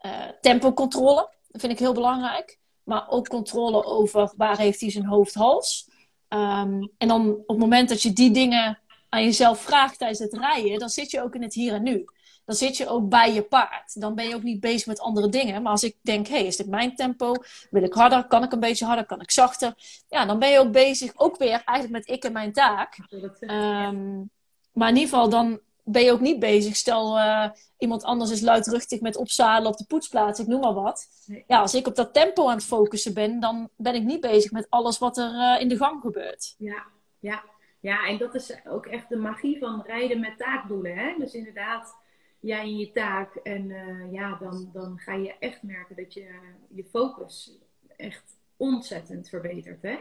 uh, 0.00 0.28
tempocontrole. 0.40 1.30
Dat 1.48 1.60
vind 1.60 1.72
ik 1.72 1.78
heel 1.78 1.94
belangrijk. 1.94 2.58
Maar 2.82 3.08
ook 3.08 3.28
controle 3.28 3.84
over 3.84 4.32
waar 4.36 4.58
heeft 4.58 4.80
hij 4.80 4.90
zijn 4.90 5.06
hoofd, 5.06 5.34
hals. 5.34 5.88
Um, 6.28 6.90
en 6.98 7.08
dan 7.08 7.30
op 7.30 7.48
het 7.48 7.58
moment 7.58 7.88
dat 7.88 8.02
je 8.02 8.12
die 8.12 8.30
dingen 8.30 8.78
aan 9.08 9.24
jezelf 9.24 9.60
vraagt 9.60 9.98
tijdens 9.98 10.18
het 10.18 10.32
rijden, 10.32 10.78
dan 10.78 10.88
zit 10.88 11.10
je 11.10 11.22
ook 11.22 11.34
in 11.34 11.42
het 11.42 11.54
hier 11.54 11.74
en 11.74 11.82
nu 11.82 12.04
dan 12.50 12.58
zit 12.58 12.76
je 12.76 12.88
ook 12.88 13.08
bij 13.08 13.34
je 13.34 13.42
paard. 13.42 14.00
Dan 14.00 14.14
ben 14.14 14.28
je 14.28 14.34
ook 14.34 14.42
niet 14.42 14.60
bezig 14.60 14.86
met 14.86 15.00
andere 15.00 15.28
dingen. 15.28 15.62
Maar 15.62 15.72
als 15.72 15.82
ik 15.82 15.96
denk, 16.02 16.26
hé, 16.26 16.34
hey, 16.34 16.46
is 16.46 16.56
dit 16.56 16.68
mijn 16.68 16.94
tempo? 16.94 17.34
Wil 17.70 17.82
ik 17.82 17.92
harder? 17.92 18.26
Kan 18.26 18.42
ik 18.42 18.52
een 18.52 18.60
beetje 18.60 18.84
harder? 18.84 19.06
Kan 19.06 19.20
ik 19.20 19.30
zachter? 19.30 19.74
Ja, 20.08 20.26
dan 20.26 20.38
ben 20.38 20.50
je 20.50 20.58
ook 20.58 20.72
bezig, 20.72 21.12
ook 21.14 21.36
weer 21.36 21.62
eigenlijk 21.64 21.90
met 21.90 22.16
ik 22.16 22.24
en 22.24 22.32
mijn 22.32 22.52
taak. 22.52 22.98
Um, 23.40 24.30
maar 24.72 24.88
in 24.88 24.94
ieder 24.94 25.10
geval, 25.10 25.28
dan 25.28 25.60
ben 25.84 26.02
je 26.02 26.12
ook 26.12 26.20
niet 26.20 26.38
bezig. 26.38 26.76
Stel, 26.76 27.18
uh, 27.18 27.48
iemand 27.78 28.02
anders 28.02 28.30
is 28.30 28.40
luidruchtig 28.40 29.00
met 29.00 29.16
opzadelen 29.16 29.70
op 29.72 29.78
de 29.78 29.86
poetsplaats, 29.86 30.40
ik 30.40 30.46
noem 30.46 30.60
maar 30.60 30.74
wat. 30.74 31.06
Ja, 31.46 31.60
als 31.60 31.74
ik 31.74 31.86
op 31.86 31.94
dat 31.94 32.12
tempo 32.12 32.48
aan 32.48 32.56
het 32.56 32.64
focussen 32.64 33.14
ben, 33.14 33.40
dan 33.40 33.68
ben 33.76 33.94
ik 33.94 34.02
niet 34.02 34.20
bezig 34.20 34.50
met 34.50 34.66
alles 34.68 34.98
wat 34.98 35.18
er 35.18 35.34
uh, 35.34 35.60
in 35.60 35.68
de 35.68 35.76
gang 35.76 36.00
gebeurt. 36.00 36.54
Ja, 36.58 36.82
ja. 37.18 37.42
Ja, 37.80 38.06
en 38.06 38.18
dat 38.18 38.34
is 38.34 38.54
ook 38.68 38.86
echt 38.86 39.08
de 39.08 39.16
magie 39.16 39.58
van 39.58 39.82
rijden 39.86 40.20
met 40.20 40.38
taakdoelen. 40.38 40.96
Hè? 40.96 41.14
Dus 41.18 41.32
inderdaad, 41.32 41.94
jij 42.40 42.64
in 42.64 42.76
je 42.76 42.92
taak. 42.92 43.34
En 43.34 43.70
uh, 43.70 44.12
ja, 44.12 44.36
dan, 44.40 44.70
dan 44.72 44.98
ga 44.98 45.14
je 45.14 45.34
echt 45.38 45.62
merken 45.62 45.96
dat 45.96 46.14
je 46.14 46.26
je 46.74 46.84
focus 46.84 47.58
echt 47.96 48.38
ontzettend 48.56 49.28
verbetert. 49.28 49.82
Hè? 49.82 49.98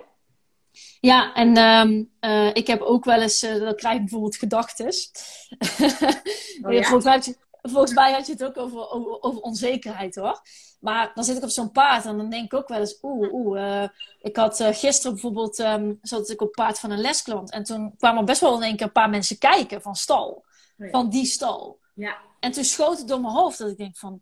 Ja, 1.02 1.34
en 1.34 1.58
um, 1.58 2.12
uh, 2.21 2.54
ik 2.54 2.67
heb 2.67 2.82
ook 2.82 3.06
wel 3.06 3.21
eens, 3.21 3.43
uh, 3.43 3.60
dan 3.60 3.75
krijg 3.75 3.95
ik 3.95 4.02
bijvoorbeeld 4.02 4.36
gedachtes. 4.36 5.12
Oh, 6.62 6.73
ja? 6.73 6.82
volgens, 6.82 7.04
mij 7.04 7.13
had 7.13 7.25
je, 7.25 7.36
volgens 7.62 7.93
mij 7.93 8.12
had 8.13 8.25
je 8.25 8.32
het 8.32 8.43
ook 8.43 8.58
over, 8.58 8.89
over, 8.89 9.21
over, 9.21 9.41
onzekerheid 9.41 10.15
hoor. 10.15 10.41
Maar 10.80 11.12
dan 11.15 11.23
zit 11.23 11.38
ik 11.38 11.43
op 11.43 11.49
zo'n 11.49 11.71
paard 11.71 12.06
en 12.06 12.17
dan 12.17 12.30
denk 12.30 12.45
ik 12.45 12.54
ook 12.54 12.67
wel 12.67 12.80
eens, 12.80 12.97
oeh, 13.02 13.34
oeh. 13.34 13.88
ik 14.21 14.36
had 14.36 14.56
gisteren 14.56 15.12
bijvoorbeeld, 15.12 15.60
um, 15.60 15.99
zat 16.02 16.30
ik 16.30 16.41
op 16.41 16.52
paard 16.52 16.80
van 16.80 16.91
een 16.91 17.02
lesklant. 17.02 17.52
En 17.52 17.63
toen 17.63 17.95
kwamen 17.97 18.25
best 18.25 18.41
wel 18.41 18.56
in 18.56 18.63
één 18.63 18.75
keer 18.75 18.86
een 18.86 18.91
paar 18.91 19.10
mensen 19.10 19.38
kijken 19.38 19.82
van 19.82 19.95
stal. 19.95 20.45
Oh. 20.78 20.89
Van 20.91 21.10
die 21.10 21.25
stal. 21.25 21.80
Ja. 21.93 22.17
En 22.39 22.52
toen 22.52 22.63
schoot 22.63 22.97
het 22.97 23.08
door 23.08 23.21
mijn 23.21 23.34
hoofd 23.34 23.58
dat 23.58 23.69
ik 23.69 23.78
denk 23.78 23.97
van... 23.97 24.21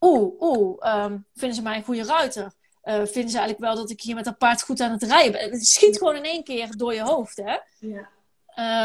Oeh, 0.00 0.40
oeh, 0.40 1.04
um, 1.04 1.26
vinden 1.34 1.56
ze 1.56 1.62
mij 1.62 1.76
een 1.76 1.84
goede 1.84 2.04
ruiter? 2.04 2.52
Uh, 2.84 2.94
vinden 2.94 3.30
ze 3.30 3.38
eigenlijk 3.38 3.58
wel 3.58 3.74
dat 3.74 3.90
ik 3.90 4.00
hier 4.00 4.14
met 4.14 4.24
dat 4.24 4.38
paard 4.38 4.62
goed 4.62 4.80
aan 4.80 4.90
het 4.90 5.02
rijden 5.02 5.32
ben? 5.32 5.50
Het 5.50 5.66
schiet 5.66 5.98
gewoon 5.98 6.16
in 6.16 6.24
één 6.24 6.44
keer 6.44 6.76
door 6.76 6.94
je 6.94 7.02
hoofd, 7.02 7.36
hè? 7.36 7.56
Ja. 7.78 8.08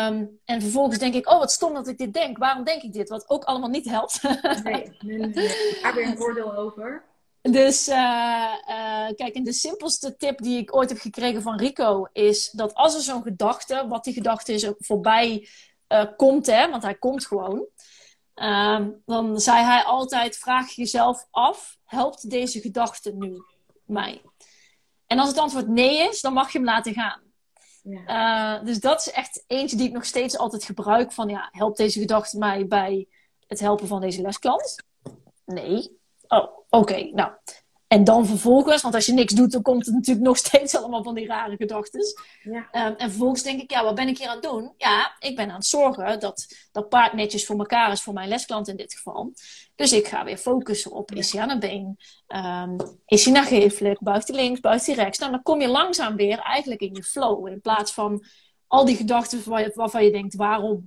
Um, 0.08 0.40
en 0.46 0.62
vervolgens 0.62 0.98
denk 0.98 1.14
ik, 1.14 1.30
oh 1.30 1.40
wat 1.40 1.52
stom 1.52 1.74
dat 1.74 1.88
ik 1.88 1.98
dit 1.98 2.14
denk. 2.14 2.38
Waarom 2.38 2.64
denk 2.64 2.82
ik 2.82 2.94
dit? 2.94 3.10
Wat 3.10 3.30
ook 3.30 3.44
allemaal 3.44 3.70
niet 3.70 3.90
helpt. 3.90 4.22
nee, 4.64 4.98
nee, 5.00 5.18
nee. 5.18 5.80
Daar 5.82 5.96
weer 5.96 6.08
een 6.08 6.18
voordeel 6.18 6.56
over. 6.56 7.04
Dus 7.42 7.88
uh, 7.88 7.96
uh, 7.96 9.08
kijk, 9.16 9.34
en 9.34 9.44
de 9.44 9.54
simpelste 9.54 10.16
tip 10.18 10.42
die 10.42 10.58
ik 10.58 10.76
ooit 10.76 10.90
heb 10.90 11.00
gekregen 11.00 11.42
van 11.42 11.58
Rico 11.58 12.08
is 12.14 12.50
dat 12.52 12.74
als 12.74 12.96
er 12.96 13.02
zo'n 13.02 13.24
gedachte, 13.24 13.86
wat 13.88 14.04
die 14.04 14.14
gedachte 14.14 14.54
is, 14.54 14.72
voorbij 14.78 15.48
uh, 15.88 16.06
komt, 16.18 16.46
hè, 16.46 16.70
want 16.70 16.84
hij 16.84 16.96
komt 16.96 17.26
gewoon, 17.26 17.66
Um, 18.42 19.02
dan 19.06 19.40
zei 19.40 19.64
hij 19.64 19.84
altijd: 19.84 20.38
vraag 20.38 20.72
jezelf 20.72 21.28
af: 21.32 21.78
helpt 21.84 22.30
deze 22.30 22.62
gedachte 22.62 23.12
nu 23.12 23.44
mij? 23.86 24.22
En 25.08 25.20
als 25.20 25.30
het 25.30 25.38
antwoord 25.38 25.68
nee 25.68 26.10
is, 26.10 26.22
dan 26.22 26.34
mag 26.34 26.52
je 26.52 26.58
hem 26.58 26.68
laten 26.68 26.94
gaan. 26.94 27.22
Ja. 27.84 28.60
Uh, 28.60 28.66
dus 28.66 28.80
dat 28.80 29.00
is 29.00 29.12
echt 29.12 29.44
eentje 29.48 29.78
die 29.78 29.88
ik 29.88 29.94
nog 29.94 30.06
steeds 30.06 30.38
altijd 30.38 30.64
gebruik: 30.64 31.12
van 31.12 31.30
ja, 31.30 31.50
helpt 31.52 31.78
deze 31.78 32.00
gedachte 32.00 32.38
mij 32.38 32.68
bij 32.68 33.08
het 33.48 33.60
helpen 33.60 33.88
van 33.88 34.02
deze 34.02 34.22
lesklant? 34.22 34.84
Nee. 35.46 36.00
Oh, 36.28 36.44
oké. 36.44 36.66
Okay, 36.70 37.12
nou, 37.14 37.32
en 37.92 38.04
dan 38.04 38.26
vervolgens, 38.26 38.82
want 38.82 38.96
als 38.96 39.06
je 39.06 39.14
niks 39.14 39.34
doet, 39.34 39.52
dan 39.52 39.62
komt 39.62 39.86
het 39.86 39.96
natuurlijk 39.96 40.26
nog 40.26 40.38
steeds 40.48 40.76
allemaal 40.76 41.04
van 41.04 41.16
die 41.16 41.28
rare 41.28 41.56
gedachten. 41.56 42.02
Ja. 42.44 42.88
Um, 42.88 42.96
en 42.96 43.10
vervolgens 43.10 43.44
denk 43.44 43.62
ik, 43.62 43.72
ja, 43.72 43.84
wat 43.84 43.96
ben 43.96 44.08
ik 44.08 44.18
hier 44.18 44.28
aan 44.28 44.34
het 44.34 44.44
doen? 44.44 44.74
Ja, 44.78 45.16
ik 45.20 45.36
ben 45.36 45.50
aan 45.50 45.56
het 45.56 45.66
zorgen 45.66 46.20
dat 46.20 46.68
dat 46.72 46.90
paard 46.90 47.14
netjes 47.14 47.46
voor 47.46 47.58
elkaar 47.58 47.92
is, 47.92 48.02
voor 48.02 48.14
mijn 48.14 48.28
lesklant 48.28 48.68
in 48.68 48.76
dit 48.76 48.94
geval. 48.94 49.34
Dus 49.76 49.94
ik 49.94 50.08
ga 50.08 50.24
weer 50.24 50.38
focussen 50.38 50.92
op, 50.92 51.12
is 51.12 51.32
hij 51.32 51.42
aan 51.42 51.50
een 51.50 51.60
been? 51.60 51.98
Um, 52.28 53.00
is 53.06 53.26
hij 53.26 53.34
nagevelijk? 53.34 54.00
Buigt 54.00 54.28
hij 54.28 54.38
links? 54.38 54.60
Buigt 54.60 54.86
hij 54.86 54.96
rechts? 54.96 55.20
Nou, 55.20 55.32
dan 55.32 55.44
kom 55.44 55.62
je 55.62 55.68
langzaam 55.68 56.16
weer 56.16 56.40
eigenlijk 56.40 56.82
in 56.82 56.94
je 56.94 57.04
flow. 57.04 57.48
In 57.48 57.62
plaats 57.62 57.94
van 57.94 58.26
al 58.68 58.86
die 58.86 58.96
gedachten 58.96 59.50
waarvan 59.74 60.04
je 60.04 60.12
denkt, 60.12 60.36
waarom? 60.36 60.84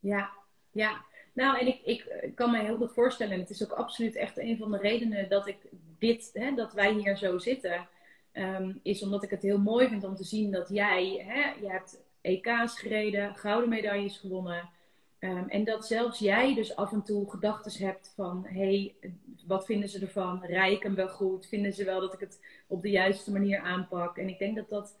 Ja, 0.00 0.30
ja. 0.70 1.04
Nou, 1.32 1.58
en 1.58 1.66
ik, 1.66 1.80
ik 1.84 2.34
kan 2.34 2.50
me 2.50 2.58
heel 2.58 2.76
goed 2.76 2.92
voorstellen, 2.92 3.32
en 3.32 3.40
het 3.40 3.50
is 3.50 3.62
ook 3.62 3.72
absoluut 3.72 4.16
echt 4.16 4.38
een 4.38 4.56
van 4.56 4.70
de 4.70 4.78
redenen 4.78 5.28
dat 5.28 5.46
ik 5.46 5.56
dit, 5.98 6.30
hè, 6.32 6.54
dat 6.54 6.72
wij 6.72 6.92
hier 6.92 7.16
zo 7.16 7.38
zitten, 7.38 7.88
um, 8.32 8.80
is 8.82 9.02
omdat 9.02 9.22
ik 9.22 9.30
het 9.30 9.42
heel 9.42 9.58
mooi 9.58 9.88
vind 9.88 10.04
om 10.04 10.14
te 10.14 10.24
zien 10.24 10.50
dat 10.50 10.68
jij, 10.68 11.24
hè, 11.26 11.60
je 11.60 11.70
hebt 11.70 12.02
EK's 12.20 12.78
gereden, 12.78 13.34
gouden 13.34 13.68
medailles 13.68 14.18
gewonnen. 14.18 14.68
Um, 15.20 15.48
en 15.48 15.64
dat 15.64 15.86
zelfs 15.86 16.18
jij 16.18 16.54
dus 16.54 16.76
af 16.76 16.92
en 16.92 17.02
toe 17.02 17.30
gedachten 17.30 17.86
hebt 17.86 18.12
van, 18.16 18.44
hé, 18.46 18.92
hey, 19.00 19.12
wat 19.46 19.64
vinden 19.64 19.88
ze 19.88 20.00
ervan? 20.00 20.44
Rij 20.44 20.72
ik 20.72 20.82
hem 20.82 20.94
wel 20.94 21.08
goed? 21.08 21.46
Vinden 21.46 21.72
ze 21.72 21.84
wel 21.84 22.00
dat 22.00 22.14
ik 22.14 22.20
het 22.20 22.40
op 22.66 22.82
de 22.82 22.90
juiste 22.90 23.32
manier 23.32 23.60
aanpak? 23.60 24.18
En 24.18 24.28
ik 24.28 24.38
denk 24.38 24.56
dat 24.56 24.68
dat 24.68 24.96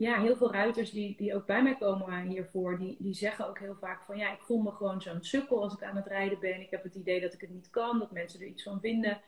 ja, 0.00 0.20
heel 0.20 0.36
veel 0.36 0.52
ruiters 0.52 0.90
die, 0.90 1.14
die 1.16 1.34
ook 1.34 1.46
bij 1.46 1.62
mij 1.62 1.76
komen 1.76 2.26
hiervoor, 2.26 2.78
die, 2.78 2.96
die 2.98 3.14
zeggen 3.14 3.48
ook 3.48 3.58
heel 3.58 3.76
vaak 3.80 4.02
van 4.04 4.16
ja, 4.16 4.32
ik 4.32 4.40
voel 4.40 4.60
me 4.60 4.70
gewoon 4.70 5.02
zo'n 5.02 5.22
sukkel 5.24 5.62
als 5.62 5.74
ik 5.74 5.82
aan 5.82 5.96
het 5.96 6.06
rijden 6.06 6.38
ben. 6.40 6.60
Ik 6.60 6.70
heb 6.70 6.82
het 6.82 6.94
idee 6.94 7.20
dat 7.20 7.32
ik 7.32 7.40
het 7.40 7.50
niet 7.50 7.70
kan, 7.70 7.98
dat 7.98 8.10
mensen 8.10 8.40
er 8.40 8.46
iets 8.46 8.62
van 8.62 8.80
vinden. 8.80 9.20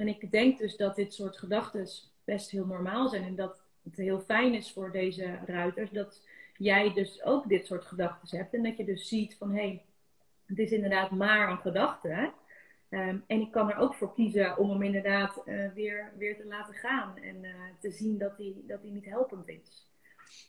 En 0.00 0.08
ik 0.08 0.30
denk 0.30 0.58
dus 0.58 0.76
dat 0.76 0.96
dit 0.96 1.14
soort 1.14 1.38
gedachten 1.38 1.88
best 2.24 2.50
heel 2.50 2.66
normaal 2.66 3.08
zijn 3.08 3.24
en 3.24 3.34
dat 3.34 3.60
het 3.82 3.96
heel 3.96 4.20
fijn 4.20 4.54
is 4.54 4.72
voor 4.72 4.92
deze 4.92 5.38
ruiters 5.46 5.90
dat 5.90 6.20
jij 6.56 6.92
dus 6.92 7.22
ook 7.22 7.48
dit 7.48 7.66
soort 7.66 7.84
gedachten 7.84 8.38
hebt 8.38 8.54
en 8.54 8.62
dat 8.62 8.76
je 8.76 8.84
dus 8.84 9.08
ziet 9.08 9.36
van 9.38 9.50
hé, 9.50 9.60
hey, 9.60 9.84
het 10.46 10.58
is 10.58 10.70
inderdaad 10.70 11.10
maar 11.10 11.50
een 11.50 11.58
gedachte. 11.58 12.32
Um, 12.90 13.24
en 13.26 13.40
ik 13.40 13.50
kan 13.50 13.70
er 13.70 13.76
ook 13.76 13.94
voor 13.94 14.14
kiezen 14.14 14.58
om 14.58 14.70
hem 14.70 14.82
inderdaad 14.82 15.42
uh, 15.44 15.72
weer, 15.74 16.12
weer 16.18 16.36
te 16.36 16.46
laten 16.46 16.74
gaan 16.74 17.16
en 17.16 17.44
uh, 17.44 17.54
te 17.80 17.90
zien 17.90 18.18
dat 18.18 18.36
hij 18.36 18.54
dat 18.66 18.82
niet 18.82 19.04
helpend 19.04 19.48
is. 19.48 19.88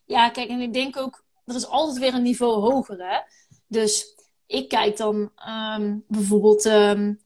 Ja, 0.05 0.29
kijk, 0.29 0.49
en 0.49 0.59
ik 0.59 0.73
denk 0.73 0.97
ook, 0.97 1.23
er 1.45 1.55
is 1.55 1.67
altijd 1.67 1.99
weer 1.99 2.13
een 2.13 2.21
niveau 2.21 2.53
hoger, 2.53 3.09
hè. 3.09 3.19
Dus 3.67 4.15
ik 4.45 4.69
kijk 4.69 4.97
dan 4.97 5.31
um, 5.77 6.03
bijvoorbeeld, 6.07 6.65
um, 6.65 7.19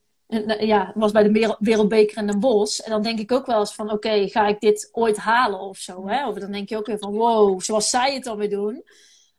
ja, 0.60 0.92
was 0.96 1.12
bij 1.12 1.24
de 1.24 1.56
Wereldbeker 1.60 2.18
in 2.18 2.28
Den 2.28 2.40
Bosch. 2.40 2.80
En 2.80 2.92
dan 2.92 3.02
denk 3.02 3.20
ik 3.20 3.32
ook 3.32 3.46
wel 3.46 3.60
eens 3.60 3.76
van, 3.76 3.92
oké, 3.92 4.28
ga 4.28 4.48
ik 4.48 4.60
dit 4.60 4.90
ooit 4.92 5.18
halen 5.18 5.60
of 5.60 5.78
zo, 5.78 6.08
hè. 6.08 6.28
Of 6.28 6.36
dan 6.36 6.52
denk 6.52 6.70
je 6.70 6.78
ook 6.78 6.86
weer 6.86 7.00
van, 7.00 7.14
wow, 7.14 7.62
zoals 7.62 7.90
zij 7.90 8.14
het 8.14 8.24
dan 8.24 8.38
weer 8.38 8.50
doen. 8.50 8.84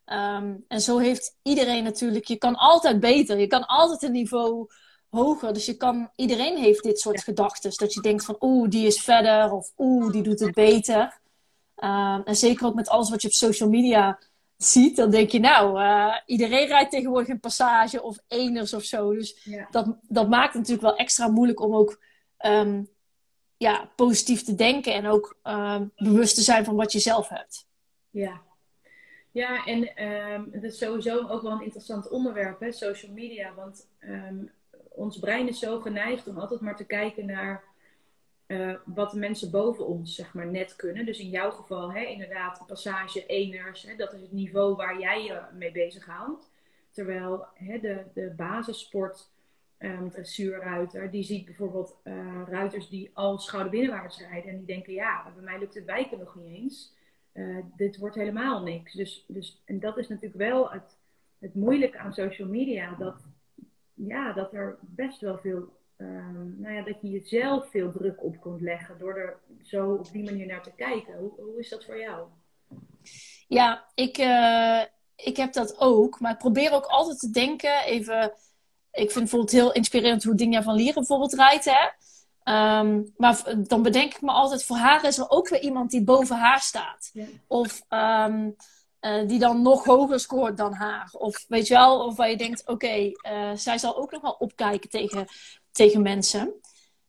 Um, 0.05 0.65
en 0.67 0.81
zo 0.81 0.97
heeft 0.97 1.37
iedereen 1.43 1.83
natuurlijk, 1.83 2.25
je 2.25 2.35
kan 2.35 2.55
altijd 2.55 2.99
beter. 2.99 3.39
Je 3.39 3.47
kan 3.47 3.65
altijd 3.65 4.03
een 4.03 4.11
niveau 4.11 4.67
hoger. 5.09 5.53
Dus 5.53 5.65
je 5.65 5.77
kan, 5.77 6.09
iedereen 6.15 6.57
heeft 6.57 6.83
dit 6.83 6.99
soort 6.99 7.23
gedachten. 7.23 7.71
Dat 7.75 7.93
je 7.93 8.01
denkt 8.01 8.25
van, 8.25 8.35
oeh, 8.39 8.69
die 8.69 8.87
is 8.87 9.01
verder. 9.01 9.51
Of 9.51 9.71
oeh, 9.77 10.11
die 10.11 10.21
doet 10.21 10.39
het 10.39 10.53
beter. 10.53 11.19
Um, 11.83 12.23
en 12.23 12.35
zeker 12.35 12.65
ook 12.65 12.75
met 12.75 12.89
alles 12.89 13.09
wat 13.09 13.21
je 13.21 13.27
op 13.27 13.33
social 13.33 13.69
media 13.69 14.19
ziet, 14.57 14.95
dan 14.95 15.09
denk 15.09 15.29
je 15.29 15.39
nou, 15.39 15.81
uh, 15.81 16.15
iedereen 16.25 16.67
rijdt 16.67 16.91
tegenwoordig 16.91 17.27
een 17.27 17.39
passage 17.39 18.01
of 18.01 18.17
eners 18.27 18.73
of 18.73 18.83
zo. 18.83 19.13
Dus 19.13 19.47
dat, 19.71 19.97
dat 20.01 20.29
maakt 20.29 20.53
het 20.53 20.61
natuurlijk 20.61 20.87
wel 20.87 20.95
extra 20.95 21.27
moeilijk 21.27 21.59
om 21.59 21.75
ook 21.75 22.03
um, 22.45 22.89
ja, 23.57 23.89
positief 23.95 24.43
te 24.43 24.55
denken 24.55 24.93
en 24.93 25.07
ook 25.07 25.37
um, 25.43 25.91
bewust 25.95 26.35
te 26.35 26.41
zijn 26.41 26.65
van 26.65 26.75
wat 26.75 26.91
je 26.91 26.99
zelf 26.99 27.29
hebt. 27.29 27.67
Ja, 28.09 28.41
ja 29.31 29.65
en 29.65 30.03
um, 30.05 30.47
het 30.51 30.63
is 30.63 30.77
sowieso 30.77 31.27
ook 31.27 31.41
wel 31.41 31.51
een 31.51 31.63
interessant 31.63 32.09
onderwerp, 32.09 32.59
hè, 32.59 32.71
social 32.71 33.11
media. 33.11 33.53
Want 33.53 33.87
ons 34.89 35.19
brein 35.19 35.47
is 35.47 35.59
zo 35.59 35.79
geneigd 35.79 36.27
om 36.27 36.37
altijd 36.37 36.59
maar 36.59 36.75
te 36.75 36.85
kijken 36.85 37.25
naar 37.25 37.63
uh, 38.47 38.75
wat 38.85 39.11
de 39.11 39.19
mensen 39.19 39.51
boven 39.51 39.85
ons 39.85 40.15
zeg 40.15 40.33
maar, 40.33 40.47
net 40.47 40.75
kunnen. 40.75 41.05
Dus 41.05 41.19
in 41.19 41.29
jouw 41.29 41.51
geval 41.51 41.93
hè, 41.93 42.05
inderdaad 42.05 42.63
passage 42.67 43.25
eners. 43.25 43.83
Hè, 43.83 43.95
dat 43.95 44.13
is 44.13 44.21
het 44.21 44.31
niveau 44.31 44.75
waar 44.75 44.99
jij 44.99 45.23
je 45.23 45.41
mee 45.53 45.71
bezighoudt. 45.71 46.51
Terwijl 46.91 47.45
hè, 47.53 47.79
de, 47.79 48.03
de 48.13 48.33
basissport 48.35 49.29
um, 49.79 50.11
die 51.11 51.23
ziet 51.23 51.45
bijvoorbeeld 51.45 51.99
uh, 52.03 52.41
ruiters 52.47 52.89
die 52.89 53.11
al 53.13 53.37
schouderbinnenwaarts 53.37 54.19
rijden. 54.19 54.51
En 54.51 54.57
die 54.57 54.65
denken, 54.65 54.93
ja, 54.93 55.31
bij 55.35 55.43
mij 55.43 55.59
lukt 55.59 55.73
het 55.73 55.85
wijken 55.85 56.19
nog 56.19 56.35
niet 56.35 56.55
eens. 56.55 56.95
Dit 57.75 57.97
wordt 57.97 58.15
helemaal 58.15 58.63
niks. 58.63 58.93
Dus, 58.93 59.25
dus, 59.27 59.61
en 59.65 59.79
dat 59.79 59.97
is 59.97 60.07
natuurlijk 60.07 60.37
wel 60.37 60.71
het, 60.71 60.97
het 61.39 61.55
moeilijke 61.55 61.97
aan 61.97 62.13
social 62.13 62.47
media. 62.47 62.95
Dat, 62.95 63.27
ja, 63.93 64.33
dat 64.33 64.53
er 64.53 64.77
best 64.81 65.21
wel 65.21 65.37
veel 65.37 65.76
um, 65.97 66.55
nou 66.59 66.73
ja, 66.73 66.81
dat 66.81 67.01
je 67.01 67.09
jezelf 67.09 67.69
veel 67.69 67.91
druk 67.91 68.23
op 68.23 68.41
kunt 68.41 68.61
leggen 68.61 68.97
door 68.99 69.15
er 69.15 69.37
zo 69.63 69.93
op 69.93 70.11
die 70.11 70.23
manier 70.23 70.45
naar 70.45 70.63
te 70.63 70.71
kijken. 70.75 71.17
Hoe, 71.17 71.31
hoe 71.37 71.59
is 71.59 71.69
dat 71.69 71.85
voor 71.85 71.99
jou? 71.99 72.27
Ja, 73.47 73.85
ik, 73.93 74.17
uh, 74.17 74.81
ik 75.15 75.37
heb 75.37 75.53
dat 75.53 75.79
ook. 75.79 76.19
Maar 76.19 76.31
ik 76.31 76.37
probeer 76.37 76.71
ook 76.71 76.85
altijd 76.85 77.19
te 77.19 77.29
denken, 77.29 77.83
even... 77.83 78.33
Ik 78.91 79.11
vind 79.11 79.23
bijvoorbeeld 79.23 79.51
heel 79.51 79.71
inspirerend 79.71 80.23
hoe 80.23 80.35
Dinja 80.35 80.63
van 80.63 80.75
Lieren 80.75 80.93
bijvoorbeeld 80.93 81.33
rijdt, 81.33 81.65
hè. 81.65 81.89
Um, 82.79 83.13
maar 83.17 83.43
dan 83.67 83.81
bedenk 83.81 84.13
ik 84.13 84.21
me 84.21 84.31
altijd, 84.31 84.65
voor 84.65 84.77
haar 84.77 85.05
is 85.05 85.17
er 85.17 85.29
ook 85.29 85.49
weer 85.49 85.61
iemand 85.61 85.91
die 85.91 86.03
boven 86.03 86.35
haar 86.35 86.59
staat. 86.59 87.09
Ja. 87.13 87.25
Of 87.47 87.81
um, 87.89 88.55
uh, 89.01 89.27
die 89.27 89.39
dan 89.39 89.61
nog 89.61 89.85
hoger 89.85 90.19
scoort 90.19 90.57
dan 90.57 90.73
haar. 90.73 91.09
Of 91.11 91.45
weet 91.47 91.67
je 91.67 91.73
wel, 91.73 92.05
of 92.05 92.15
waar 92.15 92.29
je 92.29 92.37
denkt, 92.37 92.61
oké, 92.61 92.71
okay, 92.71 93.17
uh, 93.31 93.51
zij 93.55 93.77
zal 93.77 93.97
ook 93.97 94.11
nog 94.11 94.21
wel 94.21 94.35
opkijken 94.39 94.89
tegen 94.89 95.27
tegen 95.77 96.01
mensen. 96.01 96.53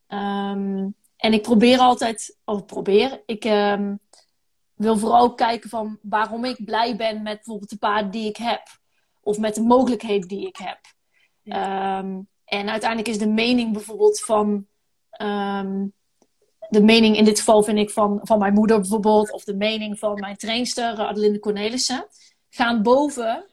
Um, 0.08 0.94
en 1.16 1.32
ik 1.32 1.42
probeer 1.42 1.78
altijd, 1.78 2.36
of 2.44 2.64
probeer, 2.64 3.22
ik 3.26 3.44
um, 3.44 4.00
wil 4.74 4.98
vooral 4.98 5.34
kijken 5.34 5.70
van 5.70 5.98
waarom 6.02 6.44
ik 6.44 6.64
blij 6.64 6.96
ben 6.96 7.22
met 7.22 7.34
bijvoorbeeld 7.36 7.70
de 7.70 7.76
paarden 7.76 8.10
die 8.10 8.28
ik 8.28 8.36
heb. 8.36 8.62
Of 9.20 9.38
met 9.38 9.54
de 9.54 9.62
mogelijkheden 9.62 10.28
die 10.28 10.46
ik 10.46 10.56
heb. 10.56 10.78
Ja. 11.42 11.98
Um, 11.98 12.28
en 12.44 12.68
uiteindelijk 12.70 13.08
is 13.08 13.18
de 13.18 13.28
mening 13.28 13.72
bijvoorbeeld 13.72 14.20
van. 14.20 14.66
de 16.68 16.82
mening 16.82 17.16
in 17.16 17.24
dit 17.24 17.38
geval 17.38 17.62
vind 17.62 17.78
ik 17.78 17.90
van, 17.90 18.20
van 18.22 18.38
mijn 18.38 18.54
moeder 18.54 18.80
bijvoorbeeld. 18.80 19.32
Of 19.32 19.44
de 19.44 19.56
mening 19.56 19.98
van 19.98 20.14
mijn 20.14 20.36
trainster 20.36 20.98
Adelinde 20.98 21.38
Cornelissen. 21.38 22.06
Gaan 22.48 22.82
boven. 22.82 23.44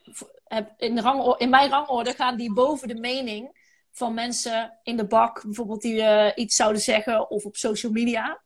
In, 0.77 0.95
de 0.95 1.01
rang, 1.01 1.37
in 1.37 1.49
mijn 1.49 1.69
rangorde 1.69 2.13
gaan 2.13 2.37
die 2.37 2.53
boven 2.53 2.87
de 2.87 2.99
mening 2.99 3.64
van 3.95 4.13
mensen 4.13 4.79
in 4.83 4.97
de 4.97 5.05
bak, 5.05 5.41
bijvoorbeeld 5.43 5.81
die 5.81 5.95
uh, 5.95 6.31
iets 6.35 6.55
zouden 6.55 6.81
zeggen 6.81 7.29
of 7.29 7.45
op 7.45 7.55
social 7.55 7.91
media. 7.91 8.41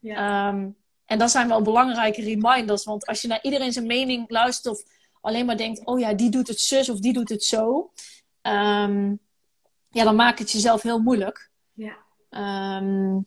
Ja. 0.00 0.48
Um, 0.48 0.76
en 1.04 1.18
dat 1.18 1.30
zijn 1.30 1.48
wel 1.48 1.62
belangrijke 1.62 2.22
reminders, 2.22 2.84
want 2.84 3.06
als 3.06 3.22
je 3.22 3.28
naar 3.28 3.42
iedereen 3.42 3.72
zijn 3.72 3.86
mening 3.86 4.30
luistert 4.30 4.74
of 4.74 4.82
alleen 5.20 5.46
maar 5.46 5.56
denkt, 5.56 5.84
oh 5.84 5.98
ja, 5.98 6.14
die 6.14 6.30
doet 6.30 6.48
het 6.48 6.60
zus 6.60 6.88
of 6.88 7.00
die 7.00 7.12
doet 7.12 7.28
het 7.28 7.44
zo, 7.44 7.92
um, 8.42 9.18
ja, 9.90 10.04
dan 10.04 10.16
maakt 10.16 10.38
het 10.38 10.50
jezelf 10.50 10.82
heel 10.82 10.98
moeilijk. 10.98 11.50
Ja. 11.72 11.96
Um, 12.80 13.26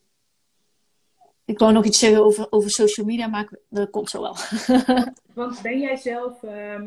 ik 1.46 1.60
wou 1.60 1.72
nog 1.72 1.86
iets 1.86 2.00
zeggen 2.00 2.24
over, 2.24 2.48
over 2.50 2.70
social 2.70 3.06
media, 3.06 3.28
maar 3.28 3.50
dat 3.70 3.90
komt 3.90 4.10
zo 4.10 4.22
wel. 4.22 4.36
want 5.34 5.62
ben 5.62 5.80
jij 5.80 5.96
zelf 5.96 6.44
eh, 6.44 6.82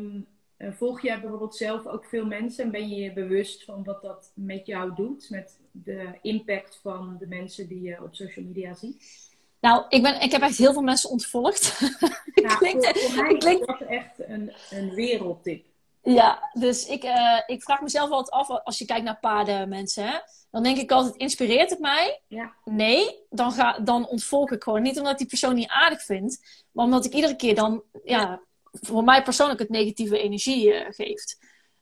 volg 0.59 1.01
jij 1.01 1.21
bijvoorbeeld 1.21 1.55
zelf 1.55 1.85
ook 1.85 2.05
veel 2.05 2.25
mensen 2.25 2.63
en 2.63 2.71
ben 2.71 2.89
je 2.89 2.95
je 2.95 3.13
bewust 3.13 3.63
van 3.63 3.83
wat 3.83 4.01
dat 4.01 4.31
met 4.33 4.65
jou 4.65 4.95
doet? 4.95 5.29
Met 5.29 5.59
de 5.71 6.17
impact 6.21 6.79
van 6.81 7.15
de 7.19 7.27
mensen 7.27 7.67
die 7.67 7.81
je 7.81 8.03
op 8.03 8.15
social 8.15 8.45
media 8.45 8.73
ziet? 8.73 9.23
Nou, 9.59 9.85
ik, 9.89 10.01
ben, 10.01 10.21
ik 10.21 10.31
heb 10.31 10.41
echt 10.41 10.57
heel 10.57 10.73
veel 10.73 10.81
mensen 10.81 11.09
ontvolgd. 11.09 11.79
Nou, 12.35 12.57
klinkt, 12.57 12.99
voor, 12.99 13.23
mij 13.23 13.37
klinkt... 13.37 13.69
is 13.69 13.77
dat 13.79 13.87
echt 13.87 14.13
een, 14.17 14.53
een 14.69 14.93
wereldtip. 14.93 15.65
Ja, 16.01 16.49
dus 16.53 16.87
ik, 16.87 17.03
uh, 17.03 17.41
ik 17.45 17.63
vraag 17.63 17.81
mezelf 17.81 18.09
altijd 18.09 18.29
af, 18.29 18.49
als 18.63 18.77
je 18.77 18.85
kijkt 18.85 19.03
naar 19.03 19.19
paarden 19.19 19.69
mensen, 19.69 20.05
hè, 20.05 20.17
dan 20.51 20.63
denk 20.63 20.77
ik 20.77 20.91
altijd, 20.91 21.15
inspireert 21.15 21.69
het 21.69 21.79
mij? 21.79 22.21
Ja. 22.27 22.53
Nee, 22.63 23.19
dan, 23.29 23.51
ga, 23.51 23.79
dan 23.79 24.07
ontvolk 24.07 24.51
ik 24.51 24.63
gewoon. 24.63 24.81
Niet 24.81 24.97
omdat 24.97 25.17
die 25.17 25.27
persoon 25.27 25.55
niet 25.55 25.69
aardig 25.69 26.03
vindt, 26.03 26.65
maar 26.71 26.85
omdat 26.85 27.05
ik 27.05 27.13
iedere 27.13 27.35
keer 27.35 27.55
dan 27.55 27.83
ja 28.03 28.41
voor 28.81 29.03
mij 29.03 29.23
persoonlijk 29.23 29.59
het 29.59 29.69
negatieve 29.69 30.19
energie 30.19 30.73
uh, 30.73 30.85
geeft. 30.89 31.37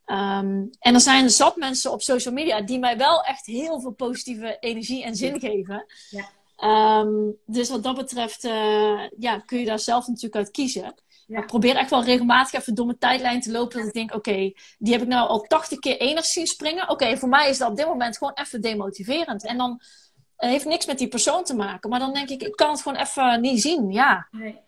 Um, 0.06 0.70
en 0.80 0.94
er 0.94 1.00
zijn 1.00 1.30
zat 1.30 1.56
mensen 1.56 1.92
op 1.92 2.02
social 2.02 2.34
media 2.34 2.62
die 2.62 2.80
mij 2.80 2.98
wel 2.98 3.24
echt 3.24 3.46
heel 3.46 3.82
veel 3.82 3.92
positieve 3.92 4.58
energie 4.60 5.04
en 5.04 5.16
zin 5.16 5.40
geven. 5.40 5.86
Ja. 6.10 6.30
Um, 7.00 7.36
dus 7.46 7.70
wat 7.70 7.84
dat 7.84 7.96
betreft 7.96 8.44
uh, 8.44 9.02
ja, 9.18 9.40
kun 9.40 9.60
je 9.60 9.66
daar 9.66 9.80
zelf 9.80 10.08
natuurlijk 10.08 10.36
uit 10.36 10.52
kiezen. 10.52 10.94
Ja. 11.28 11.40
ik 11.40 11.48
probeer 11.48 11.76
echt 11.76 11.90
wel 11.90 12.04
regelmatig 12.04 12.60
even 12.60 12.76
door 12.76 12.86
mijn 12.86 12.98
tijdlijn 12.98 13.42
te 13.42 13.52
lopen. 13.52 13.78
Dat 13.78 13.88
ik 13.88 13.94
denk, 13.94 14.14
oké, 14.14 14.54
die 14.78 14.94
heb 14.94 15.02
ik 15.02 15.08
nou 15.08 15.28
al 15.28 15.42
80 15.42 15.80
keer 15.80 16.00
eners 16.00 16.32
zien 16.32 16.48
springen. 16.48 16.90
Oké, 16.90 17.18
voor 17.18 17.30
mij 17.30 17.50
is 17.50 17.58
dat 17.58 17.70
op 17.70 17.78
dit 17.78 17.88
moment 17.88 18.18
gewoon 18.18 18.34
even 18.34 18.62
demotiverend. 18.62 19.46
En 19.46 19.58
dan 19.58 19.82
het 20.36 20.50
heeft 20.50 20.66
niks 20.66 20.86
met 20.86 20.98
die 20.98 21.08
persoon 21.08 21.44
te 21.44 21.56
maken. 21.56 21.90
Maar 21.90 22.00
dan 22.00 22.14
denk 22.14 22.30
ik, 22.30 22.42
ik 22.44 22.56
kan 22.56 22.70
het 22.70 22.82
gewoon 22.82 22.98
even 22.98 23.42
niet 23.42 23.62
zien. 23.62 23.92
Ja. 23.92 24.28
Nee. 24.32 24.60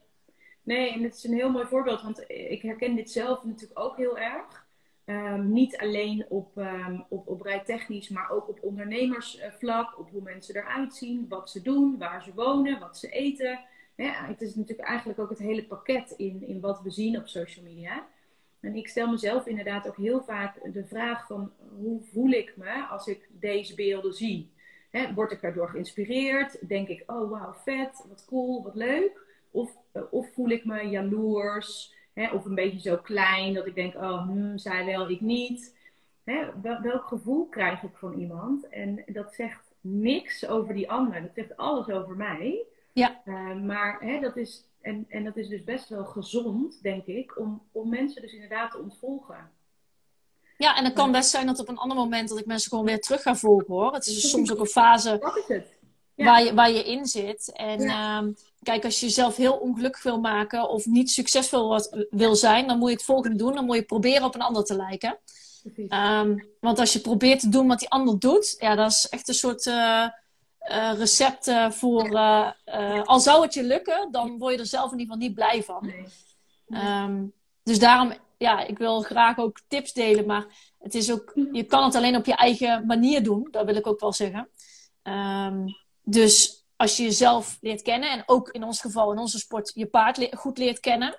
Nee, 0.66 0.94
en 0.94 1.04
het 1.04 1.16
is 1.16 1.24
een 1.24 1.34
heel 1.34 1.52
mooi 1.52 1.66
voorbeeld, 1.66 2.02
want 2.02 2.24
ik 2.28 2.62
herken 2.62 2.96
dit 2.96 3.12
zelf 3.12 3.44
natuurlijk 3.44 3.80
ook 3.80 3.98
heel 3.98 4.18
erg. 4.18 4.66
Um, 5.06 5.52
niet 5.52 5.78
alleen 5.78 6.26
op, 6.30 6.58
um, 6.58 7.06
op, 7.10 7.28
op 7.28 7.42
rijtechnisch, 7.42 8.10
maar 8.10 8.32
ook 8.32 8.50
op 8.50 8.60
ondernemersvlak, 8.62 10.00
op 10.00 10.10
hoe 10.10 10.22
mensen 10.22 10.56
eruit 10.56 10.94
zien, 10.94 11.26
wat 11.30 11.50
ze 11.50 11.62
doen, 11.62 11.98
waar 11.98 12.24
ze 12.24 12.34
wonen, 12.34 12.80
wat 12.80 12.98
ze 12.98 13.10
eten. 13.10 13.60
Het 13.96 14.42
is 14.42 14.56
natuurlijk 14.56 14.88
eigenlijk 14.88 15.20
ook 15.20 15.30
het 15.30 15.40
hele 15.40 15.66
pakket 15.66 16.14
in, 16.18 16.48
in 16.48 16.60
wat 16.60 16.82
we 16.82 16.92
zien 16.92 17.18
op 17.18 17.28
social 17.28 17.66
media. 17.66 18.08
En 18.60 18.76
ik 18.76 18.88
stel 18.88 19.12
mezelf 19.12 19.46
inderdaad 19.46 19.88
ook 19.88 19.98
heel 19.98 20.24
vaak 20.24 20.74
de 20.74 20.86
vraag 20.86 21.28
van 21.28 21.52
hoe 21.80 22.02
voel 22.04 22.30
ik 22.30 22.54
me 22.58 22.86
als 22.90 23.08
ik 23.08 23.30
deze 23.32 23.76
beelden 23.76 24.14
zie? 24.14 24.52
Word 25.16 25.32
ik 25.32 25.42
daardoor 25.42 25.70
geïnspireerd? 25.70 26.68
Denk 26.68 26.88
ik, 26.88 27.04
oh 27.06 27.30
wauw, 27.30 27.54
vet, 27.54 28.06
wat 28.10 28.26
cool, 28.26 28.64
wat 28.64 28.76
leuk? 28.76 29.25
Of, 29.56 29.78
eh, 29.92 30.02
of 30.12 30.34
voel 30.34 30.50
ik 30.50 30.66
me 30.66 30.90
jaloers, 30.90 31.94
hè, 32.14 32.30
of 32.32 32.46
een 32.46 32.56
beetje 32.56 32.90
zo 32.90 32.98
klein 32.98 33.54
dat 33.54 33.66
ik 33.66 33.76
denk, 33.76 33.96
oh, 33.96 34.28
hmm, 34.28 34.58
zij 34.58 34.86
wel, 34.86 35.10
ik 35.10 35.22
niet. 35.22 35.76
Hè, 36.24 36.62
welk 36.62 37.06
gevoel 37.06 37.46
krijg 37.46 37.84
ik 37.84 37.96
van 37.96 38.14
iemand? 38.14 38.70
En 38.70 39.04
dat 39.06 39.34
zegt 39.34 39.74
niks 39.82 40.48
over 40.48 40.74
die 40.74 40.92
ander, 40.92 41.22
dat 41.22 41.32
zegt 41.36 41.58
alles 41.58 41.90
over 41.90 42.16
mij. 42.16 42.64
Ja. 42.94 43.22
Uh, 43.26 43.56
maar 43.56 44.00
hè, 44.00 44.20
dat 44.20 44.38
is, 44.38 44.64
en, 44.82 45.06
en 45.10 45.24
dat 45.24 45.38
is 45.38 45.48
dus 45.48 45.64
best 45.64 45.90
wel 45.90 46.06
gezond, 46.06 46.82
denk 46.82 47.06
ik, 47.06 47.40
om, 47.40 47.62
om 47.72 47.90
mensen 47.90 48.22
dus 48.22 48.34
inderdaad 48.34 48.72
te 48.72 48.78
ontvolgen. 48.78 49.52
Ja, 50.58 50.78
en 50.78 50.84
het 50.84 50.94
kan 50.94 51.12
best 51.12 51.30
zijn 51.30 51.46
dat 51.46 51.60
op 51.60 51.68
een 51.68 51.78
ander 51.78 51.98
moment 51.98 52.30
dat 52.30 52.40
ik 52.40 52.46
mensen 52.46 52.70
gewoon 52.70 52.86
weer 52.86 53.00
terug 53.00 53.22
ga 53.22 53.36
volgen 53.36 53.74
hoor. 53.74 53.94
Het 53.94 54.06
is 54.06 54.14
dus 54.14 54.30
soms 54.30 54.52
ook 54.52 54.60
een 54.60 54.66
fase. 54.66 55.18
Wat 55.22 55.38
is 55.38 55.48
het? 55.48 55.75
Waar, 56.16 56.44
je, 56.44 56.54
waar 56.54 56.72
je 56.72 56.84
in 56.84 57.06
zit. 57.06 57.52
En 57.54 57.80
ehm, 57.80 58.32
kijk, 58.64 58.84
als 58.86 59.00
je 59.00 59.06
jezelf 59.06 59.36
heel 59.36 59.54
ongelukkig 59.54 60.04
wil 60.04 60.20
maken 60.20 60.70
of 60.70 60.86
niet 60.86 61.12
succesvol 61.12 61.68
wat, 61.68 62.06
wil 62.10 62.36
zijn, 62.36 62.68
dan 62.68 62.78
moet 62.78 62.90
je 62.90 62.96
het 62.96 63.06
volgende 63.06 63.38
doen. 63.38 63.54
Dan 63.54 63.66
moet 63.66 63.76
je 63.76 63.84
proberen 63.84 64.24
op 64.24 64.36
een 64.36 64.42
ander 64.42 64.64
te 64.64 64.76
lijken. 64.76 65.18
Um, 65.90 66.50
want 66.60 66.80
als 66.80 66.94
je 66.94 67.00
probeert 67.00 67.40
te 67.40 67.50
doen 67.50 67.68
wat 67.68 67.80
die 67.80 67.90
ander 67.90 68.20
doet, 68.20 68.56
ja, 68.60 68.76
dat 68.76 68.92
is 68.92 69.10
echt 69.10 69.28
een 69.28 69.34
soort 69.34 69.66
uh, 69.66 70.08
uh, 70.70 70.94
recept 70.98 71.48
uh, 71.48 71.72
voor. 71.72 72.18
al 73.04 73.20
zou 73.20 73.42
het 73.42 73.54
je 73.54 73.64
lukken, 73.64 74.12
dan 74.12 74.38
word 74.38 74.54
je 74.54 74.60
er 74.60 74.66
zelf 74.66 74.92
in 74.92 75.00
ieder 75.00 75.14
geval 75.14 75.28
niet 75.28 75.36
blij 75.36 75.64
van. 75.64 75.94
Um, 76.68 77.34
dus 77.64 77.80
daarom, 77.80 78.14
ja, 78.38 78.66
ik 78.66 78.78
wil 78.78 79.02
graag 79.02 79.38
ook 79.38 79.62
tips 79.68 79.94
delen, 79.94 80.26
maar 80.26 80.46
het 80.80 80.96
is 80.96 81.12
ook, 81.12 81.32
je 81.52 81.64
kan 81.64 81.84
het 81.84 81.96
alleen 81.96 82.16
op 82.16 82.26
je 82.26 82.36
eigen 82.36 82.86
manier 82.86 83.24
doen, 83.24 83.48
dat 83.52 83.66
wil 83.66 83.76
ik 83.76 83.88
ook 83.88 84.00
wel 84.00 84.14
zeggen. 84.14 84.50
Um, 85.04 85.66
dus 86.06 86.66
als 86.76 86.98
je 86.98 87.04
jezelf 87.04 87.58
leert 87.62 87.82
kennen 87.82 88.12
en 88.12 88.24
ook 88.26 88.50
in 88.50 88.64
ons 88.64 88.82
geval, 88.82 89.12
in 89.12 89.18
onze 89.18 89.40
sport, 89.40 89.72
je 89.74 89.86
paard 89.86 90.28
goed 90.36 90.58
leert 90.58 90.80
kennen, 90.80 91.18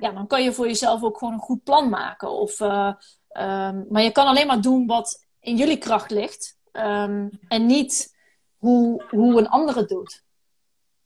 ja, 0.00 0.12
dan 0.12 0.26
kan 0.26 0.42
je 0.42 0.52
voor 0.52 0.66
jezelf 0.66 1.02
ook 1.02 1.18
gewoon 1.18 1.34
een 1.34 1.40
goed 1.40 1.62
plan 1.62 1.88
maken. 1.88 2.30
Of, 2.30 2.60
uh, 2.60 2.94
um, 3.32 3.86
maar 3.88 4.02
je 4.02 4.12
kan 4.12 4.26
alleen 4.26 4.46
maar 4.46 4.60
doen 4.60 4.86
wat 4.86 5.26
in 5.40 5.56
jullie 5.56 5.78
kracht 5.78 6.10
ligt 6.10 6.58
um, 6.72 7.30
en 7.48 7.66
niet 7.66 8.16
hoe, 8.56 9.04
hoe 9.10 9.38
een 9.38 9.48
ander 9.48 9.76
het 9.76 9.88
doet. 9.88 10.24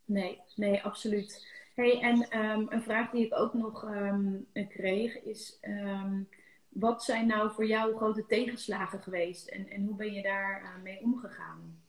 Nee, 0.04 0.40
nee, 0.54 0.82
absoluut. 0.82 1.48
Hey, 1.74 2.00
en 2.00 2.28
ehm, 2.30 2.66
een 2.68 2.82
vraag 2.82 3.10
die 3.10 3.26
ik 3.26 3.38
ook 3.38 3.54
nog 3.54 3.84
ehm, 3.84 4.36
kreeg 4.68 5.22
is: 5.22 5.58
wat 6.68 7.04
zijn 7.04 7.26
nou 7.26 7.50
voor 7.50 7.66
jou 7.66 7.96
grote 7.96 8.26
tegenslagen 8.26 9.02
geweest 9.02 9.48
en, 9.48 9.68
en 9.68 9.84
hoe 9.84 9.96
ben 9.96 10.12
je 10.12 10.22
daar 10.22 10.62
uh, 10.62 10.82
mee 10.82 11.00
omgegaan? 11.02 11.79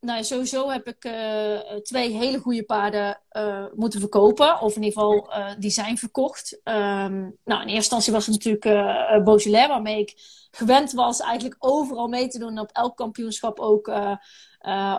Nou, 0.00 0.24
sowieso 0.24 0.70
heb 0.70 0.86
ik 0.86 1.04
uh, 1.04 1.76
twee 1.82 2.10
hele 2.10 2.38
goede 2.38 2.64
paarden 2.64 3.20
uh, 3.32 3.64
moeten 3.74 4.00
verkopen. 4.00 4.60
Of 4.60 4.76
in 4.76 4.82
ieder 4.82 5.00
geval, 5.00 5.30
uh, 5.30 5.50
die 5.58 5.70
zijn 5.70 5.98
verkocht. 5.98 6.60
Um, 6.64 7.36
nou, 7.44 7.62
in 7.62 7.68
eerste 7.68 7.74
instantie 7.74 8.12
was 8.12 8.26
het 8.26 8.34
natuurlijk 8.34 8.64
uh, 8.64 9.24
Beaujolais, 9.24 9.68
waarmee 9.68 9.98
ik 9.98 10.14
gewend 10.50 10.92
was 10.92 11.20
eigenlijk 11.20 11.56
overal 11.58 12.08
mee 12.08 12.28
te 12.28 12.38
doen. 12.38 12.58
Op 12.58 12.70
elk 12.72 12.96
kampioenschap 12.96 13.58
ook, 13.60 13.92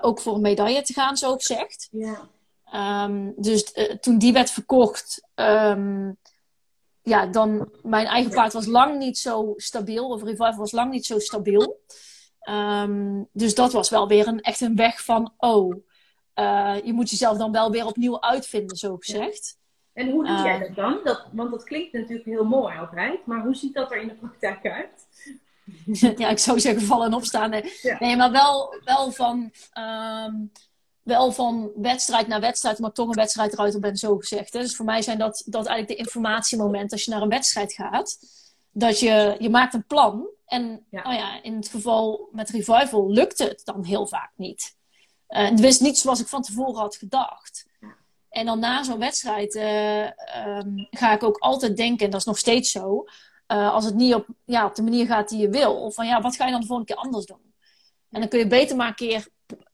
ook 0.01 0.19
voor 0.19 0.35
een 0.35 0.41
medaille 0.41 0.81
te 0.81 0.93
gaan, 0.93 1.17
zo 1.17 1.35
gezegd. 1.35 1.89
Ja. 1.91 2.29
Um, 3.05 3.33
dus 3.37 3.73
toen 3.99 4.17
die 4.17 4.33
werd 4.33 4.51
verkocht, 4.51 5.27
um, 5.35 6.17
ja, 7.01 7.25
dan 7.25 7.71
mijn 7.81 8.05
eigen 8.05 8.31
paard 8.31 8.53
was 8.53 8.65
lang 8.65 8.97
niet 8.97 9.17
zo 9.17 9.53
stabiel. 9.55 10.09
Of 10.09 10.23
Revival 10.23 10.55
was 10.55 10.71
lang 10.71 10.91
niet 10.91 11.05
zo 11.05 11.19
stabiel. 11.19 11.79
Um, 12.43 13.27
dus 13.31 13.55
dat 13.55 13.73
was 13.73 13.89
wel 13.89 14.07
weer 14.07 14.27
een, 14.27 14.41
echt 14.41 14.61
een 14.61 14.75
weg 14.75 15.03
van, 15.03 15.33
oh, 15.37 15.75
uh, 16.35 16.75
je 16.83 16.93
moet 16.93 17.09
jezelf 17.09 17.37
dan 17.37 17.51
wel 17.51 17.71
weer 17.71 17.85
opnieuw 17.85 18.21
uitvinden, 18.21 18.77
zo 18.77 18.97
gezegd. 18.97 19.57
En 19.93 20.09
hoe 20.09 20.27
doe 20.27 20.37
jij 20.37 20.53
ehm, 20.53 20.59
dat 20.59 20.75
dan? 20.75 20.99
Dat, 21.03 21.27
want 21.31 21.51
dat 21.51 21.63
klinkt 21.63 21.93
natuurlijk 21.93 22.25
heel 22.25 22.45
mooi 22.45 22.77
altijd, 22.77 23.25
maar 23.25 23.41
hoe 23.41 23.55
ziet 23.55 23.73
dat 23.73 23.91
er 23.91 24.01
in 24.01 24.07
de 24.07 24.13
praktijk 24.13 24.65
uit? 24.65 25.07
ja, 26.19 26.29
ik 26.29 26.39
zou 26.39 26.59
zeggen 26.59 26.81
vallen 26.81 27.07
en 27.07 27.13
opstaan. 27.13 27.49
Nee, 27.49 27.73
nee 27.99 28.15
maar 28.15 28.31
wel, 28.31 28.75
wel, 28.83 29.11
van, 29.11 29.51
um, 29.73 30.51
wel 31.03 31.31
van 31.31 31.71
wedstrijd 31.75 32.27
naar 32.27 32.41
wedstrijd, 32.41 32.79
maar 32.79 32.91
toch 32.91 33.07
een 33.07 33.15
wedstrijd 33.15 33.53
eruit 33.53 33.79
ben, 33.79 33.97
zo 33.97 34.17
gezegd. 34.17 34.53
Hè? 34.53 34.59
Dus 34.59 34.75
voor 34.75 34.85
mij 34.85 35.01
zijn 35.01 35.17
dat, 35.17 35.43
dat 35.45 35.65
eigenlijk 35.65 35.99
de 35.99 36.05
informatiemomenten 36.05 36.91
als 36.91 37.03
je 37.03 37.11
naar 37.11 37.21
een 37.21 37.29
wedstrijd 37.29 37.73
gaat. 37.73 38.17
Dat 38.79 38.99
je, 38.99 39.35
je 39.39 39.49
maakt 39.49 39.73
een 39.73 39.85
plan 39.85 40.27
en 40.45 40.85
ja. 40.89 41.03
Oh 41.03 41.13
ja, 41.13 41.43
in 41.43 41.55
het 41.55 41.69
geval 41.69 42.29
met 42.31 42.49
Revival 42.49 43.11
lukte 43.11 43.43
het 43.43 43.61
dan 43.63 43.83
heel 43.83 44.07
vaak 44.07 44.31
niet. 44.35 44.77
Uh, 45.29 45.49
het 45.49 45.59
wist 45.59 45.81
niet 45.81 45.97
zoals 45.97 46.19
ik 46.19 46.27
van 46.27 46.41
tevoren 46.41 46.79
had 46.79 46.95
gedacht. 46.95 47.67
En 48.29 48.45
dan 48.45 48.59
na 48.59 48.83
zo'n 48.83 48.99
wedstrijd 48.99 49.55
uh, 49.55 50.03
um, 50.57 50.87
ga 50.91 51.13
ik 51.13 51.23
ook 51.23 51.37
altijd 51.37 51.77
denken, 51.77 52.05
en 52.05 52.11
dat 52.11 52.19
is 52.19 52.25
nog 52.25 52.37
steeds 52.37 52.71
zo, 52.71 53.03
uh, 53.47 53.73
als 53.73 53.85
het 53.85 53.95
niet 53.95 54.13
op, 54.13 54.27
ja, 54.45 54.65
op 54.65 54.75
de 54.75 54.81
manier 54.81 55.05
gaat 55.05 55.29
die 55.29 55.39
je 55.39 55.49
wil, 55.49 55.75
of 55.75 55.93
van 55.95 56.07
ja, 56.07 56.21
wat 56.21 56.35
ga 56.35 56.45
je 56.45 56.51
dan 56.51 56.59
de 56.59 56.67
volgende 56.67 56.93
keer 56.93 57.03
anders 57.03 57.25
doen? 57.25 57.53
En 58.09 58.19
dan 58.19 58.29
kun 58.29 58.39
je 58.39 58.47
beter 58.47 58.75
maar 58.75 58.87
een 58.87 58.95
keer 58.95 59.27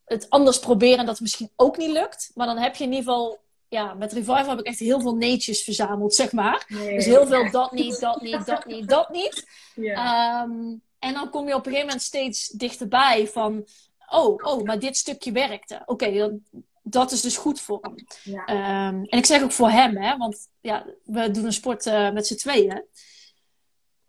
het 0.04 0.30
anders 0.30 0.58
proberen 0.58 0.98
en 0.98 1.04
dat 1.04 1.14
het 1.14 1.22
misschien 1.22 1.50
ook 1.56 1.76
niet 1.76 1.90
lukt. 1.90 2.30
Maar 2.34 2.46
dan 2.46 2.58
heb 2.58 2.76
je 2.76 2.84
in 2.84 2.92
ieder 2.92 3.04
geval 3.04 3.38
ja, 3.76 3.94
met 3.94 4.12
Revival 4.12 4.48
heb 4.48 4.58
ik 4.58 4.66
echt 4.66 4.78
heel 4.78 5.00
veel 5.00 5.14
neetjes 5.14 5.62
verzameld, 5.62 6.14
zeg 6.14 6.32
maar. 6.32 6.64
dus 6.68 7.04
heel 7.04 7.26
veel 7.26 7.50
dat 7.50 7.72
niet, 7.72 8.00
dat 8.00 8.20
niet, 8.20 8.46
dat 8.46 8.66
niet, 8.66 8.88
dat 8.88 9.10
niet. 9.10 9.44
Ja. 9.74 10.42
Um, 10.42 10.82
en 10.98 11.14
dan 11.14 11.30
kom 11.30 11.48
je 11.48 11.54
op 11.54 11.58
een 11.58 11.72
gegeven 11.72 11.86
moment 11.86 12.02
steeds 12.02 12.48
dichterbij 12.48 13.28
van... 13.28 13.66
Oh, 14.10 14.44
oh, 14.44 14.62
maar 14.62 14.78
dit 14.78 14.96
stukje 14.96 15.32
werkte. 15.32 15.82
Oké, 15.86 16.04
okay, 16.06 16.40
dat 16.82 17.12
is 17.12 17.20
dus 17.20 17.36
goed 17.36 17.60
voor 17.60 17.78
hem. 17.80 17.94
Ja. 18.22 18.88
Um, 18.88 19.04
en 19.04 19.18
ik 19.18 19.26
zeg 19.26 19.42
ook 19.42 19.52
voor 19.52 19.70
hem, 19.70 19.96
hè, 19.96 20.16
want 20.16 20.48
ja, 20.60 20.86
we 21.04 21.30
doen 21.30 21.44
een 21.44 21.52
sport 21.52 21.86
uh, 21.86 22.10
met 22.10 22.26
z'n 22.26 22.36
tweeën. 22.36 22.84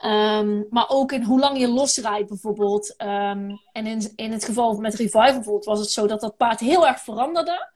Um, 0.06 0.68
maar 0.70 0.90
ook 0.90 1.12
in 1.12 1.24
hoe 1.24 1.40
lang 1.40 1.60
je 1.60 1.68
losrijdt 1.68 2.28
bijvoorbeeld. 2.28 2.96
Um, 2.98 3.60
en 3.72 3.88
in, 3.88 4.12
in 4.16 4.32
het 4.32 4.46
geval 4.46 4.78
met 4.78 4.96
Revival 4.96 5.34
bijvoorbeeld 5.34 5.66
was 5.66 5.80
het 5.80 5.92
zo 5.92 6.08
dat 6.08 6.22
dat 6.22 6.38
paard 6.38 6.60
heel 6.60 6.88
erg 6.88 7.00
veranderde 7.00 7.76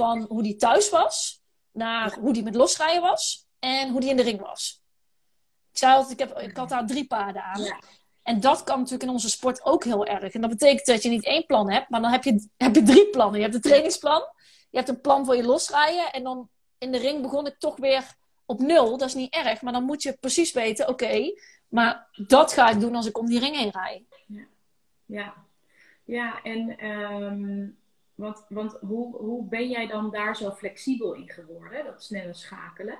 van 0.00 0.26
hoe 0.28 0.42
die 0.42 0.56
thuis 0.56 0.90
was 0.90 1.42
naar 1.72 2.18
hoe 2.18 2.32
die 2.32 2.42
met 2.42 2.54
losrijden 2.54 3.02
was 3.02 3.46
en 3.58 3.90
hoe 3.90 4.00
die 4.00 4.10
in 4.10 4.16
de 4.16 4.22
ring 4.22 4.40
was. 4.40 4.82
Ik 5.72 5.78
zei 5.78 5.94
altijd, 5.94 6.20
ik, 6.20 6.28
heb, 6.28 6.38
ik 6.38 6.56
had 6.56 6.68
daar 6.68 6.86
drie 6.86 7.06
paarden 7.06 7.42
aan. 7.42 7.78
En 8.22 8.40
dat 8.40 8.64
kan 8.64 8.76
natuurlijk 8.76 9.02
in 9.02 9.10
onze 9.10 9.30
sport 9.30 9.64
ook 9.64 9.84
heel 9.84 10.06
erg. 10.06 10.32
En 10.32 10.40
dat 10.40 10.50
betekent 10.50 10.86
dat 10.86 11.02
je 11.02 11.08
niet 11.08 11.24
één 11.24 11.46
plan 11.46 11.70
hebt, 11.70 11.88
maar 11.88 12.00
dan 12.00 12.10
heb 12.10 12.24
je, 12.24 12.48
heb 12.56 12.74
je 12.74 12.82
drie 12.82 13.10
plannen. 13.10 13.36
Je 13.36 13.42
hebt 13.42 13.54
een 13.54 13.60
trainingsplan, 13.60 14.22
je 14.70 14.76
hebt 14.76 14.88
een 14.88 15.00
plan 15.00 15.24
voor 15.24 15.36
je 15.36 15.44
losrijden. 15.44 16.12
En 16.12 16.22
dan 16.22 16.48
in 16.78 16.92
de 16.92 16.98
ring 16.98 17.22
begon 17.22 17.46
ik 17.46 17.58
toch 17.58 17.76
weer 17.76 18.04
op 18.46 18.58
nul. 18.60 18.98
Dat 18.98 19.08
is 19.08 19.14
niet 19.14 19.34
erg, 19.34 19.62
maar 19.62 19.72
dan 19.72 19.84
moet 19.84 20.02
je 20.02 20.16
precies 20.20 20.52
weten, 20.52 20.88
oké, 20.88 21.32
maar 21.68 22.08
dat 22.26 22.52
ga 22.52 22.70
ik 22.70 22.80
doen 22.80 22.94
als 22.94 23.06
ik 23.06 23.18
om 23.18 23.26
die 23.26 23.40
ring 23.40 23.56
heen 23.56 23.70
rij. 23.70 24.04
Ja, 24.26 24.46
ja. 25.06 25.34
ja 26.04 26.42
en 26.42 26.86
um, 26.86 27.79
want, 28.20 28.44
want 28.48 28.76
hoe, 28.80 29.16
hoe 29.16 29.44
ben 29.48 29.68
jij 29.68 29.86
dan 29.86 30.10
daar 30.10 30.36
zo 30.36 30.50
flexibel 30.50 31.14
in 31.14 31.28
geworden, 31.28 31.84
dat 31.84 32.02
snelle 32.02 32.34
schakelen? 32.34 32.98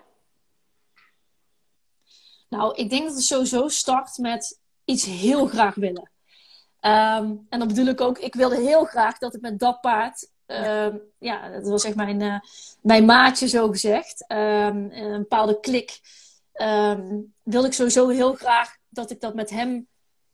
Nou, 2.48 2.74
ik 2.74 2.90
denk 2.90 3.06
dat 3.06 3.14
het 3.14 3.24
sowieso 3.24 3.68
start 3.68 4.18
met 4.18 4.60
iets 4.84 5.04
heel 5.04 5.46
graag 5.46 5.74
willen. 5.74 6.10
Ehm, 6.80 7.34
en 7.48 7.58
dan 7.58 7.68
bedoel 7.68 7.86
ik 7.86 8.00
ook, 8.00 8.18
ik 8.18 8.34
wilde 8.34 8.56
heel 8.60 8.84
graag 8.84 9.18
dat 9.18 9.34
ik 9.34 9.40
met 9.40 9.58
dat 9.58 9.80
paard, 9.80 10.30
um, 10.46 11.00
ja, 11.18 11.48
dat 11.48 11.68
was 11.68 11.84
echt 11.84 11.96
mijn, 11.96 12.20
uh, 12.20 12.40
mijn 12.82 13.04
maatje 13.04 13.48
zo 13.48 13.68
gezegd, 13.68 14.24
um, 14.28 14.90
een 14.90 15.18
bepaalde 15.18 15.60
klik, 15.60 16.00
wilde 17.42 17.66
ik 17.66 17.72
sowieso 17.72 18.08
heel 18.08 18.34
graag 18.34 18.76
dat 18.88 19.10
ik 19.10 19.20
dat 19.20 19.34
met 19.34 19.50
hem 19.50 19.88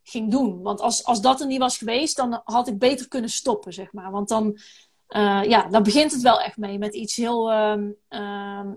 ging 0.08 0.30
doen. 0.30 0.62
Want 0.62 0.80
als, 0.80 1.04
als 1.04 1.20
dat 1.20 1.40
er 1.40 1.46
niet 1.46 1.58
was 1.58 1.78
geweest, 1.78 2.16
dan 2.16 2.40
had 2.44 2.68
ik 2.68 2.78
beter 2.78 3.08
kunnen 3.08 3.30
stoppen, 3.30 3.72
zeg 3.72 3.92
maar. 3.92 4.10
Want 4.10 4.28
dan, 4.28 4.58
uh, 5.08 5.42
ja, 5.44 5.68
dan 5.68 5.82
begint 5.82 6.12
het 6.12 6.22
wel 6.22 6.40
echt 6.40 6.56
mee 6.56 6.78
met 6.78 6.94
iets 6.94 7.16
heel, 7.16 7.52
uh, 7.52 7.74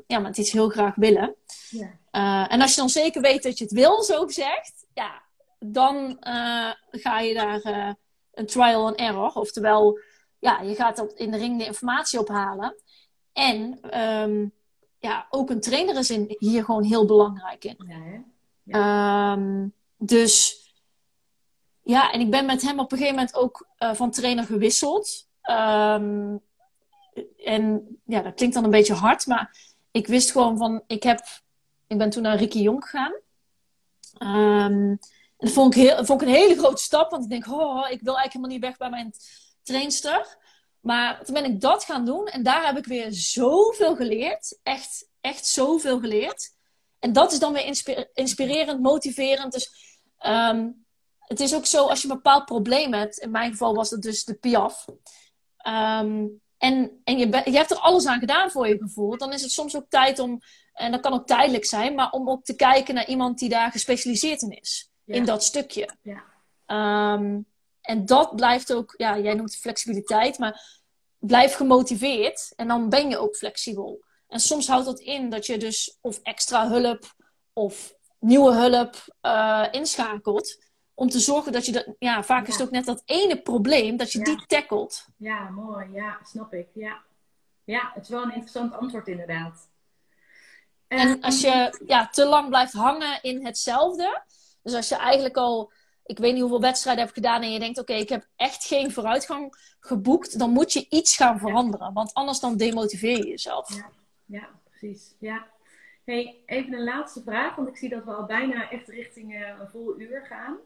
ja, 0.07 0.19
met 0.19 0.37
iets 0.37 0.51
heel 0.51 0.69
graag 0.69 0.95
willen. 0.95 1.35
Ja. 1.69 1.97
Uh, 2.11 2.53
en 2.53 2.61
als 2.61 2.73
je 2.73 2.79
dan 2.79 2.89
zeker 2.89 3.21
weet 3.21 3.43
dat 3.43 3.57
je 3.57 3.63
het 3.63 3.73
wil, 3.73 4.03
zo 4.03 4.25
gezegd, 4.25 4.85
ja, 4.93 5.21
dan 5.59 6.17
uh, 6.21 6.71
ga 6.91 7.19
je 7.19 7.33
daar 7.33 7.95
een 8.33 8.45
trial 8.45 8.87
and 8.87 8.95
error. 8.95 9.31
Oftewel, 9.33 9.99
ja, 10.39 10.61
je 10.61 10.75
gaat 10.75 10.99
op, 10.99 11.11
in 11.15 11.31
de 11.31 11.37
ring 11.37 11.59
de 11.59 11.65
informatie 11.65 12.19
ophalen. 12.19 12.75
En 13.33 13.79
um, 13.99 14.51
ja, 14.99 15.27
ook 15.29 15.49
een 15.49 15.61
trainer 15.61 15.97
is 15.97 16.09
in, 16.09 16.35
hier 16.39 16.63
gewoon 16.63 16.83
heel 16.83 17.05
belangrijk 17.05 17.65
in. 17.65 17.75
Ja, 17.87 18.23
ja. 18.63 19.31
Um, 19.31 19.73
dus 19.97 20.58
ja, 21.89 22.11
en 22.11 22.19
ik 22.19 22.29
ben 22.29 22.45
met 22.45 22.61
hem 22.61 22.79
op 22.79 22.91
een 22.91 22.97
gegeven 22.97 23.17
moment 23.17 23.35
ook 23.35 23.67
uh, 23.79 23.93
van 23.93 24.11
trainer 24.11 24.43
gewisseld. 24.43 25.27
Um, 25.43 26.41
en 27.37 27.97
ja, 28.05 28.21
dat 28.21 28.33
klinkt 28.33 28.55
dan 28.55 28.63
een 28.63 28.69
beetje 28.69 28.93
hard, 28.93 29.27
maar 29.27 29.57
ik 29.91 30.07
wist 30.07 30.31
gewoon 30.31 30.57
van, 30.57 30.83
ik 30.87 31.03
heb, 31.03 31.19
ik 31.87 31.97
ben 31.97 32.09
toen 32.09 32.23
naar 32.23 32.37
Ricky 32.37 32.59
Jong 32.59 32.83
gegaan. 32.83 33.13
Um, 34.19 34.89
en 34.89 34.99
dat 35.37 35.51
vond 35.51 35.75
ik, 35.75 36.21
een 36.21 36.27
hele 36.27 36.57
grote 36.57 36.81
stap, 36.81 37.11
want 37.11 37.23
ik 37.23 37.29
denk, 37.29 37.47
oh, 37.47 37.89
ik 37.89 38.01
wil 38.01 38.17
eigenlijk 38.17 38.33
helemaal 38.33 38.51
niet 38.51 38.61
weg 38.61 38.77
bij 38.77 38.89
mijn 38.89 39.13
trainster. 39.63 40.37
Maar 40.79 41.23
toen 41.23 41.33
ben 41.33 41.45
ik 41.45 41.61
dat 41.61 41.83
gaan 41.83 42.05
doen 42.05 42.27
en 42.27 42.43
daar 42.43 42.65
heb 42.65 42.77
ik 42.77 42.85
weer 42.85 43.07
zoveel 43.11 43.95
geleerd. 43.95 44.59
Echt, 44.63 45.09
echt 45.21 45.45
zoveel 45.45 45.99
geleerd. 45.99 46.55
En 46.99 47.13
dat 47.13 47.31
is 47.31 47.39
dan 47.39 47.53
weer 47.53 47.75
inspirerend, 48.13 48.81
motiverend. 48.81 49.51
Dus 49.51 49.71
um, 50.25 50.87
het 51.29 51.39
is 51.39 51.55
ook 51.55 51.65
zo, 51.65 51.87
als 51.87 52.01
je 52.01 52.09
een 52.09 52.15
bepaald 52.15 52.45
probleem 52.45 52.93
hebt, 52.93 53.17
in 53.17 53.31
mijn 53.31 53.51
geval 53.51 53.75
was 53.75 53.89
dat 53.89 54.01
dus 54.01 54.23
de 54.23 54.33
piaf. 54.33 54.85
Um, 55.67 56.41
en 56.57 57.01
en 57.03 57.17
je, 57.17 57.41
je 57.45 57.57
hebt 57.57 57.71
er 57.71 57.77
alles 57.77 58.05
aan 58.05 58.19
gedaan 58.19 58.51
voor 58.51 58.67
je 58.67 58.77
gevoel. 58.77 59.17
Dan 59.17 59.33
is 59.33 59.41
het 59.41 59.51
soms 59.51 59.75
ook 59.75 59.89
tijd 59.89 60.19
om, 60.19 60.39
en 60.73 60.91
dat 60.91 61.01
kan 61.01 61.13
ook 61.13 61.27
tijdelijk 61.27 61.65
zijn, 61.65 61.95
maar 61.95 62.11
om 62.11 62.29
ook 62.29 62.43
te 62.43 62.55
kijken 62.55 62.95
naar 62.95 63.07
iemand 63.07 63.39
die 63.39 63.49
daar 63.49 63.71
gespecialiseerd 63.71 64.41
in 64.41 64.51
is. 64.51 64.89
In 65.05 65.25
dat 65.25 65.43
stukje. 65.43 65.89
Ja. 66.01 66.23
Um, 67.13 67.45
en 67.81 68.05
dat 68.05 68.35
blijft 68.35 68.73
ook, 68.73 68.93
ja, 68.97 69.17
jij 69.17 69.33
noemt 69.33 69.55
flexibiliteit, 69.55 70.37
maar 70.37 70.81
blijf 71.17 71.53
gemotiveerd 71.53 72.53
en 72.55 72.67
dan 72.67 72.89
ben 72.89 73.09
je 73.09 73.17
ook 73.17 73.35
flexibel. 73.35 74.03
En 74.27 74.39
soms 74.39 74.67
houdt 74.67 74.85
dat 74.85 74.99
in 74.99 75.29
dat 75.29 75.45
je 75.45 75.57
dus 75.57 75.97
of 76.01 76.19
extra 76.23 76.69
hulp 76.69 77.15
of 77.53 77.93
nieuwe 78.19 78.53
hulp 78.53 78.95
uh, 79.21 79.67
inschakelt 79.71 80.68
om 80.99 81.09
te 81.09 81.19
zorgen 81.19 81.51
dat 81.51 81.65
je 81.65 81.71
dat, 81.71 81.85
ja, 81.99 82.23
vaak 82.23 82.47
is 82.47 82.53
het 82.53 82.63
ook 82.63 82.71
net 82.71 82.85
dat 82.85 83.01
ene 83.05 83.41
probleem, 83.41 83.97
dat 83.97 84.11
je 84.11 84.23
die 84.23 84.45
tackelt. 84.45 85.05
Ja, 85.17 85.49
mooi. 85.49 85.87
Ja, 85.93 86.19
snap 86.23 86.53
ik. 86.53 86.67
Ja. 86.73 87.01
ja, 87.63 87.91
het 87.93 88.03
is 88.03 88.09
wel 88.09 88.23
een 88.23 88.31
interessant 88.33 88.73
antwoord 88.73 89.07
inderdaad. 89.07 89.69
En, 90.87 91.21
als 91.21 91.41
je 91.41 91.83
ja, 91.85 92.07
te 92.07 92.25
lang 92.25 92.47
blijft 92.47 92.73
hangen 92.73 93.19
in 93.21 93.45
hetzelfde, 93.45 94.23
dus 94.61 94.73
als 94.73 94.89
je 94.89 94.95
eigenlijk 94.95 95.37
al, 95.37 95.71
ik 96.03 96.17
weet 96.17 96.31
niet 96.31 96.41
hoeveel 96.41 96.61
wedstrijden 96.61 97.03
hebt 97.03 97.15
gedaan 97.15 97.41
en 97.41 97.51
je 97.51 97.59
denkt, 97.59 97.79
oké, 97.79 97.93
ik 97.93 98.09
heb 98.09 98.27
echt 98.35 98.65
geen 98.65 98.91
vooruitgang 98.91 99.53
geboekt, 99.79 100.39
dan 100.39 100.49
moet 100.49 100.73
je 100.73 100.85
iets 100.89 101.15
gaan 101.15 101.39
veranderen, 101.39 101.93
want 101.93 102.13
anders 102.13 102.39
dan 102.39 102.57
demotiveer 102.57 103.17
je 103.17 103.27
jezelf. 103.27 103.75
Ja, 103.75 103.89
ja 104.25 104.49
precies. 104.69 105.15
Ja. 105.19 105.47
Hey, 106.03 106.43
even 106.45 106.73
een 106.73 106.83
laatste 106.83 107.21
vraag, 107.21 107.55
want 107.55 107.67
ik 107.67 107.77
zie 107.77 107.89
dat 107.89 108.03
we 108.03 108.11
al 108.13 108.25
bijna 108.25 108.69
echt 108.69 108.87
richting 108.87 109.33
uh, 109.33 109.47
een 109.47 109.69
vol 109.69 109.99
uur 109.99 110.25
gaan. 110.25 110.57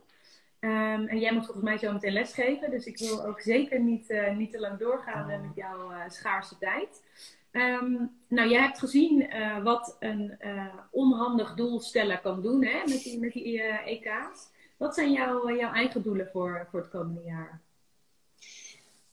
Ehm, 0.64 1.05
en 1.07 1.20
jij 1.20 1.34
moet 1.34 1.45
volgens 1.45 1.66
mij 1.66 1.78
zo 1.78 1.91
meteen 1.91 2.14
lesgeven. 2.14 2.72
Dus 2.72 2.86
ik 2.86 2.97
wil 2.97 3.26
ook 3.26 3.41
zeker 3.41 3.80
niet, 3.80 4.14
niet 4.36 4.51
te 4.51 4.59
lang 4.59 4.80
doorgaan 4.80 5.28
met 5.28 5.55
jouw 5.55 5.91
schaarse 6.07 6.57
tijd. 6.57 7.03
Um, 7.51 8.11
nou, 8.28 8.49
jij 8.49 8.61
hebt 8.61 8.80
gezien 8.80 9.30
wat 9.64 9.97
een 9.99 10.38
onhandig 10.91 11.53
doelsteller 11.53 12.20
kan 12.20 12.41
doen 12.41 12.66
hè, 12.66 12.80
met 12.80 13.03
die, 13.03 13.20
met 13.20 13.34
die 13.34 13.61
EK's. 13.61 14.49
Wat 14.78 14.95
zijn 14.95 15.11
jouw, 15.11 15.55
jouw 15.55 15.74
eigen 15.74 16.01
doelen 16.01 16.30
voor, 16.32 16.68
voor 16.72 16.80
het 16.80 16.89
komende 16.89 17.24
jaar? 17.24 17.61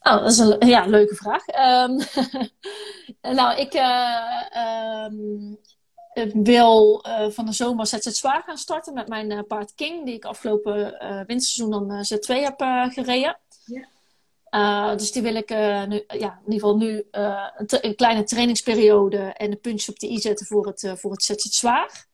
Oh, 0.03 0.19
dat 0.19 0.31
is 0.31 0.39
een 0.39 0.69
ja, 0.69 0.87
leuke 0.87 1.15
vraag. 1.15 1.45
Um, 1.49 1.99
nou, 3.37 3.59
ik 3.59 3.75
uh, 3.75 5.05
um, 5.05 5.59
wil 6.33 7.05
uh, 7.07 7.31
van 7.31 7.47
de 7.47 7.53
zomer 7.53 7.87
ZZ 7.87 8.07
Zwaar 8.07 8.43
gaan 8.43 8.59
starten 8.59 8.95
met 8.95 9.09
mijn 9.09 9.31
uh, 9.31 9.41
paard 9.49 9.75
King, 9.75 10.05
die 10.05 10.15
ik 10.15 10.25
afgelopen 10.25 10.83
winterseizoen 11.27 11.71
dan 11.71 12.05
Z2 12.13 12.43
heb 12.43 12.61
gereden. 12.93 13.39
Ja. 14.51 14.95
dus 14.95 15.13
die 15.13 15.23
wil 15.23 15.35
ik 15.35 15.51
nu, 15.89 16.05
ja, 16.07 16.41
in 16.45 16.53
ieder 16.53 16.53
geval 16.53 16.77
nu 16.77 17.07
een, 17.11 17.67
een, 17.81 17.95
kleine 17.95 18.23
trainingsperiode 18.23 19.19
en 19.19 19.51
de 19.51 19.57
puntjes 19.57 19.89
op 19.89 19.99
de 19.99 20.11
i 20.11 20.19
zetten 20.19 20.47
voor 20.47 20.67
het, 20.67 20.93
voor 20.97 21.11
het 21.11 21.23
ZZ 21.23 21.35
Zwaar. 21.35 22.09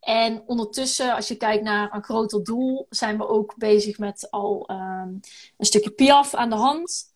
En 0.00 0.42
ondertussen, 0.46 1.14
als 1.14 1.28
je 1.28 1.36
kijkt 1.36 1.64
naar 1.64 1.94
een 1.94 2.04
groter 2.04 2.44
doel, 2.44 2.86
zijn 2.90 3.18
we 3.18 3.28
ook 3.28 3.54
bezig 3.56 3.98
met 3.98 4.30
al 4.30 4.70
um, 4.70 5.20
een 5.56 5.66
stukje 5.66 5.90
Piaf 5.90 6.34
aan 6.34 6.50
de 6.50 6.56
hand. 6.56 7.09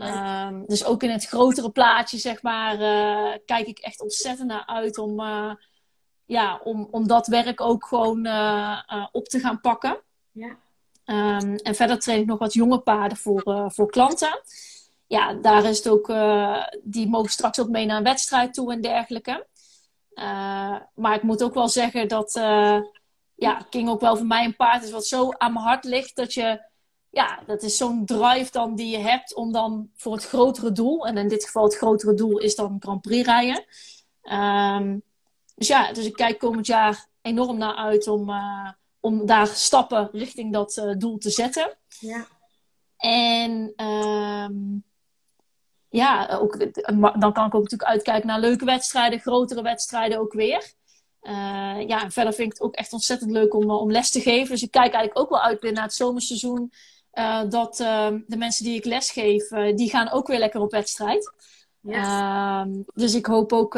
Um, 0.00 0.66
dus 0.66 0.84
ook 0.84 1.02
in 1.02 1.10
het 1.10 1.26
grotere 1.26 1.70
plaatje, 1.70 2.18
zeg 2.18 2.42
maar, 2.42 2.74
uh, 2.74 3.38
kijk 3.44 3.66
ik 3.66 3.78
echt 3.78 4.00
ontzettend 4.00 4.48
naar 4.48 4.66
uit 4.66 4.98
om, 4.98 5.20
uh, 5.20 5.54
ja, 6.24 6.60
om, 6.64 6.88
om 6.90 7.06
dat 7.06 7.26
werk 7.26 7.60
ook 7.60 7.86
gewoon 7.86 8.26
uh, 8.26 9.06
op 9.12 9.28
te 9.28 9.38
gaan 9.38 9.60
pakken. 9.60 10.00
Ja. 10.32 10.56
Um, 11.06 11.54
en 11.56 11.74
verder 11.74 11.98
train 11.98 12.20
ik 12.20 12.26
nog 12.26 12.38
wat 12.38 12.52
jonge 12.52 12.78
paarden 12.78 13.18
voor, 13.18 13.70
voor 13.72 13.90
klanten. 13.90 14.40
Ja, 15.06 15.32
daar 15.32 15.64
is 15.64 15.76
het 15.76 15.88
ook, 15.88 16.12
die 16.82 17.08
mogen 17.08 17.30
straks 17.30 17.60
ook 17.60 17.68
mee 17.68 17.86
naar 17.86 17.96
een 17.96 18.02
wedstrijd 18.02 18.54
toe 18.54 18.72
en 18.72 18.80
dergelijke. 18.80 19.46
maar 20.94 21.14
ik 21.14 21.22
moet 21.22 21.42
ook 21.42 21.54
wel 21.54 21.68
zeggen 21.68 22.08
dat 22.08 22.32
ja, 23.34 23.66
King 23.70 23.88
ook 23.88 24.00
wel 24.00 24.16
voor 24.16 24.26
mij 24.26 24.44
een 24.44 24.56
paard 24.56 24.82
is 24.82 24.90
wat 24.90 25.06
zo 25.06 25.30
aan 25.30 25.52
mijn 25.52 25.64
hart 25.64 25.84
ligt 25.84 26.16
dat 26.16 26.34
je 26.34 26.72
ja, 27.14 27.42
dat 27.46 27.62
is 27.62 27.76
zo'n 27.76 28.04
drive 28.04 28.50
dan 28.50 28.74
die 28.74 28.88
je 28.88 28.98
hebt 28.98 29.34
om 29.34 29.52
dan 29.52 29.90
voor 29.96 30.12
het 30.12 30.24
grotere 30.24 30.72
doel, 30.72 31.06
en 31.06 31.16
in 31.16 31.28
dit 31.28 31.44
geval 31.44 31.64
het 31.64 31.76
grotere 31.76 32.14
doel 32.14 32.38
is 32.38 32.54
dan 32.54 32.76
Grand 32.80 33.00
Prix 33.00 33.26
rijden. 33.26 33.64
Um, 34.82 35.02
dus 35.54 35.68
ja, 35.68 35.92
dus 35.92 36.04
ik 36.04 36.12
kijk 36.12 36.38
komend 36.38 36.66
jaar 36.66 37.06
enorm 37.22 37.58
naar 37.58 37.74
uit 37.74 38.08
om, 38.08 38.30
uh, 38.30 38.70
om 39.00 39.26
daar 39.26 39.46
stappen 39.46 40.08
richting 40.12 40.52
dat 40.52 40.76
uh, 40.76 40.94
doel 40.98 41.18
te 41.18 41.30
zetten. 41.30 41.76
Ja. 41.98 42.26
En 42.96 43.72
um, 43.86 44.84
ja, 45.88 46.38
ook, 46.40 46.58
dan 47.20 47.32
kan 47.32 47.46
ik 47.46 47.54
ook 47.54 47.62
natuurlijk 47.62 47.90
uitkijken 47.90 48.26
naar 48.26 48.40
leuke 48.40 48.64
wedstrijden, 48.64 49.20
grotere 49.20 49.62
wedstrijden 49.62 50.18
ook 50.18 50.32
weer. 50.32 50.72
Uh, 51.22 51.86
ja, 51.86 52.02
en 52.02 52.12
verder 52.12 52.32
vind 52.32 52.46
ik 52.46 52.52
het 52.52 52.62
ook 52.62 52.74
echt 52.74 52.92
ontzettend 52.92 53.30
leuk 53.30 53.54
om, 53.54 53.70
om 53.70 53.90
les 53.90 54.10
te 54.10 54.20
geven. 54.20 54.50
Dus 54.50 54.62
ik 54.62 54.70
kijk 54.70 54.92
eigenlijk 54.92 55.18
ook 55.18 55.30
wel 55.30 55.40
uit 55.40 55.62
naar 55.62 55.82
het 55.82 55.94
zomerseizoen. 55.94 56.72
Uh, 57.14 57.42
dat 57.48 57.80
uh, 57.80 58.08
de 58.26 58.36
mensen 58.36 58.64
die 58.64 58.74
ik 58.74 58.84
lesgeef, 58.84 59.50
uh, 59.50 59.76
die 59.76 59.90
gaan 59.90 60.10
ook 60.10 60.26
weer 60.26 60.38
lekker 60.38 60.60
op 60.60 60.70
wedstrijd. 60.70 61.32
Yes. 61.80 61.96
Ehm, 61.96 62.70
dus 62.94 63.14
ik 63.14 63.26
hoop 63.26 63.52
ook, 63.52 63.74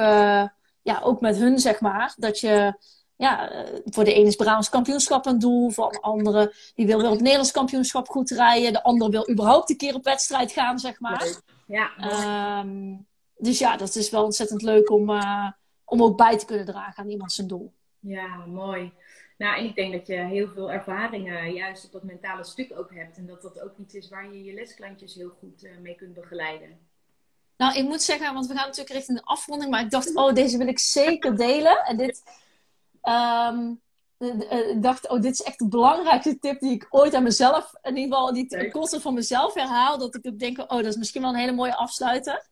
ja, 0.82 1.01
ook 1.03 1.20
met 1.20 1.37
hun, 1.37 1.59
zeg 1.59 1.80
maar, 1.80 2.14
dat 2.16 2.41
je... 2.41 2.74
Ja, 3.18 3.64
voor 3.84 4.05
de 4.05 4.14
ene 4.14 4.26
is 4.26 4.37
Brabants 4.37 4.68
kampioenschap 4.68 5.26
een 5.26 5.39
doel. 5.39 5.70
Voor 5.70 5.93
de 5.93 6.01
andere, 6.01 6.55
die 6.74 6.87
wil 6.87 7.01
weer 7.01 7.11
op 7.11 7.20
Nederlands 7.20 7.51
kampioenschap 7.51 8.09
goed 8.09 8.30
rijden. 8.30 8.72
De 8.72 8.82
andere 8.82 9.11
wil 9.11 9.30
überhaupt 9.30 9.70
een 9.70 9.76
keer 9.76 9.95
op 9.95 10.05
wedstrijd 10.05 10.53
gaan, 10.53 10.78
zeg 10.78 11.01
maar. 11.01 11.41
Ja, 11.66 11.91
um, 12.61 13.07
dus 13.37 13.59
ja, 13.59 13.76
dat 13.76 13.95
is 13.95 14.11
wel 14.11 14.24
ontzettend 14.24 14.62
leuk 14.62 14.91
om, 14.91 15.11
om 15.84 16.03
ook 16.03 16.16
bij 16.16 16.39
te 16.39 16.45
kunnen 16.45 16.66
dragen 16.66 17.03
aan 17.03 17.11
iemand 17.11 17.32
zijn 17.32 17.47
doel. 17.47 17.72
Ja, 18.01 18.37
mooi. 18.47 18.93
Nou, 19.37 19.59
en 19.59 19.64
ik 19.64 19.74
denk 19.74 19.93
dat 19.93 20.07
je 20.07 20.14
heel 20.14 20.49
veel 20.49 20.72
ervaringen 20.72 21.53
juist 21.53 21.84
op 21.84 21.93
dat 21.93 22.03
mentale 22.03 22.45
stuk 22.45 22.78
ook 22.78 22.95
hebt. 22.95 23.16
En 23.16 23.26
dat 23.26 23.43
dat 23.43 23.61
ook 23.61 23.76
iets 23.78 23.95
is 23.95 24.09
waar 24.09 24.32
je 24.32 24.45
je 24.45 24.55
lesklantjes 24.55 25.14
heel 25.14 25.32
goed 25.39 25.64
uh, 25.64 25.78
mee 25.78 25.95
kunt 25.95 26.14
begeleiden. 26.14 26.78
Nou, 27.57 27.76
ik 27.78 27.84
moet 27.84 28.03
zeggen, 28.03 28.34
want 28.34 28.47
we 28.47 28.55
gaan 28.55 28.66
natuurlijk 28.66 28.95
richting 28.95 29.18
de 29.18 29.24
afronding. 29.24 29.70
Maar 29.70 29.80
ik 29.80 29.91
dacht, 29.91 30.14
oh, 30.14 30.34
deze 30.34 30.59
wil 30.59 30.66
ik 30.66 30.78
zeker 30.78 31.37
delen. 31.37 31.84
En 31.84 31.97
dit... 31.97 32.22
Um, 33.03 33.80
ik 34.18 34.82
dacht, 34.82 35.09
oh, 35.09 35.20
dit 35.20 35.32
is 35.32 35.43
echt 35.43 35.59
de 35.59 35.68
belangrijkste 35.68 36.39
tip 36.39 36.61
die 36.61 36.72
ik 36.72 36.87
ooit 36.91 37.14
aan 37.14 37.22
mezelf, 37.22 37.72
in 37.82 37.97
ieder 37.97 38.16
geval 38.16 38.32
die 38.32 38.47
ik 38.47 38.72
constant 38.72 39.03
van 39.03 39.14
mezelf 39.14 39.55
herhaal. 39.55 39.99
Dat 39.99 40.14
ik 40.14 40.26
ook 40.26 40.39
denk, 40.39 40.59
oh, 40.59 40.68
dat 40.68 40.84
is 40.84 40.97
misschien 40.97 41.22
wel 41.22 41.30
een 41.30 41.39
hele 41.39 41.53
mooie 41.53 41.76
afsluiter. 41.76 42.47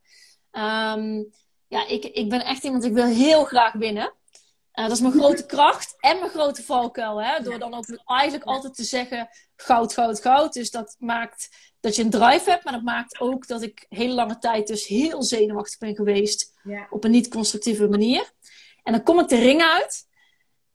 Um, 0.53 1.30
ja, 1.68 1.87
ik, 1.87 2.05
ik 2.05 2.28
ben 2.28 2.45
echt 2.45 2.64
iemand, 2.64 2.85
ik 2.85 2.93
wil 2.93 3.05
heel 3.05 3.45
graag 3.45 3.72
winnen. 3.72 4.12
Uh, 4.74 4.84
dat 4.84 4.92
is 4.92 5.00
mijn 5.00 5.12
grote 5.12 5.46
kracht 5.46 5.96
en 6.00 6.18
mijn 6.18 6.30
grote 6.30 6.62
valkuil. 6.62 7.22
Hè? 7.22 7.42
Door 7.42 7.58
dan 7.58 7.74
ook 7.74 7.84
eigenlijk 8.04 8.44
altijd 8.44 8.74
te 8.74 8.84
zeggen 8.84 9.28
goud, 9.56 9.92
goud, 9.92 10.20
goud. 10.20 10.52
Dus 10.52 10.70
dat 10.70 10.96
maakt 10.98 11.48
dat 11.80 11.96
je 11.96 12.02
een 12.02 12.10
drive 12.10 12.50
hebt. 12.50 12.64
Maar 12.64 12.72
dat 12.72 12.82
maakt 12.82 13.20
ook 13.20 13.46
dat 13.46 13.62
ik 13.62 13.86
hele 13.88 14.14
lange 14.14 14.38
tijd 14.38 14.66
dus 14.66 14.86
heel 14.86 15.22
zenuwachtig 15.22 15.78
ben 15.78 15.94
geweest. 15.94 16.52
Ja. 16.62 16.86
Op 16.90 17.04
een 17.04 17.10
niet-constructieve 17.10 17.88
manier. 17.88 18.32
En 18.82 18.92
dan 18.92 19.02
kom 19.02 19.20
ik 19.20 19.28
de 19.28 19.38
ring 19.38 19.62
uit. 19.62 20.06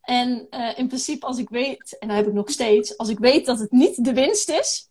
En 0.01 0.47
uh, 0.49 0.77
in 0.77 0.87
principe 0.87 1.25
als 1.25 1.37
ik 1.37 1.49
weet, 1.49 1.97
en 1.99 2.07
dat 2.07 2.17
heb 2.17 2.27
ik 2.27 2.33
nog 2.33 2.49
steeds. 2.49 2.97
Als 2.97 3.09
ik 3.09 3.19
weet 3.19 3.45
dat 3.45 3.59
het 3.59 3.71
niet 3.71 4.03
de 4.05 4.13
winst 4.13 4.49
is. 4.49 4.89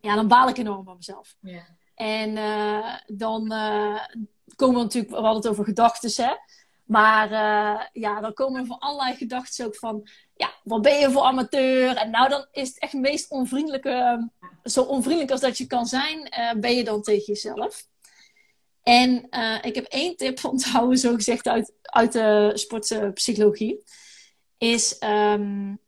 Ja, 0.00 0.14
dan 0.14 0.28
baal 0.28 0.48
ik 0.48 0.58
enorm 0.58 0.84
van 0.84 0.96
mezelf. 0.96 1.36
Ja. 1.40 1.76
En 1.94 2.30
uh, 2.36 2.94
dan 3.06 3.48
komen 4.56 4.76
we 4.76 4.82
natuurlijk, 4.82 5.14
we 5.14 5.20
hadden 5.20 5.42
het 5.42 5.48
over 5.48 5.64
gedachten 5.64 6.24
hè. 6.24 6.34
Maar 6.86 7.30
uh, 7.30 7.84
ja, 7.92 8.20
dan 8.20 8.34
komen 8.34 8.60
er 8.60 8.66
van 8.66 8.78
allerlei 8.78 9.16
gedachten 9.16 9.66
ook 9.66 9.76
van... 9.76 10.08
Ja, 10.34 10.54
wat 10.62 10.82
ben 10.82 10.98
je 10.98 11.10
voor 11.10 11.22
amateur? 11.22 11.96
En 11.96 12.10
nou, 12.10 12.28
dan 12.28 12.46
is 12.52 12.68
het 12.68 12.78
echt 12.78 12.92
meest 12.92 13.30
onvriendelijke... 13.30 14.28
Zo 14.62 14.82
onvriendelijk 14.82 15.30
als 15.30 15.40
dat 15.40 15.58
je 15.58 15.66
kan 15.66 15.86
zijn, 15.86 16.18
uh, 16.38 16.60
ben 16.60 16.74
je 16.74 16.84
dan 16.84 17.02
tegen 17.02 17.24
jezelf. 17.24 17.86
En 18.82 19.28
ik 19.62 19.74
heb 19.74 19.84
één 19.84 20.16
tip 20.16 20.44
onthouden, 20.52 20.98
zo 20.98 21.14
gezegd, 21.14 21.48
uit, 21.48 21.72
uit 21.82 22.12
de 22.12 22.50
sportpsychologie. 22.54 23.82
Is 24.58 24.96
um, 25.00 25.78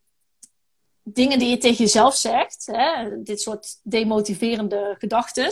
dingen 1.03 1.39
die 1.39 1.49
je 1.49 1.57
tegen 1.57 1.77
jezelf 1.77 2.15
zegt. 2.15 2.65
Hè, 2.65 3.21
dit 3.23 3.41
soort 3.41 3.79
demotiverende 3.83 4.95
gedachten. 4.97 5.51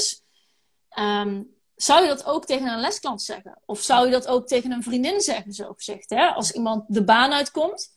Um, 1.00 1.57
zou 1.78 2.02
je 2.02 2.08
dat 2.08 2.26
ook 2.26 2.46
tegen 2.46 2.68
een 2.68 2.80
lesklant 2.80 3.22
zeggen? 3.22 3.62
Of 3.66 3.82
zou 3.82 4.06
je 4.06 4.12
dat 4.12 4.28
ook 4.28 4.48
tegen 4.48 4.72
een 4.72 4.84
vriendin 4.84 5.22
zeggen, 5.22 5.54
zo 5.54 5.74
gezegd? 5.74 6.10
Hè? 6.10 6.28
Als 6.28 6.52
iemand 6.52 6.84
de 6.88 7.04
baan 7.04 7.34
uitkomt, 7.34 7.94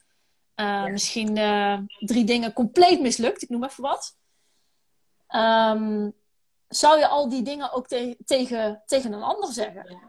uh, 0.56 0.84
misschien 0.84 1.36
uh, 1.36 1.78
drie 1.98 2.24
dingen 2.24 2.52
compleet 2.52 3.00
mislukt, 3.00 3.42
ik 3.42 3.48
noem 3.48 3.64
even 3.64 3.82
wat. 3.82 4.16
Um, 5.34 6.12
zou 6.68 6.98
je 6.98 7.08
al 7.08 7.28
die 7.28 7.42
dingen 7.42 7.72
ook 7.72 7.86
te 7.86 8.16
tegen, 8.24 8.82
tegen 8.86 9.12
een 9.12 9.22
ander 9.22 9.52
zeggen? 9.52 9.84
Ja. 9.88 10.08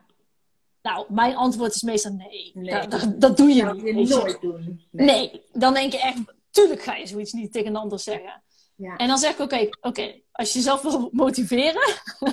Nou, 0.82 1.06
mijn 1.10 1.36
antwoord 1.36 1.76
is 1.76 1.82
meestal 1.82 2.14
nee. 2.14 2.52
nee. 2.54 2.88
Dat, 2.88 3.14
dat, 3.22 3.38
doe 3.38 3.50
je 3.50 3.66
niet. 3.66 4.10
Je 4.10 4.16
nooit 4.16 4.42
doen. 4.42 4.88
Nee. 4.92 5.06
nee. 5.06 5.46
dan 5.52 5.74
denk 5.74 5.92
je 5.92 6.00
echt, 6.00 6.18
tuurlijk 6.50 6.82
ga 6.82 6.96
je 6.96 7.08
zoiets 7.08 7.34
niet 7.34 7.52
tegen 7.52 7.70
een 7.70 7.76
ander 7.76 8.00
zeggen. 8.00 8.44
Ja. 8.82 8.96
En 8.98 9.08
dan 9.08 9.18
zeg 9.18 9.32
ik, 9.32 9.40
oké, 9.40 9.70
oké, 9.82 10.22
als 10.32 10.52
je 10.52 10.58
jezelf 10.58 10.82
wil 10.82 11.10
motiveren, 11.12 11.82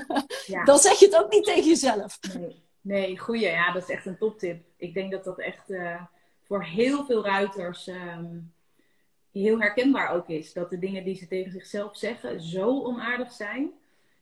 ja. 0.47 0.65
dan 0.65 0.79
zeg 0.79 0.99
je 0.99 1.07
het 1.07 1.17
ook 1.17 1.31
niet 1.31 1.45
tegen 1.45 1.69
jezelf. 1.69 2.19
Nee, 2.39 2.63
nee 2.81 3.19
goeie. 3.19 3.49
Ja, 3.49 3.73
dat 3.73 3.83
is 3.83 3.89
echt 3.89 4.07
een 4.07 4.19
toptip. 4.19 4.65
Ik 4.77 4.95
denk 4.95 5.11
dat 5.11 5.25
dat 5.25 5.39
echt 5.39 5.71
uh, 5.71 6.03
voor 6.47 6.65
heel 6.65 7.05
veel 7.05 7.25
ruiters 7.25 7.87
um, 7.87 8.53
heel 9.33 9.61
herkenbaar 9.61 10.11
ook 10.11 10.29
is. 10.29 10.53
Dat 10.53 10.71
de 10.71 10.79
dingen 10.79 11.05
die 11.05 11.17
ze 11.17 11.27
tegen 11.27 11.53
zichzelf 11.53 11.97
zeggen 11.97 12.41
zo 12.41 12.85
onaardig 12.85 13.33
zijn. 13.33 13.71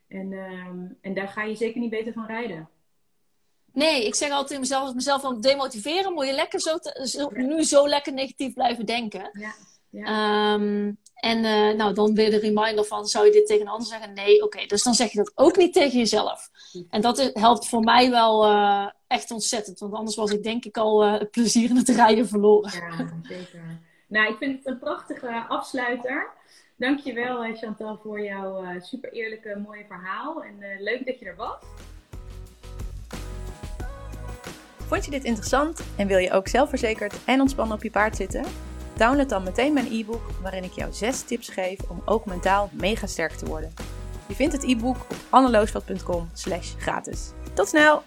En, 0.09 0.33
um, 0.33 0.99
en 1.01 1.14
daar 1.14 1.29
ga 1.29 1.43
je 1.43 1.55
zeker 1.55 1.81
niet 1.81 1.91
beter 1.91 2.12
van 2.12 2.27
rijden. 2.27 2.68
Nee, 3.72 4.07
ik 4.07 4.14
zeg 4.14 4.29
altijd 4.29 4.47
tegen 4.47 4.62
mezelf, 4.62 4.83
als 4.83 4.95
mezelf 4.95 5.22
wil 5.22 5.41
demotiveren, 5.41 6.12
moet 6.12 6.27
je 6.27 6.33
lekker 6.33 6.61
zo, 6.61 6.79
te, 6.79 7.09
zo 7.09 7.31
nu 7.31 7.62
zo 7.62 7.89
lekker 7.89 8.12
negatief 8.12 8.55
blijven 8.55 8.87
denken. 8.87 9.31
Ja. 9.33 9.55
Ja. 9.91 10.53
Um, 10.55 10.99
en 11.16 11.39
uh, 11.45 11.76
nou, 11.76 11.95
dan 11.95 12.14
weer 12.14 12.30
de 12.30 12.39
reminder 12.39 12.84
van, 12.84 13.07
zou 13.07 13.26
je 13.26 13.32
dit 13.32 13.47
tegen 13.47 13.62
een 13.62 13.72
ander 13.72 13.87
zeggen? 13.87 14.12
Nee, 14.12 14.43
oké. 14.43 14.66
Dus 14.66 14.82
dan 14.82 14.95
zeg 14.95 15.11
je 15.11 15.18
dat 15.18 15.32
ook 15.34 15.57
niet 15.57 15.72
tegen 15.72 15.99
jezelf. 15.99 16.51
En 16.91 17.01
dat 17.01 17.30
helpt 17.32 17.68
voor 17.68 17.80
mij 17.80 18.11
wel 18.11 18.51
uh, 18.51 18.87
echt 19.07 19.30
ontzettend. 19.30 19.78
Want 19.78 19.95
anders 19.95 20.16
was 20.16 20.30
ik 20.30 20.43
denk 20.43 20.64
ik 20.64 20.76
al 20.76 21.07
uh, 21.07 21.18
het 21.18 21.30
plezier 21.30 21.70
in 21.70 21.76
het 21.76 21.89
rijden 21.89 22.28
verloren. 22.28 22.72
Ja, 22.74 23.20
zeker. 23.22 23.80
Nou, 24.09 24.32
ik 24.32 24.37
vind 24.37 24.59
het 24.59 24.66
een 24.66 24.78
prachtige 24.78 25.45
afsluiter. 25.49 26.30
Dankjewel 26.76 27.55
Chantal 27.55 27.99
voor 28.03 28.20
jouw 28.20 28.80
super 28.80 29.12
eerlijke, 29.12 29.62
mooie 29.66 29.84
verhaal. 29.89 30.43
En 30.43 30.82
leuk 30.82 31.07
dat 31.07 31.18
je 31.18 31.26
er 31.26 31.37
was. 31.37 31.57
Vond 34.87 35.05
je 35.05 35.11
dit 35.11 35.24
interessant 35.24 35.80
en 35.97 36.07
wil 36.07 36.18
je 36.18 36.32
ook 36.32 36.49
zelfverzekerd 36.49 37.24
en 37.24 37.41
ontspannen 37.41 37.76
op 37.76 37.82
je 37.82 37.91
paard 37.91 38.16
zitten? 38.16 38.45
Download 38.97 39.28
dan 39.28 39.42
meteen 39.42 39.72
mijn 39.72 39.92
e-book 39.92 40.22
waarin 40.42 40.64
ik 40.64 40.72
jou 40.72 40.92
6 40.92 41.22
tips 41.22 41.49
geef 41.49 41.78
om 41.88 42.03
ook 42.05 42.26
mentaal 42.26 42.70
mega 42.72 43.07
sterk 43.07 43.32
te 43.32 43.47
worden. 43.47 43.72
Je 44.26 44.34
vindt 44.34 44.53
het 44.53 44.64
e-book 44.64 44.97
op 44.97 45.16
anneloosveld.com 45.30 46.28
slash 46.32 46.74
gratis. 46.78 47.30
Tot 47.55 47.68
snel! 47.68 48.03